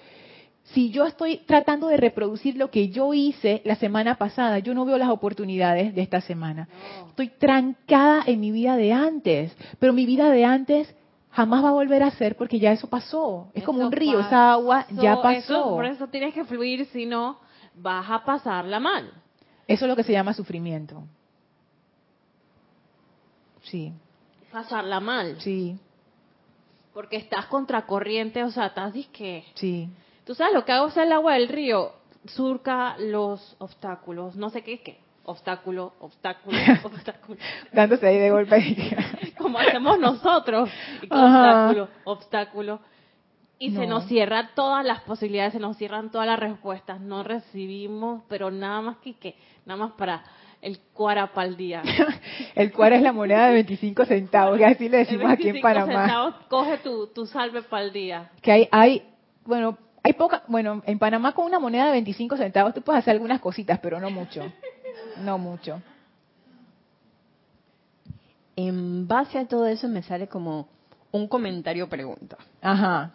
Si 0.65 0.91
yo 0.91 1.07
estoy 1.07 1.39
tratando 1.39 1.89
de 1.89 1.97
reproducir 1.97 2.57
lo 2.57 2.71
que 2.71 2.89
yo 2.89 3.13
hice 3.15 3.63
la 3.65 3.75
semana 3.77 4.17
pasada, 4.17 4.61
yo 4.61 4.75
no 4.75 4.85
veo 4.85 4.97
las 4.97 5.09
oportunidades 5.09 5.95
de 5.95 6.03
esta 6.03 6.21
semana. 6.21 6.69
Estoy 7.09 7.29
trancada 7.29 8.23
en 8.27 8.41
mi 8.41 8.53
vida 8.53 8.77
de 8.77 8.93
antes, 8.93 9.57
pero 9.81 9.93
mi 9.93 10.07
vida 10.07 10.31
de 10.31 10.45
antes 10.45 10.95
jamás 11.31 11.65
va 11.65 11.71
a 11.71 11.73
volver 11.73 12.03
a 12.03 12.11
ser 12.13 12.37
porque 12.37 12.61
ya 12.61 12.73
eso 12.73 12.89
pasó. 12.89 13.49
Es 13.55 13.65
como 13.65 13.81
un 13.85 13.93
río, 13.93 14.21
esa 14.21 14.53
agua 14.53 14.87
ya 14.91 15.21
pasó. 15.21 15.71
por 15.71 15.85
eso 15.85 16.07
tienes 16.09 16.33
que 16.33 16.45
fluir, 16.45 16.87
si 16.87 17.07
no, 17.07 17.39
vas 17.75 18.09
a 18.09 18.25
pasarla 18.25 18.79
mal. 18.79 19.11
Eso 19.67 19.85
es 19.85 19.89
lo 19.89 19.97
que 19.97 20.05
se 20.05 20.13
llama 20.13 20.33
sufrimiento. 20.33 21.03
Sí. 23.73 23.91
Pasarla 24.53 25.01
mal. 25.01 25.41
Sí. 25.41 25.79
Porque 26.93 27.17
estás 27.17 27.47
contracorriente, 27.47 28.45
o 28.45 28.51
sea, 28.51 28.67
estás 28.67 28.93
disque. 28.93 29.47
Sí. 29.55 29.89
Tú 30.27 30.35
sabes 30.35 30.53
lo 30.53 30.67
que 30.67 30.73
hago 30.73 30.89
es 30.89 30.97
el 30.99 31.11
agua 31.11 31.35
del 31.35 31.49
río, 31.49 31.93
surca 32.27 32.97
los 32.99 33.57
obstáculos, 33.59 34.37
no 34.37 34.51
sé 34.51 34.63
qué 34.63 34.75
es 34.75 34.81
qué 34.83 34.99
obstáculo, 35.25 35.95
obstáculo, 36.01 36.59
obstáculo. 36.85 37.39
Dándose 37.73 38.07
ahí 38.07 38.19
de 38.19 38.31
golpe. 38.31 38.77
Como 39.39 39.59
hacemos 39.59 39.99
nosotros. 39.99 40.69
obstáculo, 41.09 41.89
obstáculo. 42.05 42.81
Y 43.63 43.71
se 43.71 43.87
nos 43.87 44.07
cierran 44.07 44.49
todas 44.57 44.85
las 44.85 45.03
posibilidades, 45.03 45.53
se 45.53 45.61
nos 45.61 45.77
cierran 45.77 46.11
todas 46.11 46.27
las 46.27 46.37
respuestas. 46.37 47.01
No 47.01 47.23
recibimos, 47.23 48.25
pero 48.29 48.51
nada 48.51 48.81
más 48.81 48.97
que, 48.97 49.15
que 49.15 49.37
nada 49.65 49.79
más 49.85 49.93
para 49.93 50.25
el 50.61 50.81
cuara 50.93 51.33
para 51.33 51.47
el 51.47 51.57
día. 51.57 51.81
el 52.57 52.73
cuara 52.73 52.97
es 52.97 53.03
la 53.03 53.13
moneda 53.13 53.47
de 53.47 53.53
25 53.53 54.05
centavos, 54.05 54.59
que 54.59 54.65
así 54.65 54.89
le 54.89 54.99
decimos 54.99 55.31
aquí 55.31 55.49
en 55.49 55.61
Panamá. 55.61 55.87
Centavos, 55.87 56.35
coge 56.49 56.79
tu, 56.79 57.07
tu 57.07 57.25
salve 57.25 57.63
para 57.63 57.85
el 57.85 57.93
día. 57.93 58.33
Que 58.41 58.51
hay, 58.51 58.69
hay, 58.73 59.03
bueno, 59.45 59.79
hay 60.03 60.15
poca, 60.15 60.43
bueno, 60.49 60.83
en 60.85 60.99
Panamá 60.99 61.33
con 61.33 61.47
una 61.47 61.61
moneda 61.61 61.87
de 61.87 61.93
25 61.93 62.37
centavos 62.37 62.75
tú 62.75 62.83
puedes 62.83 62.99
hacer 62.99 63.13
algunas 63.13 63.41
cositas, 63.41 63.79
pero 63.79 64.01
no 64.01 64.11
mucho. 64.11 64.43
No 65.19 65.39
mucho. 65.39 65.81
en 68.57 69.07
base 69.07 69.39
a 69.39 69.47
todo 69.47 69.67
eso 69.67 69.89
me 69.89 70.03
sale 70.03 70.27
como 70.27 70.69
un 71.13 71.29
comentario 71.29 71.89
pregunta. 71.89 72.37
Ajá. 72.61 73.13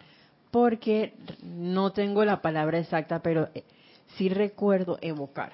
Porque 0.52 1.14
no 1.44 1.92
tengo 1.92 2.24
la 2.26 2.42
palabra 2.42 2.80
exacta, 2.80 3.20
pero 3.22 3.50
eh, 3.54 3.64
sí 4.16 4.30
recuerdo 4.30 4.98
evocar. 5.02 5.54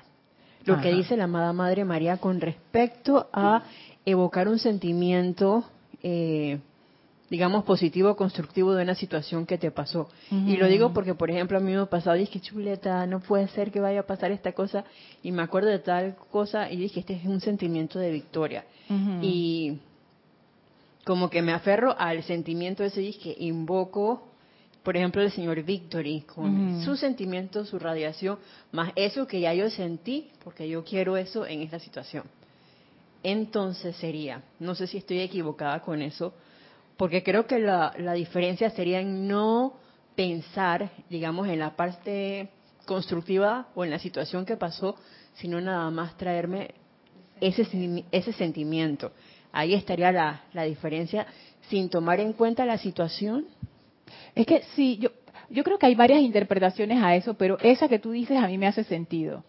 Lo 0.65 0.79
que 0.79 0.93
dice 0.93 1.17
la 1.17 1.25
amada 1.25 1.51
Madre 1.51 1.83
María 1.83 2.17
con 2.17 2.39
respecto 2.39 3.27
a 3.33 3.63
evocar 4.05 4.47
un 4.47 4.59
sentimiento, 4.59 5.65
eh, 6.01 6.59
digamos, 7.29 7.63
positivo, 7.65 8.15
constructivo 8.15 8.73
de 8.73 8.83
una 8.83 8.95
situación 8.95 9.45
que 9.45 9.57
te 9.57 9.71
pasó. 9.71 10.07
Y 10.31 10.55
lo 10.55 10.67
digo 10.67 10.93
porque, 10.93 11.15
por 11.15 11.29
ejemplo, 11.29 11.57
a 11.57 11.61
mí 11.61 11.71
me 11.71 11.79
ha 11.79 11.85
pasado, 11.85 12.15
dije, 12.15 12.39
chuleta, 12.39 13.05
no 13.07 13.19
puede 13.19 13.47
ser 13.49 13.71
que 13.71 13.81
vaya 13.81 14.01
a 14.01 14.03
pasar 14.03 14.31
esta 14.31 14.53
cosa, 14.53 14.85
y 15.21 15.31
me 15.31 15.41
acuerdo 15.41 15.69
de 15.69 15.79
tal 15.79 16.15
cosa, 16.31 16.71
y 16.71 16.77
dije, 16.77 17.01
este 17.01 17.15
es 17.15 17.25
un 17.25 17.41
sentimiento 17.41 17.99
de 17.99 18.11
victoria. 18.11 18.65
Y 19.21 19.79
como 21.03 21.29
que 21.29 21.41
me 21.41 21.51
aferro 21.51 21.95
al 21.97 22.23
sentimiento 22.23 22.83
ese, 22.83 23.01
dije, 23.01 23.35
invoco 23.39 24.32
por 24.83 24.97
ejemplo, 24.97 25.21
el 25.21 25.31
señor 25.31 25.63
Victory, 25.63 26.21
con 26.21 26.83
su 26.83 26.97
sentimiento, 26.97 27.65
su 27.65 27.79
radiación, 27.79 28.37
más 28.73 28.91
eso 28.95 29.25
que 29.25 29.39
ya 29.39 29.53
yo 29.53 29.69
sentí, 29.69 30.29
porque 30.43 30.67
yo 30.67 30.83
quiero 30.83 31.15
eso 31.15 31.45
en 31.45 31.61
esta 31.61 31.79
situación. 31.79 32.25
Entonces 33.23 33.95
sería, 33.95 34.43
no 34.59 34.75
sé 34.75 34.87
si 34.87 34.97
estoy 34.97 35.21
equivocada 35.21 35.79
con 35.81 36.01
eso, 36.01 36.33
porque 36.97 37.23
creo 37.23 37.47
que 37.47 37.59
la, 37.59 37.93
la 37.97 38.13
diferencia 38.13 38.69
sería 38.71 38.99
en 38.99 39.25
no 39.25 39.73
pensar, 40.15 40.91
digamos, 41.09 41.47
en 41.47 41.59
la 41.59 41.77
parte 41.77 42.49
constructiva 42.85 43.69
o 43.75 43.85
en 43.85 43.91
la 43.91 43.99
situación 43.99 44.45
que 44.45 44.57
pasó, 44.57 44.97
sino 45.35 45.61
nada 45.61 45.89
más 45.91 46.17
traerme 46.17 46.71
ese, 47.39 48.03
ese 48.11 48.33
sentimiento. 48.33 49.13
Ahí 49.53 49.73
estaría 49.73 50.11
la, 50.11 50.41
la 50.51 50.63
diferencia 50.63 51.25
sin 51.69 51.89
tomar 51.89 52.19
en 52.19 52.33
cuenta 52.33 52.65
la 52.65 52.77
situación 52.77 53.45
es 54.35 54.45
que 54.45 54.63
sí, 54.75 54.97
yo, 54.97 55.09
yo 55.49 55.63
creo 55.63 55.77
que 55.77 55.85
hay 55.85 55.95
varias 55.95 56.21
interpretaciones 56.21 57.01
a 57.01 57.15
eso, 57.15 57.35
pero 57.35 57.57
esa 57.59 57.87
que 57.87 57.99
tú 57.99 58.11
dices 58.11 58.37
a 58.37 58.47
mí 58.47 58.57
me 58.57 58.67
hace 58.67 58.83
sentido. 58.83 59.43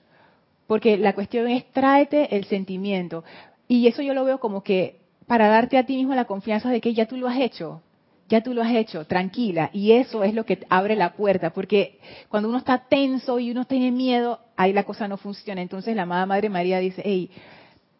Porque 0.67 0.97
la 0.97 1.15
cuestión 1.15 1.49
es 1.49 1.65
tráete 1.73 2.37
el 2.37 2.45
sentimiento. 2.45 3.25
Y 3.69 3.87
eso 3.87 4.03
yo 4.03 4.15
lo 4.15 4.25
veo 4.25 4.41
como 4.41 4.63
que 4.63 5.01
para 5.27 5.49
darte 5.49 5.79
a 5.79 5.87
ti 5.87 5.97
mismo 5.97 6.15
la 6.15 6.27
confianza 6.27 6.71
de 6.71 6.81
que 6.81 6.95
ya 6.95 7.07
tú 7.07 7.17
lo 7.17 7.29
has 7.29 7.39
hecho, 7.39 7.83
ya 8.29 8.43
tú 8.43 8.55
lo 8.55 8.63
has 8.63 8.75
hecho, 8.75 9.07
tranquila. 9.07 9.71
Y 9.73 9.93
eso 9.93 10.25
es 10.25 10.35
lo 10.35 10.45
que 10.45 10.67
abre 10.69 10.97
la 10.97 11.13
puerta, 11.15 11.51
porque 11.51 11.99
cuando 12.29 12.49
uno 12.49 12.59
está 12.59 12.87
tenso 12.89 13.39
y 13.39 13.51
uno 13.51 13.67
tiene 13.67 13.91
miedo, 13.91 14.41
ahí 14.57 14.73
la 14.73 14.85
cosa 14.85 15.09
no 15.09 15.17
funciona. 15.17 15.63
Entonces 15.63 15.97
la 15.97 16.03
amada 16.03 16.27
Madre 16.27 16.49
María 16.49 16.79
dice, 16.79 17.03
hey, 17.05 17.31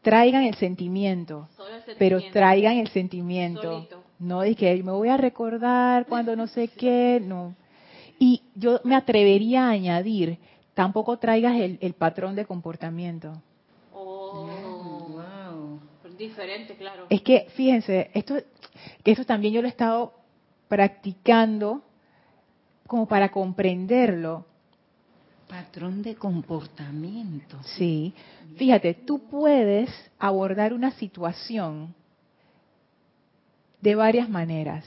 traigan 0.03 0.45
el 0.45 0.55
sentimiento, 0.57 1.49
pero 1.99 2.21
traigan 2.33 2.77
el 2.77 2.89
sentimiento. 2.89 3.89
No, 4.25 4.43
es 4.43 4.57
que 4.57 4.83
me 4.83 4.91
voy 4.91 5.11
a 5.11 5.19
recordar 5.19 6.07
cuando 6.07 6.35
no 6.35 6.47
sé 6.47 6.69
qué, 6.69 7.23
no. 7.23 7.55
Y 8.19 8.43
yo 8.55 8.81
me 8.83 8.97
atrevería 8.97 9.67
a 9.67 9.71
añadir, 9.73 10.39
tampoco 10.73 11.19
traigas 11.19 11.57
el, 11.59 11.93
patrón 11.93 12.35
de 12.35 12.47
comportamiento. 12.47 13.43
Oh, 13.93 15.09
wow. 15.11 15.81
Diferente, 16.17 16.75
claro. 16.77 17.07
Es 17.11 17.21
que, 17.21 17.49
fíjense, 17.55 18.11
esto, 18.15 18.37
que 19.03 19.13
eso 19.13 19.27
también 19.27 19.53
yo 19.53 19.61
lo 19.61 19.69
he 19.69 19.71
estado 19.71 20.15
practicando 20.69 21.83
como 22.87 23.07
para 23.07 23.31
comprenderlo. 23.31 24.47
Patrón 25.49 26.03
de 26.03 26.15
comportamiento. 26.15 27.63
Sí. 27.77 28.15
Fíjate, 28.57 28.95
tú 28.95 29.19
puedes 29.19 29.91
abordar 30.19 30.73
una 30.73 30.93
situación 30.93 31.95
de 33.85 33.95
varias 33.95 34.31
maneras. 34.31 34.83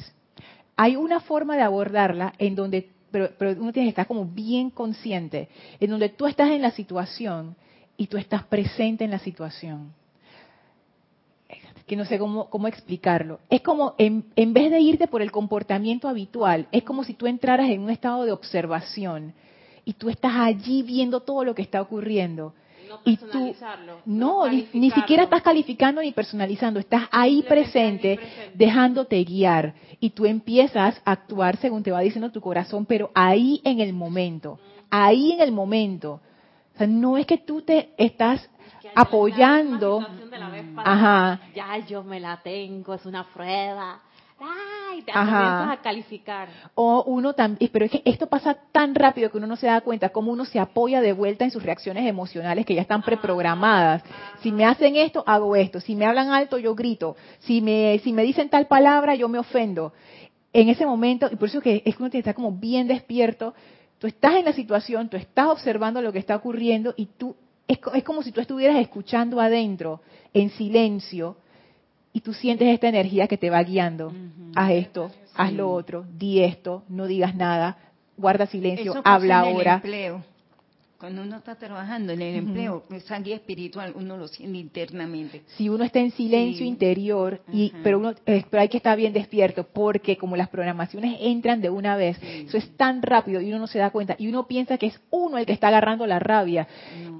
Hay 0.76 0.96
una 0.96 1.20
forma 1.20 1.56
de 1.56 1.62
abordarla 1.62 2.34
en 2.40 2.56
donde, 2.56 2.90
pero, 3.12 3.30
uno 3.40 3.72
tiene 3.72 3.86
que 3.86 3.90
estar 3.90 4.08
como 4.08 4.26
bien 4.26 4.72
consciente, 4.72 5.50
en 5.80 5.92
donde 5.92 6.10
tú 6.10 6.26
estás 6.26 6.50
en 6.50 6.64
la 6.64 6.72
situación 6.72 7.56
y 7.96 8.08
tú 8.08 8.18
estás 8.18 8.44
presente 8.46 9.06
en 9.06 9.12
la 9.12 9.20
situación. 9.20 9.94
Que 11.86 11.96
no 11.96 12.06
sé 12.06 12.18
cómo, 12.18 12.50
cómo 12.50 12.68
explicarlo. 12.68 13.40
Es 13.52 13.62
como, 13.62 13.94
en, 14.00 14.26
en 14.36 14.54
vez 14.54 14.72
de 14.72 14.80
irte 14.80 15.08
por 15.08 15.22
el 15.22 15.32
comportamiento 15.32 16.10
habitual, 16.10 16.68
es 16.72 16.84
como 16.84 17.04
si 17.04 17.14
tú 17.14 17.28
entraras 17.28 17.70
en 17.70 17.82
un 17.82 17.92
estado 17.92 18.26
de 18.26 18.32
observación 18.32 19.34
y 19.86 19.94
tú 19.94 20.10
estás 20.10 20.34
allí 20.36 20.82
viendo 20.82 21.20
todo 21.20 21.44
lo 21.44 21.54
que 21.54 21.62
está 21.62 21.82
ocurriendo 21.82 22.56
y 23.06 23.18
tú 23.18 23.56
no, 24.06 24.48
ni, 24.48 24.92
siquiera 24.92 25.24
estás 25.24 25.42
calificando 25.42 26.02
ni 26.02 26.12
personalizando, 26.12 26.80
estás 26.80 27.04
ahí 27.12 27.44
presente, 27.44 28.20
dejándote 28.54 29.24
guiar 29.24 29.74
y 30.00 30.12
tú 30.12 30.26
empiezas 30.26 31.02
a 31.06 31.12
actuar 31.12 31.58
según 31.58 31.84
te 31.84 31.92
va 31.92 32.02
diciendo 32.02 32.32
tu 32.32 32.42
corazón, 32.42 32.86
pero 32.86 33.12
ahí 33.14 33.62
en 33.64 33.80
el 33.80 33.94
momento, 33.94 34.60
ahí 34.90 35.34
en 35.34 35.42
el 35.42 35.52
momento. 35.52 36.22
O 36.76 36.78
sea, 36.78 36.88
no 36.88 37.18
es 37.18 37.26
que 37.26 37.40
tú 37.40 37.62
te 37.62 37.90
estás 37.98 38.48
apoyando. 38.94 40.06
Ajá. 40.78 41.42
Ya 41.56 41.78
yo 41.80 42.04
me 42.04 42.20
la 42.20 42.38
tengo, 42.44 42.94
es 42.94 43.06
una 43.06 43.24
prueba 43.24 44.02
ay, 44.90 45.02
te 45.02 45.12
comienzas 45.12 45.70
a 45.70 45.82
calificar. 45.82 46.50
O 46.76 47.04
uno 47.04 47.34
también, 47.34 47.70
pero 47.72 47.86
es 47.86 47.92
que 47.92 48.02
esto 48.06 48.28
pasa 48.28 48.56
tan 48.72 48.96
rápido 48.96 49.30
que 49.30 49.38
uno 49.38 49.48
no 49.48 49.56
se 49.56 49.68
da 49.68 49.82
cuenta 49.82 50.10
cómo 50.10 50.32
uno 50.32 50.46
se 50.46 50.60
apoya 50.60 51.02
de 51.02 51.14
vuelta 51.14 51.44
en 51.44 51.52
sus 51.52 51.64
reacciones 51.64 52.06
emocionales 52.08 52.66
que 52.66 52.76
ya 52.76 52.82
están 52.82 53.02
preprogramadas. 53.02 54.04
Si 54.42 54.52
me 54.52 54.66
hacen 54.66 54.96
esto, 54.96 55.24
hago 55.26 55.56
esto. 55.56 55.80
Si 55.80 55.96
me 55.96 56.06
hablan 56.06 56.32
alto, 56.32 56.58
yo 56.58 56.76
grito. 56.76 57.16
Si 57.40 57.62
me, 57.62 58.00
si 58.04 58.14
me 58.14 58.24
dicen 58.24 58.50
tal 58.50 58.68
palabra, 58.68 59.16
yo 59.16 59.30
me 59.30 59.40
ofendo. 59.40 59.94
En 60.54 60.70
ese 60.70 60.86
momento, 60.86 61.30
y 61.32 61.36
por 61.36 61.50
eso 61.50 61.62
que 61.62 61.84
es 61.86 61.96
que 61.96 62.02
uno 62.04 62.10
tiene 62.10 62.24
que 62.24 62.30
estar 62.30 62.36
como 62.36 62.52
bien 62.52 62.88
despierto, 62.88 63.54
tú 64.00 64.08
estás 64.08 64.36
en 64.36 64.46
la 64.46 64.54
situación, 64.54 65.10
tú 65.10 65.18
estás 65.18 65.48
observando 65.48 66.02
lo 66.02 66.12
que 66.12 66.20
está 66.20 66.36
ocurriendo 66.36 66.94
y 66.98 67.08
tú, 67.18 67.36
es, 67.68 67.80
es 67.94 68.04
como 68.04 68.24
si 68.24 68.32
tú 68.32 68.42
estuvieras 68.42 68.78
escuchando 68.78 69.40
adentro, 69.40 70.02
en 70.34 70.50
silencio, 70.52 71.38
y 72.18 72.22
tú 72.22 72.34
sientes 72.34 72.68
esta 72.68 72.88
energía 72.88 73.28
que 73.28 73.38
te 73.38 73.52
va 73.52 73.62
guiando. 73.62 74.12
Haz 74.56 74.72
esto, 74.72 75.12
haz 75.36 75.54
lo 75.54 75.72
otro, 75.72 76.04
di 76.18 76.40
esto, 76.40 76.82
no 76.90 77.06
digas 77.06 77.36
nada, 77.36 77.78
guarda 78.18 78.48
silencio, 78.48 79.00
habla 79.06 79.42
ahora. 79.42 79.76
empleo. 79.76 80.24
Cuando 80.98 81.22
uno 81.22 81.38
está 81.38 81.54
trabajando 81.54 82.14
en 82.14 82.24
el 82.24 82.36
empleo, 82.38 82.86
esa 82.90 83.20
guía 83.20 83.36
espiritual 83.36 83.94
uno 83.96 84.18
lo 84.18 84.28
siente 84.28 84.58
internamente. 84.58 85.44
Si 85.58 85.70
uno 85.70 85.84
está 85.84 86.00
en 86.00 86.10
silencio 86.10 86.66
interior, 86.66 87.40
y, 87.54 87.72
pero, 87.84 88.00
uno, 88.00 88.16
eh, 88.26 88.44
pero 88.50 88.62
hay 88.62 88.70
que 88.70 88.78
estar 88.78 88.98
bien 88.98 89.14
despierto, 89.14 89.68
porque 89.72 90.18
como 90.18 90.36
las 90.36 90.50
programaciones 90.50 91.20
entran 91.22 91.62
de 91.62 91.70
una 91.70 91.98
vez, 91.98 92.18
eso 92.24 92.58
es 92.58 92.76
tan 92.78 93.04
rápido 93.04 93.42
y 93.42 93.50
uno 93.50 93.60
no 93.60 93.68
se 93.68 93.78
da 93.78 93.92
cuenta, 93.92 94.16
y 94.18 94.28
uno 94.28 94.48
piensa 94.48 94.80
que 94.80 94.88
es 94.88 95.00
uno 95.12 95.38
el 95.38 95.46
que 95.46 95.54
está 95.54 95.68
agarrando 95.68 96.08
la 96.08 96.18
rabia, 96.18 96.68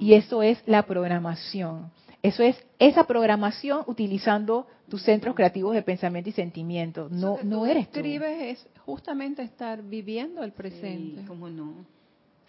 y 0.00 0.14
eso 0.14 0.42
es 0.42 0.60
la 0.66 0.82
programación. 0.82 1.92
Eso 2.22 2.42
es 2.42 2.56
esa 2.78 3.04
programación 3.04 3.84
utilizando 3.86 4.66
tus 4.88 5.02
centros 5.02 5.34
creativos 5.36 5.74
de 5.74 5.82
pensamiento 5.82 6.30
y 6.30 6.32
sentimiento. 6.32 7.08
No, 7.10 7.38
no 7.44 7.66
eres 7.66 7.90
tú. 7.90 8.00
escribes 8.00 8.58
es 8.58 8.68
justamente 8.84 9.42
estar 9.42 9.82
viviendo 9.82 10.42
el 10.42 10.52
presente. 10.52 11.24
¿Cómo 11.26 11.48
no? 11.48 11.86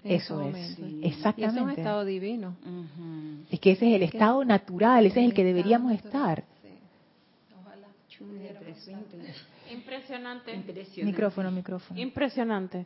Eso 0.04 0.42
es, 0.42 0.78
exactamente. 1.02 1.60
es 1.60 1.64
un 1.64 1.70
estado 1.72 2.06
divino. 2.06 2.56
Es 3.52 3.60
que 3.60 3.72
ese 3.72 3.90
es 3.90 3.96
el 3.96 4.04
estado 4.04 4.46
natural, 4.46 5.06
ese 5.06 5.20
es 5.20 5.26
el 5.26 5.34
que 5.34 5.44
deberíamos 5.44 5.92
estar. 5.92 6.44
Impresionante. 9.72 10.54
Impresionante. 10.54 11.04
Micrófono, 11.04 11.52
micrófono. 11.52 12.00
Impresionante. 12.00 12.86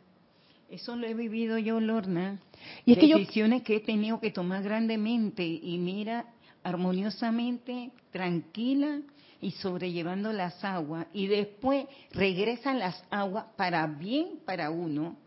Eso 0.69 0.95
lo 0.95 1.05
he 1.05 1.13
vivido 1.13 1.57
yo, 1.57 1.79
Lorna. 1.79 2.39
Y 2.85 2.93
es 2.93 2.99
Decisiones 2.99 3.61
que 3.61 3.75
he 3.75 3.79
tenido 3.79 4.19
que 4.19 4.31
tomar 4.31 4.63
grandemente. 4.63 5.45
Y 5.45 5.77
mira, 5.77 6.25
armoniosamente, 6.63 7.91
tranquila 8.11 9.01
y 9.41 9.51
sobrellevando 9.51 10.31
las 10.31 10.63
aguas. 10.63 11.07
Y 11.13 11.27
después 11.27 11.85
regresan 12.11 12.79
las 12.79 13.03
aguas 13.09 13.45
para 13.55 13.85
bien 13.87 14.39
para 14.45 14.71
uno. 14.71 15.17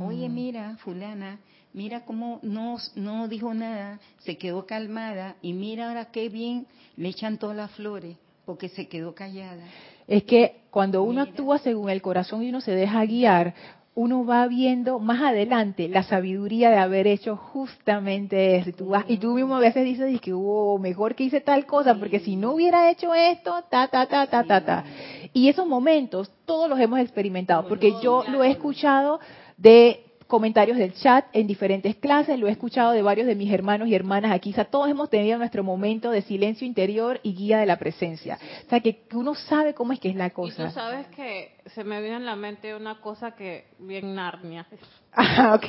Oye, 0.00 0.28
mira, 0.28 0.76
fulana, 0.76 1.40
mira 1.72 2.04
cómo 2.04 2.38
no, 2.42 2.76
no 2.94 3.26
dijo 3.26 3.52
nada, 3.54 3.98
se 4.18 4.38
quedó 4.38 4.66
calmada 4.66 5.34
y 5.42 5.52
mira 5.52 5.88
ahora 5.88 6.12
qué 6.12 6.28
bien 6.28 6.68
le 6.96 7.08
echan 7.08 7.38
todas 7.38 7.56
las 7.56 7.72
flores 7.72 8.16
porque 8.44 8.68
se 8.68 8.86
quedó 8.86 9.14
callada. 9.14 9.64
Es 10.06 10.22
que 10.24 10.60
cuando 10.70 11.02
uno 11.02 11.22
actúa 11.22 11.58
según 11.58 11.90
el 11.90 12.02
corazón 12.02 12.42
y 12.42 12.50
uno 12.50 12.60
se 12.60 12.72
deja 12.72 13.04
guiar, 13.04 13.54
uno 13.96 14.26
va 14.26 14.46
viendo 14.48 14.98
más 14.98 15.22
adelante 15.22 15.88
la 15.88 16.02
sabiduría 16.02 16.70
de 16.70 16.78
haber 16.78 17.06
hecho 17.06 17.36
justamente 17.36 18.56
eso. 18.56 18.70
Y 18.70 18.72
tú, 18.72 18.86
vas, 18.88 19.04
y 19.08 19.18
tú 19.18 19.34
mismo 19.34 19.54
a 19.54 19.60
veces 19.60 19.84
dices 19.84 20.20
que 20.20 20.32
oh, 20.34 20.78
mejor 20.78 21.14
que 21.14 21.24
hice 21.24 21.40
tal 21.40 21.64
cosa, 21.66 21.94
porque 21.94 22.20
si 22.20 22.34
no 22.36 22.52
hubiera 22.52 22.90
hecho 22.90 23.14
esto, 23.14 23.62
ta, 23.70 23.88
ta, 23.88 24.06
ta, 24.06 24.26
ta, 24.26 24.42
ta, 24.42 24.64
ta. 24.64 24.84
Y 25.32 25.48
esos 25.48 25.66
momentos 25.66 26.30
todos 26.44 26.68
los 26.68 26.80
hemos 26.80 26.98
experimentado, 26.98 27.68
porque 27.68 27.94
yo 28.02 28.24
lo 28.28 28.42
he 28.42 28.50
escuchado 28.50 29.20
de 29.56 30.04
comentarios 30.34 30.76
del 30.78 30.92
chat 30.94 31.26
en 31.32 31.46
diferentes 31.46 31.94
clases, 31.94 32.40
lo 32.40 32.48
he 32.48 32.50
escuchado 32.50 32.90
de 32.90 33.02
varios 33.02 33.28
de 33.28 33.36
mis 33.36 33.52
hermanos 33.52 33.86
y 33.86 33.94
hermanas 33.94 34.32
aquí. 34.32 34.50
O 34.50 34.52
sea, 34.52 34.64
todos 34.64 34.90
hemos 34.90 35.08
tenido 35.08 35.38
nuestro 35.38 35.62
momento 35.62 36.10
de 36.10 36.22
silencio 36.22 36.66
interior 36.66 37.20
y 37.22 37.36
guía 37.36 37.58
de 37.58 37.66
la 37.66 37.78
presencia. 37.78 38.36
O 38.66 38.68
sea, 38.68 38.80
que 38.80 39.04
uno 39.12 39.36
sabe 39.36 39.74
cómo 39.74 39.92
es 39.92 40.00
que 40.00 40.08
es 40.08 40.16
la 40.16 40.30
cosa. 40.30 40.64
Y 40.64 40.66
tú 40.66 40.72
sabes 40.72 41.06
que 41.14 41.54
se 41.66 41.84
me 41.84 42.00
viene 42.00 42.16
en 42.16 42.26
la 42.26 42.34
mente 42.34 42.74
una 42.74 43.00
cosa 43.00 43.36
que 43.36 43.66
bien 43.78 44.16
Narnia. 44.16 44.66
Ah, 45.16 45.54
ok. 45.54 45.68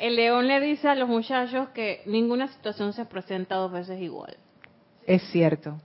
El 0.00 0.16
león 0.16 0.48
le 0.48 0.58
dice 0.58 0.88
a 0.88 0.96
los 0.96 1.08
muchachos 1.08 1.68
que 1.68 2.02
ninguna 2.04 2.48
situación 2.48 2.92
se 2.92 3.04
presenta 3.04 3.54
dos 3.54 3.70
veces 3.70 4.02
igual. 4.02 4.36
Es 5.06 5.22
cierto. 5.30 5.80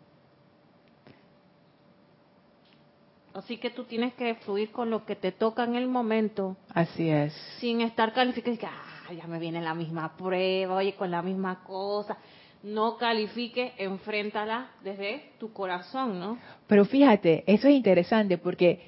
Así 3.34 3.57
que 3.57 3.69
tú 3.69 3.86
tienes 3.86 4.13
que 4.15 4.36
fluir 4.36 4.71
con 4.71 4.89
lo 4.89 5.05
que 5.05 5.15
te 5.15 5.32
toca 5.32 5.63
en 5.63 5.75
el 5.75 5.88
momento. 5.88 6.57
Así 6.73 7.09
es. 7.09 7.34
Sin 7.59 7.82
estar 7.82 8.13
calificando, 8.13 8.67
ah, 8.67 9.13
ya 9.13 9.25
me 9.27 9.39
viene 9.39 9.61
la 9.61 9.73
misma 9.73 10.15
prueba, 10.17 10.75
oye, 10.75 10.95
con 10.95 11.11
la 11.11 11.21
misma 11.21 11.63
cosa. 11.63 12.17
No 12.63 12.97
califique, 12.97 13.73
enfréntala 13.77 14.69
desde 14.84 15.32
tu 15.39 15.51
corazón, 15.51 16.19
¿no? 16.19 16.38
Pero 16.67 16.86
fíjate, 16.86 17.43
eso 17.47 17.67
es 17.67 17.73
interesante 17.73 18.38
porque 18.38 18.82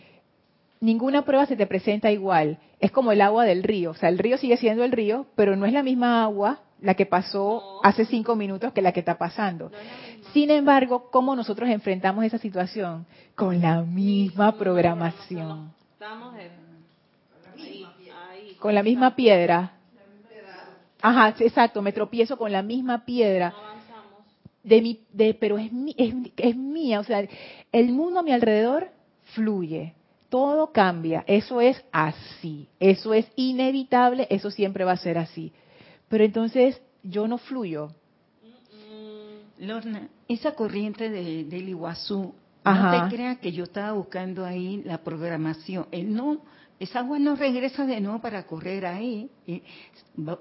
ninguna 0.79 1.23
prueba 1.23 1.45
se 1.45 1.55
te 1.55 1.65
presenta 1.65 2.11
igual. 2.11 2.59
Es 2.79 2.91
como 2.91 3.11
el 3.13 3.21
agua 3.21 3.45
del 3.45 3.63
río. 3.63 3.91
O 3.91 3.95
sea, 3.95 4.09
el 4.09 4.19
río 4.19 4.37
sigue 4.37 4.57
siendo 4.57 4.83
el 4.83 4.91
río, 4.91 5.25
pero 5.35 5.55
no 5.55 5.65
es 5.65 5.73
la 5.73 5.81
misma 5.81 6.23
agua 6.23 6.59
la 6.81 6.95
que 6.95 7.05
pasó 7.05 7.79
hace 7.83 8.05
cinco 8.05 8.35
minutos 8.35 8.73
que 8.73 8.81
la 8.81 8.91
que 8.91 8.99
está 8.99 9.17
pasando. 9.17 9.71
Sin 10.33 10.49
embargo, 10.49 11.11
¿cómo 11.11 11.35
nosotros 11.35 11.69
enfrentamos 11.69 12.25
esa 12.25 12.39
situación? 12.39 13.05
Con 13.35 13.61
la 13.61 13.83
misma 13.83 14.57
programación. 14.57 15.71
Con 18.59 18.73
la 18.73 18.81
misma 18.81 19.15
piedra. 19.15 19.73
Ajá, 21.01 21.35
exacto, 21.39 21.81
me 21.83 21.91
tropiezo 21.91 22.35
con 22.35 22.51
la 22.51 22.63
misma 22.63 23.05
piedra. 23.05 23.53
De 24.63 24.81
mi, 24.81 25.01
de, 25.11 25.33
pero 25.35 25.57
es, 25.57 25.69
es, 25.97 26.15
es 26.37 26.55
mía, 26.55 27.01
o 27.01 27.03
sea, 27.03 27.27
el 27.71 27.91
mundo 27.91 28.21
a 28.21 28.23
mi 28.23 28.31
alrededor 28.31 28.89
fluye, 29.33 29.93
todo 30.29 30.71
cambia, 30.71 31.25
eso 31.27 31.59
es 31.59 31.83
así, 31.91 32.69
eso 32.79 33.13
es 33.13 33.29
inevitable, 33.35 34.25
eso 34.29 34.49
siempre 34.49 34.85
va 34.85 34.93
a 34.93 34.97
ser 34.97 35.17
así. 35.17 35.51
Pero 36.07 36.23
entonces 36.23 36.81
yo 37.03 37.27
no 37.27 37.37
fluyo, 37.37 37.89
Lorna, 39.59 40.09
esa 40.33 40.53
corriente 40.55 41.09
de, 41.09 41.45
del 41.45 41.69
Iguazú, 41.69 42.33
no 42.65 43.09
te 43.09 43.15
creas 43.15 43.39
que 43.39 43.51
yo 43.51 43.65
estaba 43.65 43.91
buscando 43.91 44.45
ahí 44.45 44.81
la 44.85 44.99
programación. 44.99 45.87
Él 45.91 46.13
no, 46.13 46.39
esa 46.79 46.99
agua 46.99 47.19
no 47.19 47.35
regresa 47.35 47.85
de 47.85 47.99
nuevo 47.99 48.19
para 48.19 48.45
correr 48.45 48.85
ahí. 48.85 49.29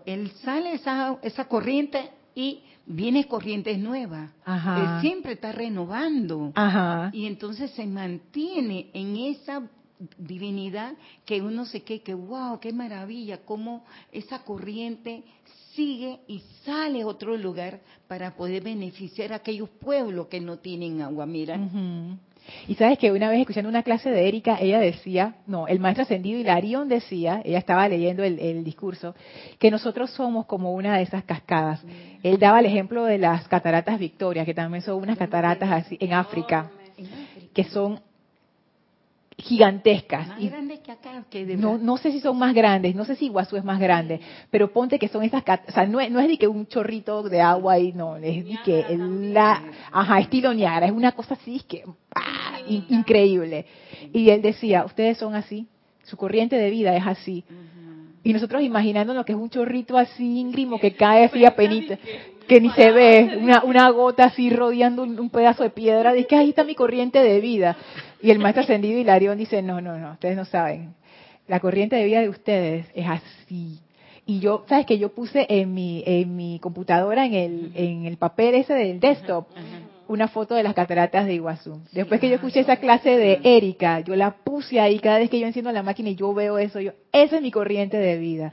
Él 0.06 0.32
sale 0.42 0.74
esa, 0.74 1.18
esa 1.22 1.46
corriente 1.46 2.10
y 2.34 2.62
viene 2.86 3.26
corrientes 3.26 3.78
nuevas. 3.78 4.30
Él 4.46 5.00
siempre 5.00 5.32
está 5.32 5.52
renovando. 5.52 6.52
Y 7.12 7.26
entonces 7.26 7.70
se 7.72 7.86
mantiene 7.86 8.90
en 8.92 9.16
esa 9.16 9.62
divinidad 10.18 10.94
que 11.24 11.40
uno 11.42 11.64
se 11.64 11.82
quede 11.82 12.02
que 12.02 12.14
wow, 12.14 12.58
qué 12.60 12.72
maravilla, 12.72 13.38
cómo 13.44 13.84
esa 14.10 14.42
corriente 14.42 15.24
sigue 15.74 16.20
y 16.26 16.42
sale 16.64 17.02
a 17.02 17.06
otro 17.06 17.36
lugar 17.36 17.80
para 18.08 18.34
poder 18.34 18.62
beneficiar 18.62 19.32
a 19.32 19.36
aquellos 19.36 19.68
pueblos 19.68 20.26
que 20.28 20.40
no 20.40 20.58
tienen 20.58 21.00
agua, 21.02 21.26
mira. 21.26 21.58
Y 22.66 22.74
sabes 22.74 22.98
que 22.98 23.12
una 23.12 23.30
vez 23.30 23.40
escuchando 23.40 23.68
una 23.68 23.82
clase 23.82 24.10
de 24.10 24.28
Erika, 24.28 24.58
ella 24.60 24.80
decía, 24.80 25.36
no, 25.46 25.68
el 25.68 25.78
maestro 25.80 26.02
ascendido 26.02 26.40
Hilarión 26.40 26.88
decía, 26.88 27.40
ella 27.44 27.58
estaba 27.58 27.88
leyendo 27.88 28.24
el, 28.24 28.64
discurso, 28.64 29.14
que 29.58 29.70
nosotros 29.70 30.10
somos 30.10 30.46
como 30.46 30.72
una 30.72 30.96
de 30.96 31.02
esas 31.04 31.24
cascadas. 31.24 31.82
Él 32.22 32.38
daba 32.38 32.60
el 32.60 32.66
ejemplo 32.66 33.04
de 33.04 33.18
las 33.18 33.46
cataratas 33.48 33.98
Victoria, 33.98 34.44
que 34.44 34.54
también 34.54 34.82
son 34.82 35.00
unas 35.00 35.18
cataratas 35.18 35.70
así 35.70 35.96
en 36.00 36.12
África, 36.12 36.70
que 37.54 37.64
son 37.64 38.00
gigantescas. 39.42 40.28
Más 40.28 40.40
grandes 40.40 40.80
que 40.80 40.92
acá. 40.92 41.24
no, 41.58 41.76
no 41.78 41.96
sé 41.96 42.12
si 42.12 42.20
son 42.20 42.38
más 42.38 42.54
grandes, 42.54 42.94
no 42.94 43.04
sé 43.04 43.16
si 43.16 43.26
Iguazú 43.26 43.56
es 43.56 43.64
más 43.64 43.80
grande, 43.80 44.20
pero 44.50 44.72
ponte 44.72 44.98
que 44.98 45.08
son 45.08 45.24
esas, 45.24 45.42
o 45.42 45.72
sea, 45.72 45.86
no 45.86 46.00
es, 46.00 46.10
no 46.10 46.20
es 46.20 46.28
de 46.28 46.38
que 46.38 46.46
un 46.46 46.66
chorrito 46.66 47.22
de 47.22 47.40
agua 47.40 47.78
y 47.78 47.92
no, 47.92 48.16
es 48.16 48.44
de 48.44 48.58
que 48.64 48.96
la, 48.96 49.62
ajá, 49.90 50.20
estilo 50.20 50.54
Niara, 50.54 50.86
es 50.86 50.92
una 50.92 51.12
cosa 51.12 51.34
así, 51.34 51.60
que, 51.66 51.84
¡ah! 52.14 52.60
increíble. 52.68 53.66
Y 54.12 54.30
él 54.30 54.42
decía, 54.42 54.84
ustedes 54.84 55.18
son 55.18 55.34
así, 55.34 55.66
su 56.04 56.16
corriente 56.16 56.56
de 56.56 56.70
vida 56.70 56.96
es 56.96 57.06
así. 57.06 57.44
Y 58.24 58.32
nosotros 58.32 58.62
imaginando 58.62 59.14
lo 59.14 59.24
que 59.24 59.32
es 59.32 59.38
un 59.38 59.50
chorrito 59.50 59.98
así 59.98 60.38
íngrimo 60.38 60.78
que 60.78 60.94
cae 60.94 61.24
así 61.24 61.44
a 61.44 61.56
penita, 61.56 61.98
que 62.46 62.60
ni 62.60 62.70
se 62.70 62.90
ve, 62.92 63.38
una, 63.40 63.62
una 63.64 63.90
gota 63.90 64.24
así 64.24 64.50
rodeando 64.50 65.02
un, 65.02 65.30
pedazo 65.30 65.62
de 65.62 65.70
piedra, 65.70 66.12
dice 66.12 66.28
que 66.28 66.36
ahí 66.36 66.50
está 66.50 66.64
mi 66.64 66.74
corriente 66.74 67.20
de 67.20 67.40
vida. 67.40 67.76
Y 68.20 68.30
el 68.30 68.38
maestro 68.38 68.62
ascendido 68.62 68.98
Hilarión 68.98 69.38
dice, 69.38 69.62
no, 69.62 69.80
no, 69.80 69.98
no, 69.98 70.12
ustedes 70.12 70.36
no 70.36 70.44
saben. 70.44 70.94
La 71.48 71.60
corriente 71.60 71.96
de 71.96 72.04
vida 72.04 72.20
de 72.20 72.28
ustedes 72.28 72.86
es 72.94 73.06
así. 73.08 73.80
Y 74.24 74.38
yo, 74.38 74.64
¿sabes 74.68 74.86
que 74.86 74.98
Yo 74.98 75.12
puse 75.12 75.46
en 75.48 75.74
mi, 75.74 76.02
en 76.06 76.36
mi 76.36 76.58
computadora, 76.60 77.26
en 77.26 77.34
el, 77.34 77.72
en 77.74 78.06
el 78.06 78.16
papel 78.16 78.54
ese 78.54 78.74
del 78.74 79.00
desktop, 79.00 79.48
una 80.06 80.28
foto 80.28 80.54
de 80.54 80.62
las 80.62 80.74
cataratas 80.74 81.26
de 81.26 81.34
Iguazú. 81.34 81.80
Después 81.90 82.20
que 82.20 82.28
yo 82.28 82.36
escuché 82.36 82.60
esa 82.60 82.76
clase 82.76 83.16
de 83.16 83.40
Erika, 83.42 84.00
yo 84.00 84.14
la 84.14 84.32
puse 84.32 84.78
ahí 84.78 84.98
cada 84.98 85.18
vez 85.18 85.30
que 85.30 85.40
yo 85.40 85.46
enciendo 85.46 85.72
la 85.72 85.82
máquina 85.82 86.10
y 86.10 86.14
yo 86.14 86.32
veo 86.34 86.58
eso, 86.58 86.80
yo, 86.80 86.92
esa 87.12 87.36
es 87.36 87.42
mi 87.42 87.50
corriente 87.50 87.96
de 87.96 88.18
vida. 88.18 88.52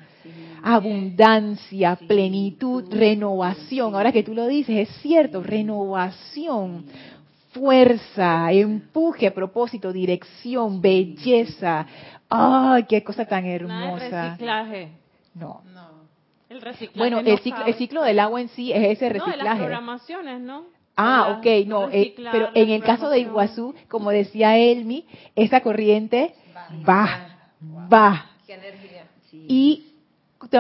Abundancia, 0.64 1.95
plenitud, 2.07 2.86
renovación. 2.91 3.95
Ahora 3.95 4.12
que 4.12 4.24
tú 4.24 4.34
lo 4.34 4.47
dices, 4.47 4.89
es 4.89 4.95
cierto, 5.01 5.43
renovación 5.43 6.86
fuerza, 7.51 8.51
empuje, 8.51 9.32
propósito, 9.32 9.91
dirección, 9.91 10.82
belleza. 10.82 11.86
¡Ay, 12.30 12.84
qué 12.84 13.03
cosa 13.03 13.26
tan 13.26 13.45
hermosa! 13.45 14.30
reciclaje. 14.30 14.89
No. 15.34 15.62
El 16.49 16.62
reciclaje 16.62 16.97
bueno, 16.97 17.20
el, 17.20 17.39
ciclo, 17.39 17.66
el, 17.66 17.74
ciclo, 17.76 18.01
del 18.01 18.20
agua 18.20 18.41
en 18.41 18.49
sí 18.49 18.72
es 18.72 18.97
ese 18.97 19.10
reciclaje. 19.10 19.38
No, 19.38 19.43
las 19.43 19.57
programaciones, 19.57 20.41
¿no? 20.41 20.66
Ah, 20.95 21.38
ok, 21.38 21.68
no, 21.68 21.89
eh, 21.89 22.14
pero 22.32 22.49
en 22.53 22.72
el 22.72 22.84
caso 22.84 23.10
de 23.10 23.20
Iguazú, 23.20 23.74
como 23.88 24.10
decía 24.10 24.57
Elmi, 24.57 25.05
esa 25.36 25.62
corriente 25.62 26.34
va, 26.88 27.38
va. 27.91 28.26
Qué 28.45 28.55
energía. 28.55 29.05
Y 29.32 29.93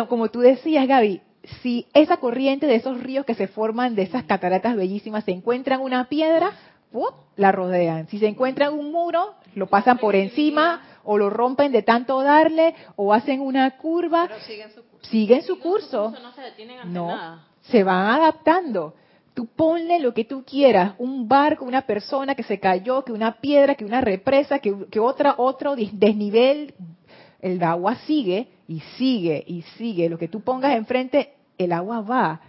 como 0.07 0.29
tú 0.29 0.39
decías, 0.39 0.87
Gaby, 0.87 1.21
si 1.61 1.87
esa 1.93 2.17
corriente 2.17 2.67
de 2.67 2.75
esos 2.75 3.01
ríos 3.01 3.25
que 3.25 3.33
se 3.33 3.47
forman 3.47 3.95
de 3.95 4.03
esas 4.03 4.23
cataratas 4.23 4.75
bellísimas 4.75 5.23
se 5.23 5.31
encuentran 5.31 5.81
una 5.81 6.09
piedra, 6.09 6.53
la 7.35 7.51
rodean. 7.51 8.07
Si 8.07 8.19
se 8.19 8.27
encuentran 8.27 8.73
un 8.73 8.91
muro, 8.91 9.35
lo 9.55 9.67
pasan 9.67 9.97
por 9.97 10.15
encima 10.15 10.81
o 11.03 11.17
lo 11.17 11.29
rompen 11.29 11.71
de 11.71 11.83
tanto 11.83 12.21
darle 12.21 12.75
o 12.95 13.13
hacen 13.13 13.41
una 13.41 13.77
curva. 13.77 14.27
Pero 14.27 14.41
siguen 14.41 14.71
su 14.71 14.83
curso. 14.83 15.09
Siguen 15.09 15.41
su 15.43 15.59
curso. 15.59 16.13
No 16.21 16.33
se 16.33 16.41
detienen 16.41 16.79
ante 16.79 16.99
nada. 16.99 17.47
Se 17.61 17.83
van 17.83 18.07
adaptando. 18.07 18.95
Tú 19.33 19.45
ponle 19.45 19.99
lo 19.99 20.13
que 20.13 20.25
tú 20.25 20.43
quieras, 20.43 20.95
un 20.97 21.27
barco, 21.27 21.63
una 21.63 21.83
persona 21.83 22.35
que 22.35 22.43
se 22.43 22.59
cayó, 22.59 23.05
que 23.05 23.13
una 23.13 23.39
piedra, 23.39 23.75
que 23.75 23.85
una 23.85 24.01
represa, 24.01 24.59
que, 24.59 24.87
que 24.91 24.99
otra, 24.99 25.35
otro 25.37 25.75
desnivel, 25.75 26.73
el 27.41 27.61
agua 27.63 27.95
sigue 28.05 28.47
y 28.67 28.79
sigue 28.97 29.43
y 29.47 29.61
sigue. 29.77 30.09
Lo 30.09 30.17
que 30.17 30.27
tú 30.27 30.41
pongas 30.41 30.75
enfrente, 30.75 31.33
el 31.57 31.71
agua 31.71 32.01
va. 32.01 32.41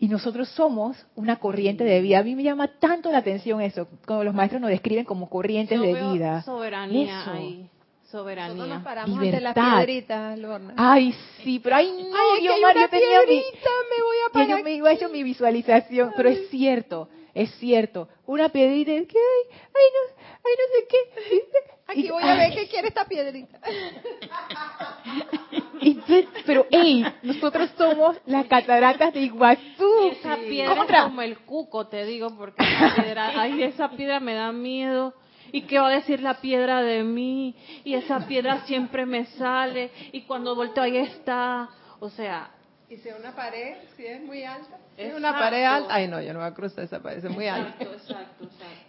Y 0.00 0.08
nosotros 0.08 0.48
somos 0.50 0.96
una 1.16 1.36
corriente 1.36 1.84
de 1.84 2.00
vida. 2.00 2.20
A 2.20 2.22
mí 2.22 2.36
me 2.36 2.44
llama 2.44 2.68
tanto 2.78 3.10
la 3.10 3.18
atención 3.18 3.60
eso, 3.60 3.88
cuando 4.06 4.24
los 4.24 4.34
maestros 4.34 4.60
nos 4.60 4.70
describen 4.70 5.04
como 5.04 5.28
corrientes 5.28 5.80
de 5.80 5.94
vida. 5.94 6.42
Soberanía 6.42 7.32
ahí. 7.32 7.68
Soberanía. 8.08 8.54
Nosotros 8.54 8.76
nos 8.76 8.84
paramos 8.84 9.18
ante 9.18 9.40
la 9.40 9.54
piedrita, 9.54 10.36
Lorna. 10.36 10.74
Ay, 10.76 11.14
sí, 11.42 11.58
pero 11.58 11.76
ay, 11.76 11.90
no, 11.90 12.16
ay, 12.16 12.44
yo, 12.44 12.52
yo 12.56 12.88
tenía 12.88 13.20
mi, 13.28 13.34
me 13.34 14.02
voy 14.02 14.16
a 14.26 14.32
parar. 14.32 14.48
Yo 14.48 14.64
me 14.64 14.72
iba 14.74 14.92
hecho 14.92 15.08
mi 15.10 15.22
visualización, 15.22 16.12
pero 16.16 16.28
es 16.30 16.48
cierto, 16.48 17.08
es 17.34 17.50
cierto. 17.56 18.08
Una 18.24 18.48
piedrita, 18.48 18.92
que 18.92 19.18
ay, 19.18 19.58
ay, 19.74 19.86
no, 19.92 20.14
ay, 20.44 20.52
no 20.56 20.74
sé 20.74 20.86
qué. 20.88 21.68
Aquí 21.88 22.08
voy 22.10 22.22
a 22.22 22.34
ver 22.34 22.52
qué 22.52 22.68
quiere 22.68 22.88
esta 22.88 23.06
piedrita. 23.06 23.58
pero, 26.46 26.66
hey, 26.70 27.02
nosotros 27.22 27.70
somos 27.78 28.18
las 28.26 28.44
cataratas 28.46 29.14
de 29.14 29.20
Iguazú. 29.20 30.10
Esa 30.12 30.36
piedra 30.36 30.84
es 30.84 31.02
como 31.04 31.22
el 31.22 31.38
cuco, 31.38 31.86
te 31.86 32.04
digo, 32.04 32.36
porque 32.36 32.62
esa 32.62 32.94
piedra, 32.94 33.40
ay, 33.40 33.62
esa 33.62 33.88
piedra 33.90 34.20
me 34.20 34.34
da 34.34 34.52
miedo. 34.52 35.14
¿Y 35.50 35.62
qué 35.62 35.78
va 35.78 35.88
a 35.88 35.92
decir 35.92 36.20
la 36.20 36.42
piedra 36.42 36.82
de 36.82 37.04
mí? 37.04 37.56
Y 37.84 37.94
esa 37.94 38.26
piedra 38.26 38.66
siempre 38.66 39.06
me 39.06 39.24
sale. 39.24 39.90
Y 40.12 40.20
cuando 40.22 40.54
volteo 40.54 40.84
ahí 40.84 40.98
está. 40.98 41.70
O 42.00 42.10
sea. 42.10 42.50
¿Y 42.90 42.98
si 42.98 43.08
una 43.08 43.34
pared? 43.34 43.76
Si 43.96 44.04
es 44.04 44.22
muy 44.22 44.44
alta. 44.44 44.76
es 44.94 45.14
una 45.14 45.32
pared 45.32 45.64
alta. 45.64 45.94
Ay, 45.94 46.06
no, 46.06 46.20
yo 46.20 46.34
no 46.34 46.40
voy 46.40 46.48
a 46.48 46.54
cruzar 46.54 46.84
esa 46.84 47.00
pared, 47.00 47.24
es 47.24 47.30
muy 47.30 47.46
alta. 47.46 47.82
Exacto, 47.82 47.94
exacto, 47.94 48.44
exacto. 48.44 48.87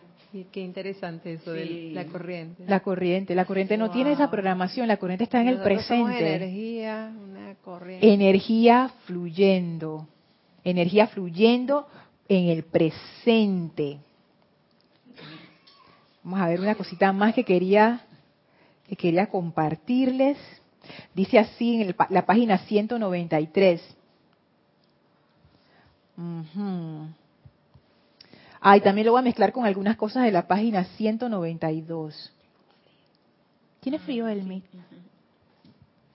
Qué 0.52 0.62
interesante 0.62 1.34
eso 1.34 1.52
de 1.52 1.92
la 1.94 2.06
corriente. 2.06 2.64
La 2.68 2.80
corriente, 2.82 3.36
la 3.36 3.46
corriente 3.46 3.78
no 3.78 3.90
tiene 3.90 4.12
esa 4.12 4.30
programación, 4.30 4.88
la 4.88 4.98
corriente 4.98 5.24
está 5.24 5.42
en 5.42 5.48
el 5.48 5.62
presente. 5.62 6.36
energía, 6.36 7.14
una 7.24 7.56
corriente. 7.56 8.14
Energía 8.14 8.92
fluyendo, 9.06 10.08
energía 10.64 11.08
fluyendo 11.08 11.88
en 12.28 12.50
el 12.50 12.64
presente. 12.64 14.00
Vamos 16.24 16.42
a 16.42 16.48
ver 16.48 16.60
una 16.60 16.76
cosita 16.76 17.12
más 17.12 17.34
que 17.34 17.44
quería 17.44 18.06
que 18.88 18.96
quería 18.96 19.28
compartirles. 19.28 20.38
Dice 21.14 21.38
así 21.38 21.82
en 21.82 21.96
la 22.10 22.26
página 22.26 22.58
193. 22.58 23.82
Ah, 28.62 28.76
y 28.78 28.82
también 28.82 29.05
lo 29.05 29.14
voy 29.14 29.20
a 29.20 29.24
mezclar 29.24 29.53
con 29.53 29.66
algunas 29.66 29.95
cosas 29.95 30.24
de 30.24 30.32
la 30.32 30.47
página 30.47 30.84
192. 30.84 32.34
¿Tiene 33.80 33.99
frío, 33.99 34.28
Elmi? 34.28 34.62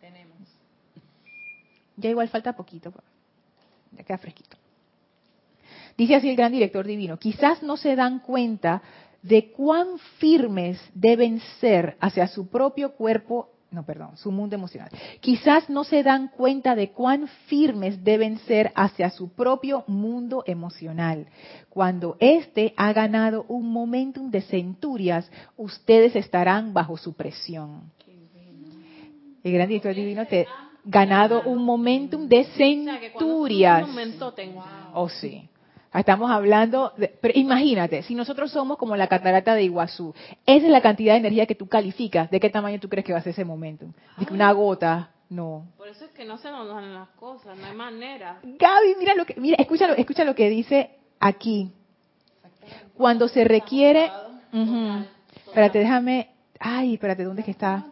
Tenemos. 0.01 0.39
Ya 1.97 2.11
igual 2.11 2.29
falta 2.29 2.55
poquito. 2.55 2.93
Ya 3.93 4.05
queda 4.05 4.19
fresquito. 4.19 4.57
Dice 5.97 6.17
así 6.17 6.29
el 6.29 6.37
gran 6.37 6.53
director 6.53 6.87
divino. 6.87 7.19
Quizás 7.19 7.63
no 7.63 7.77
se 7.77 7.97
dan 7.97 8.19
cuenta 8.19 8.83
de 9.23 9.53
cuán 9.53 9.99
firmes 10.19 10.79
deben 10.93 11.41
ser 11.61 11.97
hacia 12.01 12.29
su 12.29 12.49
propio 12.49 12.93
cuerpo 12.93 13.54
no, 13.75 13.85
perdón, 13.85 14.17
su 14.17 14.31
mundo 14.31 14.55
emocional. 14.55 14.91
Quizás 15.21 15.69
no 15.69 15.85
se 15.85 16.03
dan 16.03 16.29
cuenta 16.29 16.75
de 16.75 16.91
cuán 16.91 17.29
firmes 17.47 18.03
deben 18.05 18.39
ser 18.41 18.73
hacia 18.75 19.11
su 19.11 19.33
propio 19.35 19.85
mundo 19.87 20.45
emocional. 20.47 21.27
Cuando 21.69 22.17
éste 22.21 22.73
ha 22.77 22.93
ganado 22.93 23.45
un 23.49 23.71
momentum 23.71 24.31
de 24.31 24.43
centurias, 24.43 25.31
ustedes 25.57 26.17
estarán 26.17 26.73
bajo 26.73 26.97
su 26.97 27.15
presión. 27.15 27.93
El 29.43 29.53
gran 29.53 29.69
director 29.69 29.95
divino 29.95 30.25
te 30.27 30.47
ha 30.47 30.71
ganado 30.85 31.43
un 31.43 31.65
momentum 31.65 32.27
de 32.29 32.45
centurias. 32.57 33.87
Oh, 34.95 35.09
sí. 35.09 35.49
Estamos 35.95 36.31
hablando, 36.31 36.93
pero 37.21 37.33
imagínate, 37.37 38.03
si 38.03 38.17
nosotros 38.17 38.51
somos 38.51 38.79
como 38.79 38.97
la 38.97 39.07
catarata 39.07 39.55
de 39.55 39.63
Iguazú, 39.63 40.13
esa 40.45 40.67
es 40.67 40.73
la 40.73 40.81
cantidad 40.81 41.15
de 41.15 41.21
energía 41.21 41.47
que 41.47 41.55
tú 41.55 41.69
calificas, 41.69 42.31
¿de 42.31 42.41
qué 42.41 42.51
tamaño 42.51 42.81
tú 42.81 42.89
crees 42.89 43.07
que 43.07 43.13
va 43.13 43.21
a 43.21 43.23
ser 43.23 43.31
ese 43.31 43.45
momento? 43.45 43.87
De 44.17 44.27
que 44.27 44.35
una 44.35 44.51
gota, 44.53 45.11
no. 45.31 45.67
Por 45.77 45.87
eso 45.89 46.05
es 46.05 46.11
que 46.11 46.25
no 46.25 46.37
se 46.39 46.51
nos 46.51 46.67
dan 46.67 46.95
las 46.95 47.09
cosas, 47.11 47.57
no 47.57 47.67
hay 47.67 47.75
manera. 47.75 48.41
Gaby, 48.43 48.97
mira 48.99 49.15
lo 49.15 49.25
que, 49.25 49.35
mira, 49.37 49.57
escucha 49.59 49.87
lo, 49.87 49.95
escucha 49.95 50.25
lo 50.25 50.35
que 50.35 50.51
dice 50.51 50.91
aquí. 51.21 51.71
Cuando 52.97 53.29
se 53.29 53.45
requiere, 53.45 54.11
espérate, 55.47 55.79
déjame, 55.79 56.31
ay, 56.59 56.95
espérate, 56.95 57.23
¿dónde 57.23 57.43
es 57.43 57.47
que 57.47 57.53
está? 57.53 57.85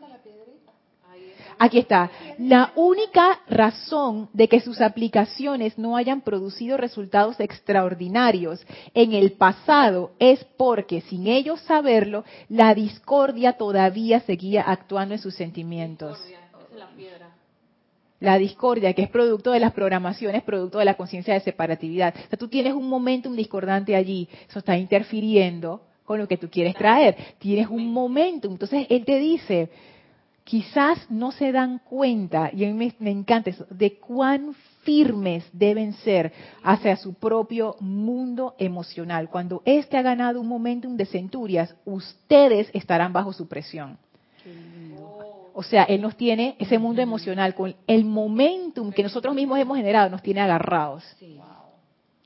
Aquí 1.62 1.78
está. 1.78 2.10
La 2.38 2.72
única 2.74 3.38
razón 3.48 4.28
de 4.32 4.48
que 4.48 4.58
sus 4.58 4.80
aplicaciones 4.80 5.78
no 5.78 5.96
hayan 5.96 6.20
producido 6.20 6.76
resultados 6.76 7.38
extraordinarios 7.38 8.66
en 8.94 9.12
el 9.12 9.30
pasado 9.34 10.10
es 10.18 10.44
porque, 10.56 11.02
sin 11.02 11.28
ellos 11.28 11.60
saberlo, 11.60 12.24
la 12.48 12.74
discordia 12.74 13.52
todavía 13.52 14.18
seguía 14.22 14.62
actuando 14.62 15.14
en 15.14 15.20
sus 15.20 15.36
sentimientos. 15.36 16.18
La 18.18 18.38
discordia, 18.38 18.92
que 18.92 19.02
es 19.02 19.10
producto 19.10 19.52
de 19.52 19.60
las 19.60 19.72
programaciones, 19.72 20.42
producto 20.42 20.78
de 20.78 20.84
la 20.84 20.94
conciencia 20.94 21.34
de 21.34 21.40
separatividad. 21.42 22.12
O 22.12 22.28
sea, 22.28 22.38
tú 22.40 22.48
tienes 22.48 22.74
un 22.74 22.88
momentum 22.88 23.36
discordante 23.36 23.94
allí, 23.94 24.28
eso 24.48 24.58
está 24.58 24.76
interfiriendo 24.76 25.80
con 26.04 26.18
lo 26.18 26.26
que 26.26 26.36
tú 26.36 26.50
quieres 26.50 26.74
traer. 26.74 27.16
Tienes 27.38 27.68
un 27.68 27.92
momentum. 27.92 28.52
Entonces, 28.52 28.84
él 28.90 29.04
te 29.04 29.20
dice, 29.20 29.70
quizás 30.52 31.10
no 31.10 31.32
se 31.32 31.50
dan 31.50 31.78
cuenta, 31.78 32.50
y 32.52 32.66
a 32.66 32.68
mí 32.70 32.92
me, 32.98 33.10
encanta 33.10 33.48
eso, 33.48 33.64
de 33.70 33.96
cuán 33.96 34.54
firmes 34.82 35.48
deben 35.50 35.94
ser 35.94 36.30
hacia 36.62 36.94
su 36.96 37.14
propio 37.14 37.74
mundo 37.80 38.54
emocional. 38.58 39.30
Cuando 39.30 39.62
éste 39.64 39.96
ha 39.96 40.02
ganado 40.02 40.42
un 40.42 40.48
momentum 40.48 40.94
de 40.94 41.06
centurias, 41.06 41.74
ustedes 41.86 42.68
estarán 42.74 43.14
bajo 43.14 43.32
su 43.32 43.48
presión. 43.48 43.96
O 45.54 45.62
sea, 45.62 45.84
Él 45.84 46.02
nos 46.02 46.16
tiene 46.16 46.54
ese 46.58 46.78
mundo 46.78 47.00
emocional 47.00 47.54
con 47.54 47.74
el 47.86 48.04
momentum 48.04 48.92
que 48.92 49.02
nosotros 49.02 49.34
mismos 49.34 49.58
hemos 49.58 49.78
generado, 49.78 50.10
nos 50.10 50.22
tiene 50.22 50.42
agarrados. 50.42 51.02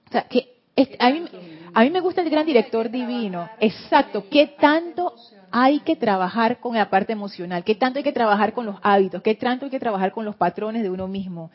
O 0.09 0.11
sea, 0.11 0.23
que 0.23 0.56
a, 0.99 1.11
mí, 1.11 1.25
a 1.73 1.85
me 1.91 2.01
gusta 2.01 2.23
el 2.23 2.31
gran 2.31 2.47
director 2.47 2.91
divino. 2.91 3.49
Exacto. 3.61 4.25
¿Qué 4.31 4.55
tanto 4.59 5.15
hay 5.51 5.81
que 5.81 5.97
trabajar 5.97 6.61
con 6.61 6.75
la 6.75 6.91
parte 6.91 7.13
emocional, 7.13 7.65
qué 7.65 7.75
tanto 7.75 7.99
hay 7.99 8.03
que 8.03 8.13
trabajar 8.13 8.53
con 8.53 8.67
los 8.67 8.77
hábitos, 8.83 9.23
qué 9.23 9.35
tanto 9.35 9.65
hay 9.65 9.71
que 9.71 9.81
trabajar 9.81 10.13
con 10.13 10.25
los 10.25 10.37
patrones 10.37 10.83
de 10.83 10.91
uno 10.91 11.09
mismo. 11.09 11.51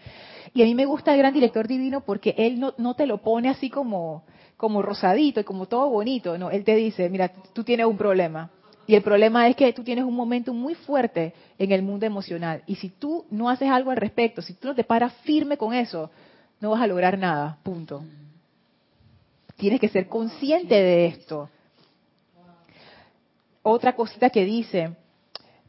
Y 0.53 0.63
a 0.63 0.65
mí 0.65 0.75
me 0.75 0.85
gusta 0.85 1.13
el 1.13 1.19
gran 1.19 1.33
director 1.33 1.67
divino 1.67 2.01
porque 2.01 2.33
él 2.37 2.59
no, 2.59 2.73
no 2.77 2.95
te 2.95 3.05
lo 3.05 3.19
pone 3.19 3.49
así 3.49 3.69
como, 3.69 4.23
como 4.57 4.81
rosadito 4.81 5.39
y 5.39 5.43
como 5.43 5.67
todo 5.67 5.89
bonito, 5.89 6.37
no, 6.37 6.49
él 6.49 6.63
te 6.63 6.75
dice, 6.75 7.09
mira, 7.09 7.31
tú 7.53 7.63
tienes 7.63 7.85
un 7.85 7.97
problema. 7.97 8.49
Y 8.87 8.95
el 8.95 9.03
problema 9.03 9.47
es 9.47 9.55
que 9.55 9.71
tú 9.71 9.83
tienes 9.83 10.03
un 10.03 10.15
momento 10.15 10.53
muy 10.53 10.73
fuerte 10.73 11.33
en 11.57 11.71
el 11.71 11.81
mundo 11.81 12.05
emocional. 12.05 12.63
Y 12.65 12.75
si 12.75 12.89
tú 12.89 13.25
no 13.29 13.49
haces 13.49 13.69
algo 13.69 13.91
al 13.91 13.97
respecto, 13.97 14.41
si 14.41 14.53
tú 14.53 14.69
no 14.69 14.75
te 14.75 14.83
paras 14.83 15.13
firme 15.23 15.57
con 15.57 15.73
eso, 15.73 16.09
no 16.59 16.71
vas 16.71 16.81
a 16.81 16.87
lograr 16.87 17.17
nada. 17.17 17.57
Punto. 17.63 18.03
Tienes 19.61 19.79
que 19.79 19.87
ser 19.87 20.09
consciente 20.09 20.73
de 20.73 21.05
esto 21.05 21.47
otra 23.63 23.95
cosita 23.95 24.29
que 24.29 24.45
dice, 24.45 24.95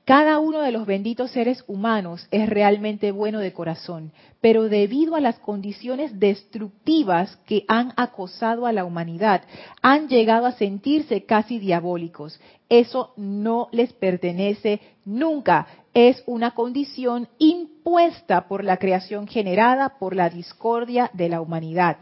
cada 0.05 0.39
uno 0.39 0.61
de 0.61 0.73
los 0.73 0.87
benditos 0.87 1.31
seres 1.31 1.63
humanos 1.69 2.27
es 2.31 2.49
realmente 2.49 3.13
bueno 3.13 3.39
de 3.39 3.53
corazón, 3.53 4.13
pero 4.41 4.69
debido 4.69 5.15
a 5.15 5.21
las 5.21 5.39
condiciones 5.39 6.19
destructivas 6.19 7.37
que 7.47 7.65
han 7.69 7.93
acosado 7.97 8.67
a 8.67 8.73
la 8.73 8.85
humanidad, 8.85 9.43
han 9.81 10.09
llegado 10.09 10.47
a 10.47 10.53
sentirse 10.53 11.25
casi 11.25 11.59
diabólicos. 11.59 12.41
Eso 12.69 13.13
no 13.17 13.69
les 13.71 13.93
pertenece 13.93 14.81
nunca. 15.05 15.67
Es 15.95 16.25
una 16.27 16.53
condición 16.53 17.29
impuesta 17.39 18.49
por 18.49 18.65
la 18.65 18.79
creación 18.79 19.29
generada 19.29 19.99
por 19.99 20.17
la 20.17 20.31
discordia 20.31 21.11
de 21.13 21.29
la 21.29 21.41
humanidad. 21.41 21.99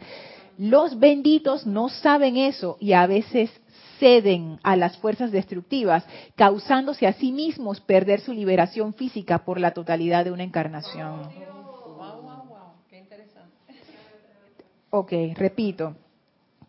Los 0.61 0.99
benditos 0.99 1.65
no 1.65 1.89
saben 1.89 2.37
eso 2.37 2.77
y 2.79 2.93
a 2.93 3.07
veces 3.07 3.49
ceden 3.97 4.59
a 4.61 4.75
las 4.75 4.95
fuerzas 4.97 5.31
destructivas, 5.31 6.05
causándose 6.35 7.07
a 7.07 7.13
sí 7.13 7.31
mismos 7.31 7.81
perder 7.81 8.19
su 8.21 8.31
liberación 8.31 8.93
física 8.93 9.39
por 9.39 9.59
la 9.59 9.71
totalidad 9.71 10.23
de 10.23 10.31
una 10.31 10.43
encarnación. 10.43 11.29
Ok, 14.91 15.11
repito. 15.33 15.95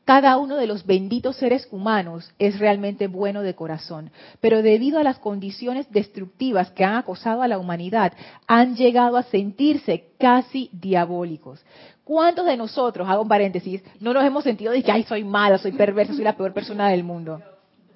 Cada 0.04 0.36
uno 0.36 0.56
de 0.56 0.66
los 0.66 0.84
benditos 0.84 1.36
seres 1.36 1.68
humanos 1.70 2.32
es 2.38 2.58
realmente 2.58 3.06
bueno 3.06 3.42
de 3.42 3.54
corazón, 3.54 4.10
pero 4.40 4.62
debido 4.62 4.98
a 4.98 5.04
las 5.04 5.18
condiciones 5.18 5.90
destructivas 5.90 6.70
que 6.72 6.84
han 6.84 6.96
acosado 6.96 7.42
a 7.42 7.48
la 7.48 7.58
humanidad, 7.58 8.12
han 8.46 8.74
llegado 8.74 9.16
a 9.16 9.22
sentirse 9.22 10.10
casi 10.18 10.70
diabólicos. 10.72 11.64
¿Cuántos 12.04 12.46
de 12.46 12.56
nosotros, 12.56 13.08
hago 13.08 13.22
un 13.22 13.28
paréntesis, 13.28 13.82
no 14.00 14.12
nos 14.12 14.24
hemos 14.24 14.42
sentido 14.42 14.72
de 14.72 14.82
que, 14.82 14.90
ay, 14.90 15.04
soy 15.04 15.22
mala, 15.22 15.58
soy 15.58 15.72
perversa, 15.72 16.14
soy 16.14 16.24
la 16.24 16.36
peor 16.36 16.52
persona 16.52 16.88
del 16.88 17.04
mundo? 17.04 17.40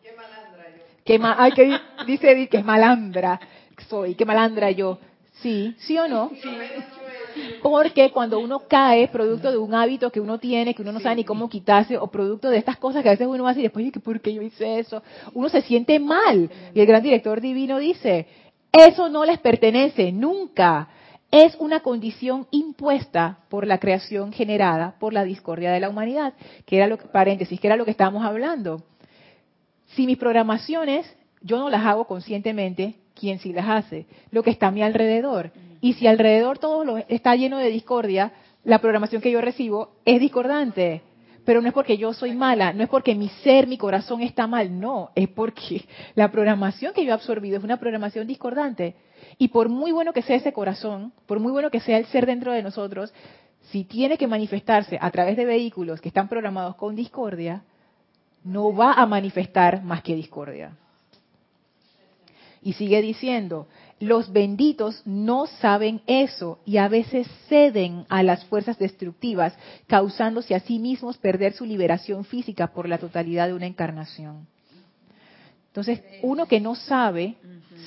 Qué 0.03 0.13
malandra 0.17 0.65
yo. 0.71 0.83
Qué 1.05 1.21
ay, 1.23 1.53
que 1.53 2.05
dice 2.07 2.49
que 2.49 2.59
es 2.59 2.65
malandra 2.65 3.41
soy, 3.89 4.15
qué 4.15 4.25
malandra 4.25 4.71
yo. 4.71 4.99
Sí, 5.43 5.75
¿sí 5.79 5.99
o 5.99 6.09
no? 6.09 6.31
Porque 7.63 8.11
cuando 8.11 8.39
uno 8.39 8.61
cae, 8.69 9.09
producto 9.09 9.51
de 9.51 9.59
un 9.59 9.75
hábito 9.75 10.11
que 10.11 10.21
uno 10.21 10.39
tiene, 10.39 10.75
que 10.75 10.83
uno 10.83 10.93
no 10.93 11.01
sabe 11.01 11.17
ni 11.17 11.25
cómo 11.25 11.49
quitarse, 11.49 11.99
o 11.99 12.07
producto 12.09 12.51
de 12.51 12.59
estas 12.59 12.77
cosas 12.77 13.03
que 13.03 13.09
a 13.09 13.13
veces 13.13 13.27
uno 13.27 13.47
hace 13.47 13.61
y 13.61 13.65
después, 13.65 13.91
¿por 14.03 14.21
qué 14.21 14.35
yo 14.35 14.43
hice 14.43 14.79
eso? 14.79 15.03
Uno 15.35 15.49
se 15.49 15.63
siente 15.63 15.99
mal. 15.99 16.51
Y 16.75 16.81
el 16.81 16.87
gran 16.87 17.03
director 17.03 17.41
divino 17.41 17.79
dice, 17.79 18.27
eso 18.73 19.09
no 19.09 19.25
les 19.25 19.39
pertenece, 19.39 20.13
nunca 20.13 20.89
es 21.31 21.57
una 21.59 21.81
condición 21.81 22.47
impuesta 22.51 23.41
por 23.49 23.67
la 23.67 23.79
creación 23.79 24.33
generada 24.33 24.97
por 24.99 25.13
la 25.13 25.25
discordia 25.25 25.73
de 25.73 25.81
la 25.81 25.89
humanidad, 25.89 26.35
que 26.65 26.77
era 26.77 26.87
lo 26.87 26.99
que, 26.99 27.09
paréntesis, 27.09 27.61
que 27.61 27.67
era 27.67 27.77
lo 27.77 27.85
que 27.85 27.91
estábamos 27.91 28.25
hablando. 28.25 28.83
Si 29.87 30.07
mis 30.07 30.19
programaciones, 30.19 31.07
yo 31.41 31.59
no 31.59 31.71
las 31.71 31.85
hago 31.85 32.07
conscientemente, 32.07 32.95
¿quién 33.15 33.39
sí 33.39 33.53
las 33.53 33.69
hace? 33.69 34.07
Lo 34.31 34.43
que 34.43 34.51
está 34.51 34.69
a 34.69 34.71
mi 34.71 34.83
alrededor. 34.83 35.53
Y 35.81 35.95
si 35.95 36.07
alrededor 36.07 36.59
todo 36.59 36.85
lo, 36.85 36.97
está 36.97 37.35
lleno 37.35 37.59
de 37.59 37.71
discordia, 37.71 38.33
la 38.65 38.81
programación 38.81 39.23
que 39.23 39.31
yo 39.31 39.41
recibo 39.41 39.93
es 40.05 40.21
discordante. 40.21 41.03
Pero 41.45 41.63
no 41.63 41.69
es 41.69 41.75
porque 41.75 41.97
yo 41.97 42.13
soy 42.13 42.35
mala, 42.35 42.73
no 42.73 42.83
es 42.83 42.89
porque 42.89 43.15
mi 43.15 43.29
ser, 43.29 43.69
mi 43.69 43.79
corazón 43.79 44.21
está 44.21 44.49
mal, 44.49 44.81
no, 44.81 45.11
es 45.15 45.29
porque 45.29 45.85
la 46.17 46.33
programación 46.33 46.93
que 46.93 47.05
yo 47.05 47.11
he 47.11 47.15
absorbido 47.15 47.57
es 47.57 47.63
una 47.63 47.79
programación 47.79 48.27
discordante. 48.27 48.97
Y 49.39 49.49
por 49.49 49.69
muy 49.69 49.93
bueno 49.93 50.13
que 50.13 50.23
sea 50.23 50.37
ese 50.37 50.53
corazón, 50.53 51.13
por 51.27 51.39
muy 51.39 51.53
bueno 51.53 51.71
que 51.71 51.79
sea 51.79 51.99
el 51.99 52.07
ser 52.07 52.27
dentro 52.27 52.53
de 52.53 52.65
nosotros, 52.65 53.15
si 53.71 53.85
tiene 53.85 54.19
que 54.19 54.27
manifestarse 54.27 54.99
a 55.01 55.11
través 55.11 55.37
de 55.37 55.45
vehículos 55.45 56.01
que 56.01 56.09
están 56.09 56.29
programados 56.29 56.75
con 56.75 56.97
discordia, 56.97 57.63
no 58.43 58.75
va 58.75 58.95
a 58.95 59.07
manifestar 59.07 59.83
más 59.83 60.03
que 60.03 60.15
discordia. 60.15 60.77
Y 62.63 62.73
sigue 62.73 63.01
diciendo, 63.03 63.69
los 63.99 64.31
benditos 64.33 65.03
no 65.07 65.47
saben 65.47 66.03
eso 66.07 66.59
y 66.67 66.77
a 66.77 66.89
veces 66.89 67.27
ceden 67.49 68.05
a 68.09 68.23
las 68.23 68.45
fuerzas 68.45 68.79
destructivas, 68.79 69.57
causándose 69.87 70.55
a 70.55 70.61
sí 70.61 70.79
mismos 70.79 71.17
perder 71.17 71.55
su 71.55 71.65
liberación 71.65 72.25
física 72.25 72.69
por 72.69 72.89
la 72.89 72.99
totalidad 72.99 73.47
de 73.47 73.55
una 73.55 73.67
encarnación. 73.67 74.47
Entonces, 75.69 76.03
uno 76.23 76.47
que 76.47 76.61
no 76.61 76.75
sabe, 76.75 77.37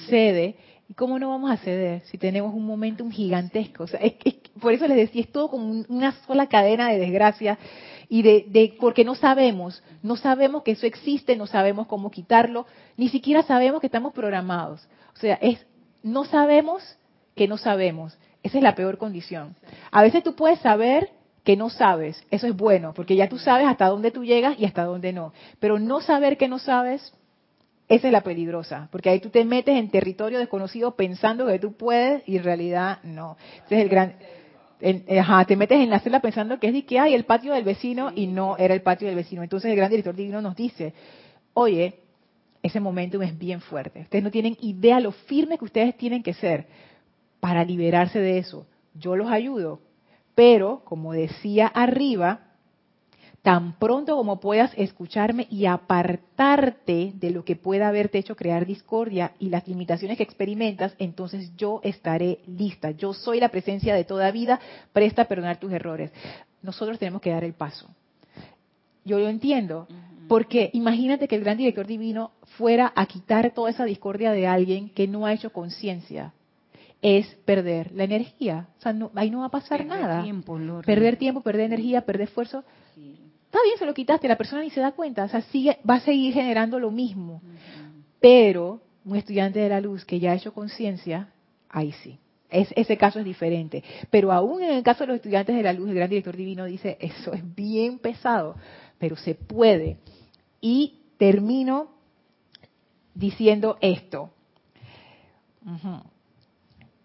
cede. 0.08 0.56
¿Y 0.88 0.96
cómo 0.96 1.20
no 1.20 1.30
vamos 1.30 1.52
a 1.52 1.58
ceder 1.58 2.02
si 2.06 2.18
tenemos 2.18 2.54
un 2.54 2.66
momentum 2.66 3.12
gigantesco? 3.12 3.84
O 3.84 3.88
sea, 3.88 4.00
es, 4.00 4.14
por 4.60 4.74
eso 4.74 4.88
les 4.88 4.98
decía, 4.98 5.22
es 5.22 5.32
todo 5.32 5.50
como 5.50 5.84
una 5.88 6.12
sola 6.26 6.48
cadena 6.48 6.90
de 6.90 6.98
desgracia 6.98 7.60
y 8.08 8.24
de, 8.24 8.46
de, 8.48 8.76
porque 8.80 9.04
no 9.04 9.14
sabemos, 9.14 9.84
no 10.02 10.16
sabemos 10.16 10.64
que 10.64 10.72
eso 10.72 10.88
existe, 10.88 11.36
no 11.36 11.46
sabemos 11.46 11.86
cómo 11.86 12.10
quitarlo, 12.10 12.66
ni 12.98 13.10
siquiera 13.10 13.44
sabemos 13.44 13.82
que 13.82 13.88
estamos 13.88 14.14
programados. 14.14 14.88
O 15.16 15.20
sea, 15.20 15.36
es 15.36 15.64
no 16.04 16.26
sabemos 16.26 16.98
que 17.36 17.48
no 17.48 17.58
sabemos. 17.58 18.18
Esa 18.44 18.58
es 18.58 18.64
la 18.64 18.76
peor 18.76 18.98
condición. 18.98 19.56
A 19.92 20.02
veces 20.02 20.24
tú 20.24 20.36
puedes 20.36 20.60
saber 20.60 21.10
que 21.44 21.56
no 21.56 21.70
sabes. 21.70 22.24
Eso 22.32 22.48
es 22.48 22.56
bueno, 22.56 22.94
porque 22.94 23.16
ya 23.16 23.28
tú 23.28 23.38
sabes 23.38 23.68
hasta 23.68 23.88
dónde 23.88 24.12
tú 24.12 24.24
llegas 24.24 24.60
y 24.60 24.66
hasta 24.66 24.84
dónde 24.84 25.14
no. 25.14 25.34
Pero 25.60 25.80
no 25.80 26.02
saber 26.02 26.38
que 26.38 26.48
no 26.48 26.60
sabes, 26.60 27.14
esa 27.88 28.08
es 28.08 28.14
la 28.14 28.22
peligrosa, 28.22 28.88
porque 28.92 29.10
ahí 29.10 29.20
tú 29.20 29.30
te 29.30 29.44
metes 29.44 29.76
en 29.76 29.90
territorio 29.90 30.38
desconocido 30.38 30.96
pensando 30.96 31.48
que 31.48 31.60
tú 31.60 31.74
puedes 31.74 32.22
y 32.28 32.38
en 32.38 32.44
realidad 32.44 33.00
no. 33.04 33.36
Ese 33.66 33.78
es 33.78 33.82
el 33.82 33.90
gran... 33.90 34.16
ajá, 35.20 35.46
te 35.46 35.56
metes 35.56 35.80
en 35.80 35.90
la 35.90 36.00
celda 36.00 36.20
pensando 36.20 36.60
que 36.60 36.68
es 36.68 36.86
que 36.86 37.00
hay 37.00 37.14
el 37.14 37.26
patio 37.26 37.54
del 37.54 37.64
vecino 37.64 38.12
y 38.14 38.28
no 38.28 38.58
era 38.58 38.74
el 38.74 38.82
patio 38.82 39.08
del 39.08 39.16
vecino. 39.16 39.42
Entonces 39.42 39.72
el 39.72 39.78
gran 39.78 39.90
director 39.90 40.16
divino 40.16 40.42
nos 40.42 40.56
dice, 40.56 40.94
oye, 41.54 42.00
ese 42.62 42.80
momento 42.80 43.22
es 43.22 43.38
bien 43.38 43.62
fuerte. 43.62 44.02
Ustedes 44.02 44.24
no 44.24 44.32
tienen 44.32 44.58
idea 44.62 45.00
lo 45.00 45.12
firme 45.12 45.58
que 45.58 45.66
ustedes 45.66 45.96
tienen 45.98 46.24
que 46.24 46.34
ser 46.34 46.68
para 47.40 47.64
liberarse 47.64 48.20
de 48.20 48.38
eso. 48.38 48.66
Yo 48.94 49.16
los 49.16 49.30
ayudo, 49.30 49.80
pero 50.36 50.82
como 50.84 51.14
decía 51.14 51.68
arriba, 51.68 52.42
tan 53.42 53.80
pronto 53.80 54.18
como 54.18 54.40
puedas 54.40 54.72
escucharme 54.76 55.48
y 55.50 55.66
apartarte 55.66 57.14
de 57.16 57.32
lo 57.32 57.46
que 57.46 57.56
pueda 57.56 57.88
haberte 57.88 58.18
hecho 58.18 58.36
crear 58.36 58.66
discordia 58.66 59.32
y 59.40 59.50
las 59.50 59.68
limitaciones 59.68 60.18
que 60.18 60.24
experimentas, 60.24 60.94
entonces 61.00 61.56
yo 61.56 61.80
estaré 61.84 62.40
lista. 62.46 62.92
Yo 62.92 63.14
soy 63.14 63.40
la 63.40 63.50
presencia 63.50 63.96
de 63.96 64.04
toda 64.04 64.32
vida, 64.32 64.60
presta 64.92 65.24
a 65.24 65.28
perdonar 65.28 65.58
tus 65.58 65.72
errores. 65.72 66.12
Nosotros 66.62 67.00
tenemos 67.00 67.22
que 67.22 67.32
dar 67.32 67.46
el 67.46 67.54
paso. 67.54 67.88
Yo 69.06 69.18
lo 69.18 69.30
entiendo, 69.30 69.88
porque 70.28 70.70
imagínate 70.74 71.28
que 71.28 71.36
el 71.36 71.44
gran 71.44 71.58
director 71.58 71.88
divino 71.88 72.32
fuera 72.60 72.92
a 72.94 73.06
quitar 73.06 73.52
toda 73.52 73.70
esa 73.70 73.86
discordia 73.86 74.34
de 74.34 74.46
alguien 74.46 74.90
que 74.90 75.08
no 75.08 75.26
ha 75.26 75.32
hecho 75.32 75.52
conciencia. 75.52 76.34
Es 77.02 77.26
perder 77.46 77.94
la 77.94 78.04
energía. 78.04 78.68
O 78.78 78.82
sea, 78.82 78.94
ahí 79.16 79.32
no 79.32 79.40
va 79.40 79.46
a 79.46 79.50
pasar 79.50 79.86
nada. 79.86 80.22
perder 80.86 81.16
tiempo, 81.16 81.40
perder 81.40 81.68
energía, 81.68 82.02
perder 82.02 82.28
esfuerzo. 82.28 82.66
Está 82.98 83.60
bien, 83.64 83.78
se 83.80 83.86
lo 83.86 83.94
quitaste, 83.94 84.28
la 84.28 84.38
persona 84.38 84.62
ni 84.62 84.72
se 84.72 84.82
da 84.82 84.92
cuenta. 84.92 85.24
O 85.24 85.30
sea, 85.30 85.42
sigue, 85.44 85.78
va 85.90 85.96
a 85.96 86.00
seguir 86.02 86.34
generando 86.34 86.78
lo 86.80 86.92
mismo. 86.92 87.42
Pero 88.20 88.82
un 89.06 89.16
estudiante 89.16 89.60
de 89.60 89.70
la 89.70 89.80
luz 89.80 90.04
que 90.04 90.20
ya 90.20 90.34
ha 90.34 90.36
hecho 90.36 90.54
conciencia, 90.54 91.30
ahí 91.70 91.94
sí. 92.04 92.20
Es, 92.50 92.68
ese 92.76 92.98
caso 92.98 93.20
es 93.20 93.26
diferente. 93.26 93.86
Pero 94.10 94.34
aún 94.34 94.62
en 94.62 94.72
el 94.72 94.84
caso 94.84 95.06
de 95.06 95.08
los 95.08 95.16
estudiantes 95.16 95.56
de 95.56 95.64
la 95.64 95.72
luz, 95.72 95.88
el 95.88 95.96
gran 95.96 96.10
director 96.10 96.36
divino 96.36 96.66
dice, 96.66 96.98
eso 97.00 97.32
es 97.32 97.56
bien 97.56 98.00
pesado, 98.00 98.58
pero 98.98 99.16
se 99.16 99.34
puede. 99.34 99.98
Y 100.60 101.00
termino 101.18 101.99
diciendo 103.20 103.78
esto. 103.82 104.32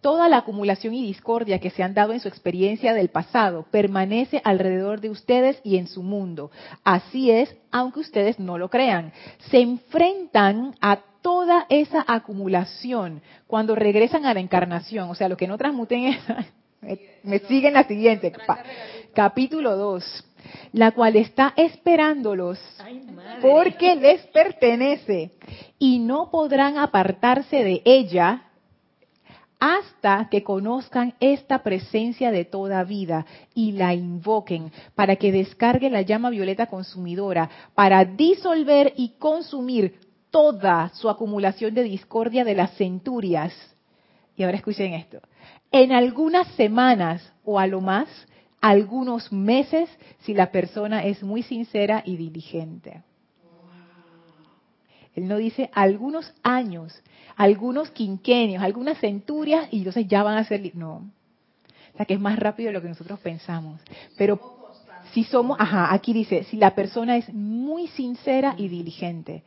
Toda 0.01 0.29
la 0.29 0.39
acumulación 0.39 0.95
y 0.95 1.03
discordia 1.03 1.59
que 1.59 1.71
se 1.71 1.83
han 1.83 1.95
dado 1.95 2.13
en 2.13 2.21
su 2.21 2.29
experiencia 2.29 2.95
del 2.95 3.09
pasado 3.09 3.67
permanece 3.71 4.41
alrededor 4.45 5.01
de 5.01 5.11
ustedes 5.11 5.61
y 5.65 5.77
en 5.77 5.89
su 5.89 6.03
mundo. 6.03 6.51
Así 6.85 7.31
es, 7.31 7.55
aunque 7.71 8.01
ustedes 8.01 8.39
no 8.39 8.59
lo 8.59 8.69
crean. 8.69 9.13
Se 9.51 9.61
enfrentan 9.61 10.75
a 10.81 11.01
toda 11.21 11.67
esa 11.69 12.05
acumulación 12.07 13.23
cuando 13.47 13.75
regresan 13.75 14.27
a 14.27 14.35
la 14.35 14.41
encarnación. 14.41 15.11
O 15.11 15.15
sea, 15.15 15.29
lo 15.29 15.37
que 15.37 15.49
no 15.49 15.59
transmuten 15.59 16.05
es... 16.05 16.19
me, 17.25 17.39
siguen 17.41 17.73
la 17.73 17.85
siguiente. 17.85 18.33
capítulo 19.15 19.77
2 19.77 20.25
la 20.73 20.93
cual 20.93 21.17
está 21.17 21.53
esperándolos 21.57 22.59
porque 23.41 23.97
les 23.97 24.23
pertenece 24.27 25.31
y 25.79 25.99
no 25.99 26.31
podrán 26.31 26.79
apartarse 26.79 27.65
de 27.65 27.83
ella 27.85 28.45
hasta 29.61 30.29
que 30.31 30.43
conozcan 30.43 31.15
esta 31.21 31.63
presencia 31.63 32.31
de 32.31 32.45
toda 32.45 32.85
vida 32.85 33.25
y 33.55 33.73
la 33.73 33.95
invoquen 33.95 34.71
para 34.95 35.17
que 35.17 35.33
descargue 35.33 35.89
la 35.89 36.03
llama 36.03 36.31
violeta 36.31 36.67
consumidora 36.67 37.49
para 37.75 38.05
disolver 38.05 38.93
y 38.97 39.15
consumir 39.19 40.01
toda 40.31 40.91
su 40.95 41.09
acumulación 41.09 41.75
de 41.75 41.85
discordia 41.85 42.45
de 42.45 42.55
las 42.55 42.77
centurias. 42.77 43.55
Y 44.37 44.43
ahora 44.43 44.57
escuchen 44.57 44.93
esto. 44.93 45.21
En 45.71 45.93
algunas 45.93 46.47
semanas 46.57 47.33
o 47.45 47.59
a 47.59 47.67
lo 47.67 47.81
más 47.81 48.09
algunos 48.61 49.33
meses 49.33 49.89
si 50.21 50.35
la 50.35 50.51
persona 50.51 51.05
es 51.05 51.23
muy 51.23 51.43
sincera 51.43 52.03
y 52.05 52.17
diligente. 52.17 53.03
Él 55.15 55.29
no 55.29 55.37
dice 55.37 55.71
algunos 55.73 56.33
años, 56.43 57.03
algunos 57.37 57.91
quinquenios, 57.91 58.63
algunas 58.63 58.99
centurias 58.99 59.69
y 59.71 59.79
entonces 59.79 60.07
ya 60.09 60.23
van 60.23 60.39
a 60.39 60.45
ser... 60.45 60.75
No. 60.75 61.11
O 61.93 61.97
sea 61.97 62.07
que 62.07 62.15
es 62.15 62.21
más 62.21 62.39
rápido 62.39 62.69
de 62.69 62.73
lo 62.73 62.83
que 62.83 62.89
nosotros 62.89 63.21
pensamos. 63.21 63.81
Pero 64.19 64.41
si 65.13 65.23
somos, 65.23 65.57
ajá, 65.61 65.93
aquí 65.95 66.13
dice, 66.13 66.43
si 66.45 66.57
la 66.57 66.75
persona 66.75 67.17
es 67.17 67.33
muy 67.33 67.87
sincera 67.89 68.55
y 68.59 68.69
diligente. 68.69 69.45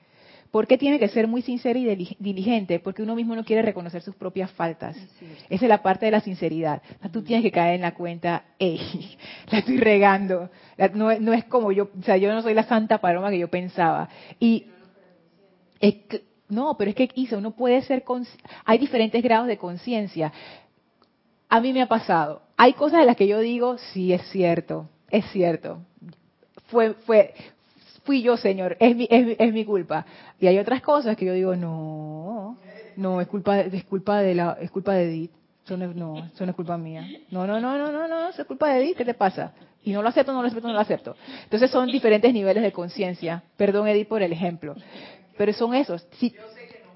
¿Por 0.52 0.66
qué 0.66 0.78
tiene 0.78 0.98
que 0.98 1.10
ser 1.10 1.28
muy 1.28 1.42
sincera 1.42 1.78
y 1.78 2.16
diligente? 2.20 2.80
Porque 2.80 3.04
uno 3.04 3.16
mismo 3.16 3.36
no 3.36 3.44
quiere 3.44 3.62
reconocer 3.62 4.02
sus 4.02 4.16
propias 4.16 4.50
faltas. 4.52 4.96
Esa 5.50 5.66
es 5.66 5.70
la 5.70 5.84
parte 5.84 6.06
de 6.06 6.12
la 6.12 6.22
sinceridad. 6.22 6.82
Tú 7.12 7.22
tienes 7.22 7.44
que 7.44 7.52
caer 7.52 7.76
en 7.76 7.82
la 7.82 7.94
cuenta, 7.94 8.46
hey, 8.58 9.18
la 9.52 9.60
estoy 9.60 9.78
regando. 9.78 10.50
No, 10.94 11.34
es 11.34 11.44
como 11.46 11.74
yo, 11.74 11.90
o 12.00 12.04
sea, 12.04 12.16
yo 12.16 12.34
no 12.34 12.42
soy 12.42 12.54
la 12.54 12.64
santa 12.64 13.00
paloma 13.00 13.30
que 13.30 13.40
yo 13.40 13.50
pensaba. 13.50 14.08
Y 14.40 14.68
no, 16.50 16.76
pero 16.78 16.90
es 16.90 16.96
que 16.96 17.10
hizo, 17.16 17.38
uno 17.38 17.52
puede 17.52 17.82
ser, 17.82 18.04
hay 18.66 18.78
diferentes 18.78 19.22
grados 19.22 19.48
de 19.48 19.58
conciencia. 19.58 20.32
A 21.50 21.60
mí 21.60 21.74
me 21.74 21.82
ha 21.82 21.88
pasado. 21.88 22.42
Hay 22.56 22.74
cosas 22.74 23.00
de 23.00 23.06
las 23.06 23.16
que 23.16 23.28
yo 23.28 23.40
digo, 23.40 23.78
sí, 23.94 24.14
es 24.14 24.22
cierto, 24.30 24.90
es 25.10 25.26
cierto. 25.32 25.80
Fue, 26.68 26.94
fue, 26.94 27.34
fui 28.04 28.22
yo, 28.22 28.38
Señor, 28.38 28.78
es 28.80 28.96
mi, 28.96 29.08
es, 29.10 29.54
mi 29.54 29.66
culpa. 29.66 30.06
Y 30.40 30.48
hay 30.48 30.58
otras 30.58 30.82
cosas 30.82 31.16
que 31.16 31.26
yo 31.26 31.34
digo, 31.34 31.56
no, 31.56 32.58
no, 32.96 33.22
es 33.22 33.28
culpa, 33.28 33.60
es 33.60 33.84
culpa 33.84 34.22
de 34.22 34.36
la, 34.36 34.58
es 34.60 34.72
culpa 34.72 34.94
de 34.94 35.04
Edith. 35.04 35.32
Eso 35.64 35.76
no, 35.76 35.94
no, 35.94 36.18
eso 36.34 36.46
no 36.46 36.52
es 36.52 36.56
culpa 36.56 36.78
mía. 36.78 37.06
No, 37.30 37.46
no, 37.46 37.60
no, 37.60 37.78
no, 37.78 37.92
no, 37.92 38.08
no, 38.08 38.30
es 38.30 38.46
culpa 38.46 38.70
de 38.70 38.84
Edith, 38.84 38.98
¿qué 38.98 39.06
te 39.06 39.14
pasa? 39.14 39.54
Y 39.84 39.92
no 39.92 40.02
lo 40.02 40.10
acepto, 40.10 40.32
no 40.34 40.42
lo 40.42 40.48
acepto, 40.48 40.68
no 40.68 40.74
lo 40.74 40.80
acepto. 40.80 41.16
Entonces 41.44 41.70
son 41.70 41.92
diferentes 41.92 42.34
niveles 42.34 42.64
de 42.64 42.72
conciencia. 42.72 43.44
Perdón, 43.58 43.88
Edith, 43.88 44.08
por 44.08 44.22
el 44.22 44.32
ejemplo. 44.32 44.76
Pero 45.38 45.54
son 45.54 45.74
esos. 45.76 46.06
Si... 46.18 46.32
Yo 46.32 46.42
sé 46.54 46.68
que 46.68 46.84
no. 46.84 46.92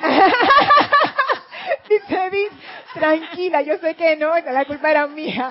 Dice 1.88 2.26
Edith, 2.26 2.52
tranquila, 2.94 3.62
yo 3.62 3.78
sé 3.78 3.94
que 3.94 4.16
no, 4.16 4.34
la 4.36 4.64
culpa 4.64 4.90
era 4.90 5.06
mía. 5.06 5.50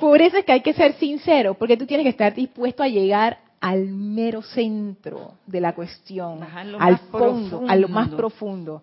Por 0.00 0.22
eso 0.22 0.38
es 0.38 0.44
que 0.44 0.52
hay 0.52 0.62
que 0.62 0.72
ser 0.72 0.94
sincero, 0.94 1.54
porque 1.54 1.76
tú 1.76 1.86
tienes 1.86 2.04
que 2.04 2.10
estar 2.10 2.34
dispuesto 2.34 2.82
a 2.82 2.88
llegar 2.88 3.38
al 3.60 3.86
mero 3.88 4.42
centro 4.42 5.34
de 5.46 5.60
la 5.60 5.74
cuestión, 5.74 6.42
al 6.78 6.98
fondo, 6.98 7.64
a 7.68 7.76
lo 7.76 7.88
más 7.88 8.08
profundo. 8.08 8.82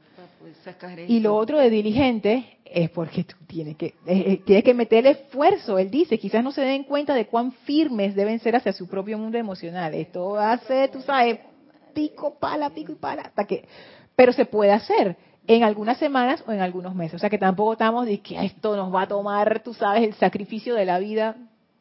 Y 1.08 1.20
lo 1.20 1.36
otro 1.36 1.60
de 1.60 1.70
diligente 1.70 2.58
es 2.66 2.90
porque 2.90 3.24
tú 3.24 3.36
tienes 3.48 3.78
que, 3.78 3.88
eh, 3.88 3.94
eh, 4.06 4.42
tienes 4.46 4.64
que 4.64 4.74
meter 4.74 5.06
esfuerzo. 5.08 5.78
Él 5.78 5.90
dice, 5.90 6.18
quizás 6.18 6.44
no 6.44 6.52
se 6.52 6.62
den 6.62 6.84
cuenta 6.84 7.14
de 7.14 7.28
cuán 7.28 7.52
firmes 7.52 8.16
deben 8.16 8.40
ser 8.40 8.56
hacia 8.56 8.74
su 8.74 8.88
propio 8.88 9.18
mundo 9.18 9.38
emocional. 9.38 9.94
Esto 9.94 10.38
hace, 10.38 10.88
tú 10.90 11.02
sabes, 11.02 11.40
pico, 11.94 12.36
pala, 12.40 12.70
pico 12.70 12.92
y 12.92 12.96
pala, 12.96 13.24
hasta 13.24 13.46
que, 13.46 13.68
pero 14.16 14.34
se 14.34 14.46
puede 14.46 14.72
hacer 14.72 15.18
en 15.48 15.64
algunas 15.64 15.98
semanas 15.98 16.44
o 16.46 16.52
en 16.52 16.60
algunos 16.60 16.94
meses. 16.94 17.16
O 17.16 17.20
sea 17.20 17.30
que 17.30 17.38
tampoco 17.38 17.74
estamos 17.74 18.06
de 18.06 18.20
que 18.20 18.44
esto 18.46 18.76
nos 18.76 18.94
va 18.94 19.04
a 19.04 19.08
tomar, 19.08 19.62
tú 19.64 19.74
sabes, 19.74 20.04
el 20.04 20.14
sacrificio 20.16 20.76
de 20.76 20.86
la 20.86 21.00
vida. 21.00 21.36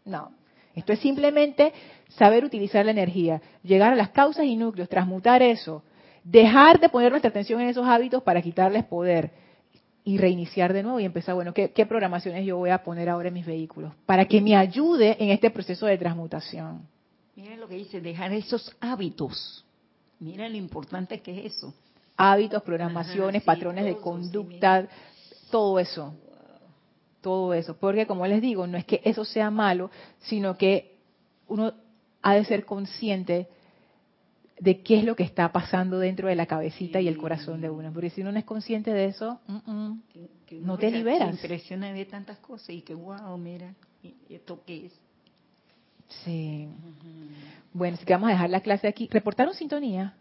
No. 0.05 0.31
Esto 0.75 0.93
es 0.93 1.01
simplemente 1.01 1.73
saber 2.11 2.45
utilizar 2.45 2.85
la 2.85 2.91
energía, 2.91 3.41
llegar 3.63 3.93
a 3.93 3.97
las 3.97 4.11
causas 4.11 4.45
y 4.45 4.57
núcleos, 4.57 4.89
transmutar 4.89 5.43
eso, 5.43 5.83
dejar 6.29 6.81
de 6.81 6.89
poner 6.89 7.11
nuestra 7.11 7.29
atención 7.31 7.61
en 7.61 7.69
esos 7.69 7.87
hábitos 7.87 8.23
para 8.23 8.43
quitarles 8.43 8.85
poder 8.85 9.31
y 10.05 10.19
reiniciar 10.19 10.73
de 10.73 10.83
nuevo 10.83 11.01
y 11.01 11.05
empezar, 11.05 11.35
bueno, 11.35 11.55
¿qué, 11.55 11.71
¿qué, 11.71 11.87
programaciones 11.87 12.45
yo 12.45 12.57
voy 12.57 12.71
a 12.71 12.83
poner 12.83 13.09
ahora 13.09 13.29
en 13.29 13.35
mis 13.35 13.47
vehículos? 13.47 13.93
Para 14.07 14.25
que 14.25 14.41
me 14.41 14.57
ayude 14.57 15.17
en 15.23 15.31
este 15.31 15.51
proceso 15.51 15.87
de 15.87 15.99
transmutación. 15.99 16.83
Mira 17.37 17.57
lo 17.57 17.69
que 17.69 17.77
dice, 17.77 18.01
dejar 18.01 18.33
esos 18.33 18.75
hábitos. 18.81 19.65
Mira 20.19 20.49
lo 20.49 20.57
importante 20.57 21.21
que 21.21 21.39
es 21.39 21.57
eso. 21.57 21.75
Hábitos, 22.17 22.63
programaciones, 22.63 23.43
patrones 23.43 23.85
de 23.85 23.97
conducta, 23.97 24.89
todo 25.51 25.79
eso. 25.79 26.15
Todo 27.21 27.55
eso. 27.55 27.77
Porque 27.77 28.07
como 28.07 28.27
les 28.27 28.41
digo, 28.41 28.67
no 28.67 28.79
es 28.79 28.85
que 28.85 29.01
eso 29.05 29.25
sea 29.25 29.51
malo, 29.51 29.91
sino 30.21 30.57
que 30.57 30.97
uno 31.49 31.73
ha 32.23 32.35
de 32.35 32.45
ser 32.45 32.65
consciente 32.65 33.49
de 34.59 34.81
qué 34.81 34.99
es 34.99 35.05
lo 35.05 35.17
que 35.17 35.23
está 35.23 35.53
pasando 35.53 35.99
dentro 35.99 36.29
de 36.29 36.35
la 36.35 36.47
cabecita 36.47 37.01
y 37.01 37.09
el 37.09 37.19
corazón 37.19 37.61
de 37.61 37.69
uno. 37.69 37.93
Porque 37.93 38.11
si 38.11 38.23
uno 38.23 38.33
no 38.33 38.39
es 38.39 38.45
consciente 38.45 38.93
de 38.93 39.07
eso, 39.07 39.41
no 40.51 40.79
te 40.79 40.91
liberas. 40.91 41.37
Se 41.37 41.43
impresiona 41.43 41.93
de 41.93 42.05
tantas 42.07 42.39
cosas 42.39 42.71
y 42.71 42.81
que, 42.83 42.95
wow, 42.95 43.37
mira, 43.37 43.75
¿esto 44.29 44.61
qué 44.67 44.87
es? 44.87 44.93
Sí. 46.25 46.69
Bueno, 47.73 47.97
así 47.97 48.07
que 48.07 48.13
vamos 48.13 48.29
a 48.29 48.33
dejar 48.33 48.51
la 48.51 48.61
clase 48.61 48.89
aquí. 48.89 49.09
¿Reportaron 49.11 49.55
sintonía? 49.55 50.15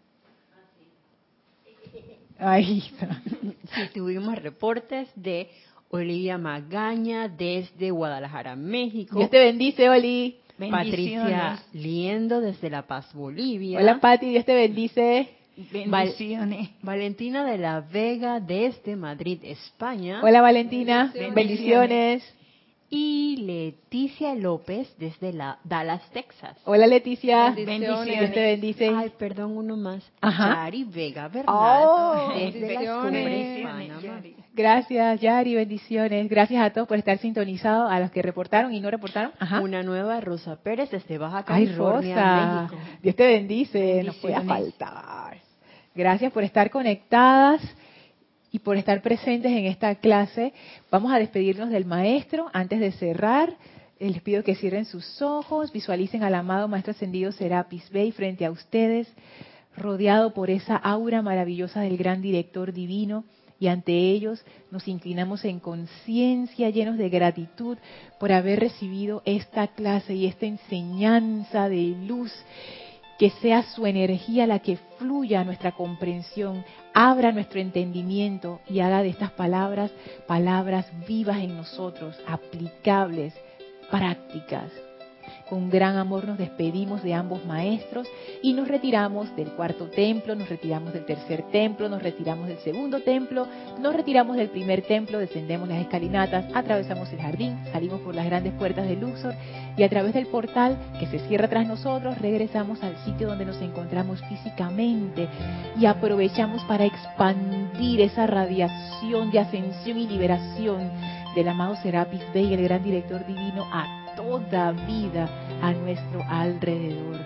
Ahí 2.40 2.80
está. 2.80 3.22
Sí, 3.24 3.82
tuvimos 3.94 4.36
reportes 4.42 5.10
de 5.16 5.50
Olivia 5.90 6.38
Magaña 6.38 7.30
desde 7.30 7.92
Guadalajara, 7.92 8.56
México. 8.56 9.18
Dios 9.18 9.30
te 9.30 9.40
bendice, 9.40 9.90
Oli. 9.90 10.40
Patricia 10.58 11.64
Liendo 11.74 12.42
desde 12.42 12.70
La 12.70 12.84
Paz, 12.84 13.14
Bolivia. 13.14 13.80
Hola, 13.80 14.00
Pati, 14.00 14.30
Dios 14.30 14.46
te 14.46 14.54
bendice. 14.54 15.30
Bendiciones. 15.72 16.70
Valentina 16.82 17.46
de 17.46 17.58
la 17.58 17.80
Vega 17.80 18.40
desde 18.40 18.96
Madrid, 18.96 19.40
España. 19.44 20.22
Hola, 20.22 20.42
Valentina. 20.42 21.14
Bendiciones. 21.34 22.35
Y 22.90 23.38
Leticia 23.38 24.36
López 24.36 24.96
desde 25.00 25.34
la 25.34 25.58
Dallas, 25.64 26.04
Texas. 26.12 26.56
Hola 26.66 26.86
Leticia, 26.86 27.50
bendiciones. 27.52 28.20
Dios 28.20 28.32
te 28.32 28.42
bendice. 28.42 28.92
Ay, 28.96 29.12
perdón, 29.18 29.58
uno 29.58 29.76
más. 29.76 30.04
Ajá. 30.22 30.66
Yari 30.66 30.84
Vega 30.84 31.28
Bernal 31.28 31.56
oh, 31.56 32.34
desde 32.36 32.78
Gracias, 34.54 35.20
Yari, 35.20 35.56
bendiciones. 35.56 36.30
Gracias 36.30 36.64
a 36.64 36.70
todos 36.70 36.88
por 36.88 36.98
estar 36.98 37.18
sintonizados, 37.18 37.92
a 37.92 38.00
los 38.00 38.12
que 38.12 38.22
reportaron 38.22 38.72
y 38.72 38.80
no 38.80 38.92
reportaron. 38.92 39.32
Una 39.62 39.82
nueva 39.82 40.22
Rosa 40.22 40.56
Pérez 40.62 40.92
desde 40.92 41.18
Baja 41.18 41.44
California, 41.44 42.68
México. 42.70 42.82
Dios 43.02 43.16
te 43.16 43.26
bendice, 43.26 44.04
nos 44.04 44.16
puede 44.18 44.40
faltar. 44.42 45.38
Gracias 45.96 46.32
por 46.32 46.44
estar 46.44 46.70
conectadas 46.70 47.62
y 48.56 48.60
por 48.60 48.78
estar 48.78 49.02
presentes 49.02 49.52
en 49.52 49.66
esta 49.66 49.96
clase. 49.96 50.54
Vamos 50.90 51.12
a 51.12 51.20
despedirnos 51.20 51.70
del 51.72 51.84
maestro 51.84 52.48
antes 52.54 52.80
de 52.80 52.94
cerrar. 52.94 53.54
Les 54.00 54.22
pido 54.22 54.46
que 54.46 54.56
cierren 54.56 54.86
sus 54.86 55.22
ojos, 55.22 55.74
visualicen 55.74 56.24
al 56.24 56.36
amado 56.36 56.70
Maestro 56.70 56.92
Ascendido 56.92 57.34
Serapis 57.34 57.90
Bey 57.90 58.14
frente 58.14 58.46
a 58.46 58.52
ustedes, 58.52 59.10
rodeado 59.76 60.34
por 60.34 60.50
esa 60.50 60.78
aura 60.78 61.22
maravillosa 61.22 61.82
del 61.82 61.98
gran 61.98 62.22
director 62.22 62.72
divino 62.72 63.26
y 63.60 63.68
ante 63.68 63.92
ellos 63.92 64.42
nos 64.72 64.88
inclinamos 64.88 65.44
en 65.44 65.60
conciencia, 65.60 66.70
llenos 66.70 66.98
de 66.98 67.10
gratitud 67.10 67.78
por 68.22 68.32
haber 68.32 68.62
recibido 68.62 69.22
esta 69.26 69.68
clase 69.68 70.14
y 70.14 70.28
esta 70.28 70.46
enseñanza 70.46 71.68
de 71.68 71.94
luz. 72.08 72.32
Que 73.18 73.30
sea 73.30 73.64
su 73.64 73.86
energía 73.86 74.46
la 74.46 74.60
que 74.60 74.78
fluya 74.98 75.42
a 75.42 75.44
nuestra 75.44 75.72
comprensión, 75.72 76.66
abra 76.94 77.32
nuestro 77.32 77.60
entendimiento 77.60 78.60
y 78.68 78.82
haga 78.82 79.02
de 79.04 79.10
estas 79.10 79.32
palabras 79.32 79.92
palabras 80.28 80.86
vivas 81.08 81.38
en 81.38 81.56
nosotros, 81.56 82.18
aplicables, 82.28 83.34
prácticas. 83.90 84.72
Con 85.50 85.70
gran 85.70 85.98
amor 85.98 86.26
nos 86.26 86.38
despedimos 86.38 87.04
de 87.04 87.14
ambos 87.14 87.46
maestros 87.46 88.08
y 88.42 88.54
nos 88.54 88.68
retiramos 88.68 89.36
del 89.36 89.52
cuarto 89.52 89.88
templo, 89.90 90.36
nos 90.36 90.50
retiramos 90.50 90.94
del 90.94 91.06
tercer 91.06 91.44
templo, 91.52 91.88
nos 91.88 92.02
retiramos 92.02 92.48
del 92.48 92.58
segundo 92.60 93.02
templo, 93.02 93.48
nos 93.80 93.96
retiramos 93.96 94.38
del 94.38 94.50
primer 94.50 94.82
templo, 94.82 95.20
descendemos 95.20 95.68
las 95.68 95.82
escalinatas, 95.82 96.46
atravesamos 96.54 97.12
el 97.14 97.22
jardín, 97.22 97.60
salimos 97.72 98.02
por 98.02 98.16
las 98.16 98.26
grandes 98.26 98.54
puertas 98.54 98.88
de 98.88 98.96
Luxor 98.96 99.36
y 99.78 99.84
a 99.84 99.90
través 99.90 100.14
del 100.14 100.28
portal 100.28 100.78
que 101.00 101.08
se 101.08 101.20
cierra 101.28 101.48
tras 101.48 101.68
nosotros 101.68 102.18
regresamos 102.20 102.82
al 102.84 102.98
sitio 103.06 103.28
donde 103.28 103.46
nos 103.46 103.62
encontramos 103.62 104.22
físicamente 104.28 105.28
y 105.80 105.86
aprovechamos 105.86 106.64
para 106.64 106.86
expandir 106.86 108.02
esa 108.02 108.28
radiación 108.28 109.32
de 109.32 109.40
ascensión 109.40 109.98
y 109.98 110.08
liberación 110.08 110.90
del 111.36 111.48
amado 111.50 111.76
Serapis 111.76 112.22
Bey, 112.34 112.54
el 112.54 112.64
gran 112.64 112.84
director 112.84 113.26
divino, 113.26 113.66
a 113.72 114.05
toda 114.16 114.72
vida 114.72 115.30
a 115.62 115.72
nuestro 115.72 116.24
alrededor. 116.28 117.20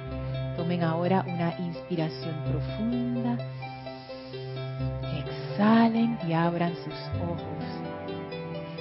Tomen 0.57 0.83
ahora 0.83 1.23
una 1.27 1.57
inspiración 1.59 2.35
profunda. 2.43 3.37
Exhalen 5.25 6.17
y 6.27 6.33
abran 6.33 6.73
sus 6.75 6.93
ojos. 7.21 7.59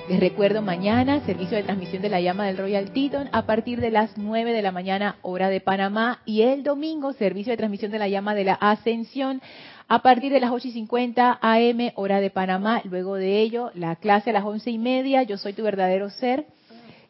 Les 0.08 0.20
recuerdo 0.20 0.62
mañana 0.62 1.20
servicio 1.26 1.58
de 1.58 1.64
transmisión 1.64 2.00
de 2.00 2.08
la 2.08 2.22
llama 2.22 2.46
del 2.46 2.56
Royal 2.56 2.92
Teton 2.92 3.28
a 3.30 3.42
partir 3.44 3.78
de 3.78 3.90
las 3.90 4.16
9 4.16 4.54
de 4.54 4.62
la 4.62 4.72
mañana 4.72 5.16
hora 5.20 5.50
de 5.50 5.60
Panamá 5.60 6.20
y 6.24 6.42
el 6.42 6.62
domingo 6.62 7.12
servicio 7.12 7.50
de 7.50 7.58
transmisión 7.58 7.92
de 7.92 7.98
la 7.98 8.08
llama 8.08 8.34
de 8.34 8.44
la 8.44 8.54
Ascensión 8.54 9.42
a 9.86 10.00
partir 10.00 10.32
de 10.32 10.40
las 10.40 10.50
8 10.50 10.68
y 10.68 10.72
50 10.72 11.38
AM 11.42 11.92
hora 11.94 12.20
de 12.20 12.30
Panamá. 12.30 12.80
Luego 12.84 13.16
de 13.16 13.42
ello 13.42 13.70
la 13.74 13.96
clase 13.96 14.30
a 14.30 14.32
las 14.32 14.44
11 14.44 14.70
y 14.70 14.78
media. 14.78 15.24
Yo 15.24 15.36
soy 15.36 15.52
tu 15.52 15.62
verdadero 15.62 16.08
ser 16.08 16.46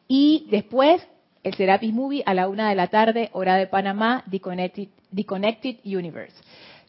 y 0.08 0.46
después, 0.50 1.06
el 1.44 1.54
Serapis 1.54 1.92
Movie 1.92 2.22
a 2.26 2.34
la 2.34 2.48
una 2.48 2.70
de 2.70 2.74
la 2.74 2.88
tarde, 2.88 3.28
hora 3.32 3.56
de 3.56 3.66
Panamá, 3.66 4.24
The 4.30 4.40
Connected, 4.40 5.76
Universe. 5.84 6.36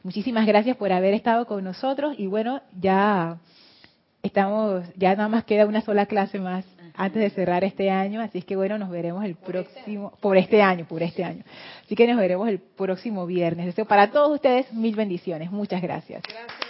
Muchísimas 0.04 0.48
gracias 0.48 0.78
por 0.78 0.94
haber 0.94 1.14
estado 1.14 1.46
con 1.46 1.64
nosotros 1.64 2.16
y 2.18 2.28
bueno, 2.28 2.62
ya 2.80 3.38
estamos, 4.24 4.86
ya 4.96 5.16
nada 5.16 5.28
más 5.28 5.44
queda 5.44 5.66
una 5.66 5.82
sola 5.82 6.06
clase 6.06 6.40
más 6.40 6.66
antes 6.96 7.22
de 7.22 7.30
cerrar 7.30 7.64
este 7.64 7.90
año, 7.90 8.22
así 8.22 8.40
es 8.40 8.46
que 8.46 8.56
bueno, 8.56 8.78
nos 8.78 8.90
veremos 8.90 9.24
el 9.24 9.36
próximo, 9.36 10.14
por 10.22 10.38
este 10.38 10.62
año, 10.62 10.86
por 10.86 11.04
este 11.04 11.24
año. 11.24 11.44
Así 11.86 11.96
que 11.96 12.08
nos 12.08 12.18
veremos 12.18 12.48
el 12.50 12.60
próximo 12.60 13.26
viernes. 13.26 13.68
Deseo 13.68 13.86
para 13.86 14.12
todos 14.12 14.32
ustedes 14.36 14.72
mil 14.74 14.96
bendiciones. 14.96 15.52
Muchas 15.52 15.82
gracias. 15.82 16.22
gracias. 16.24 16.69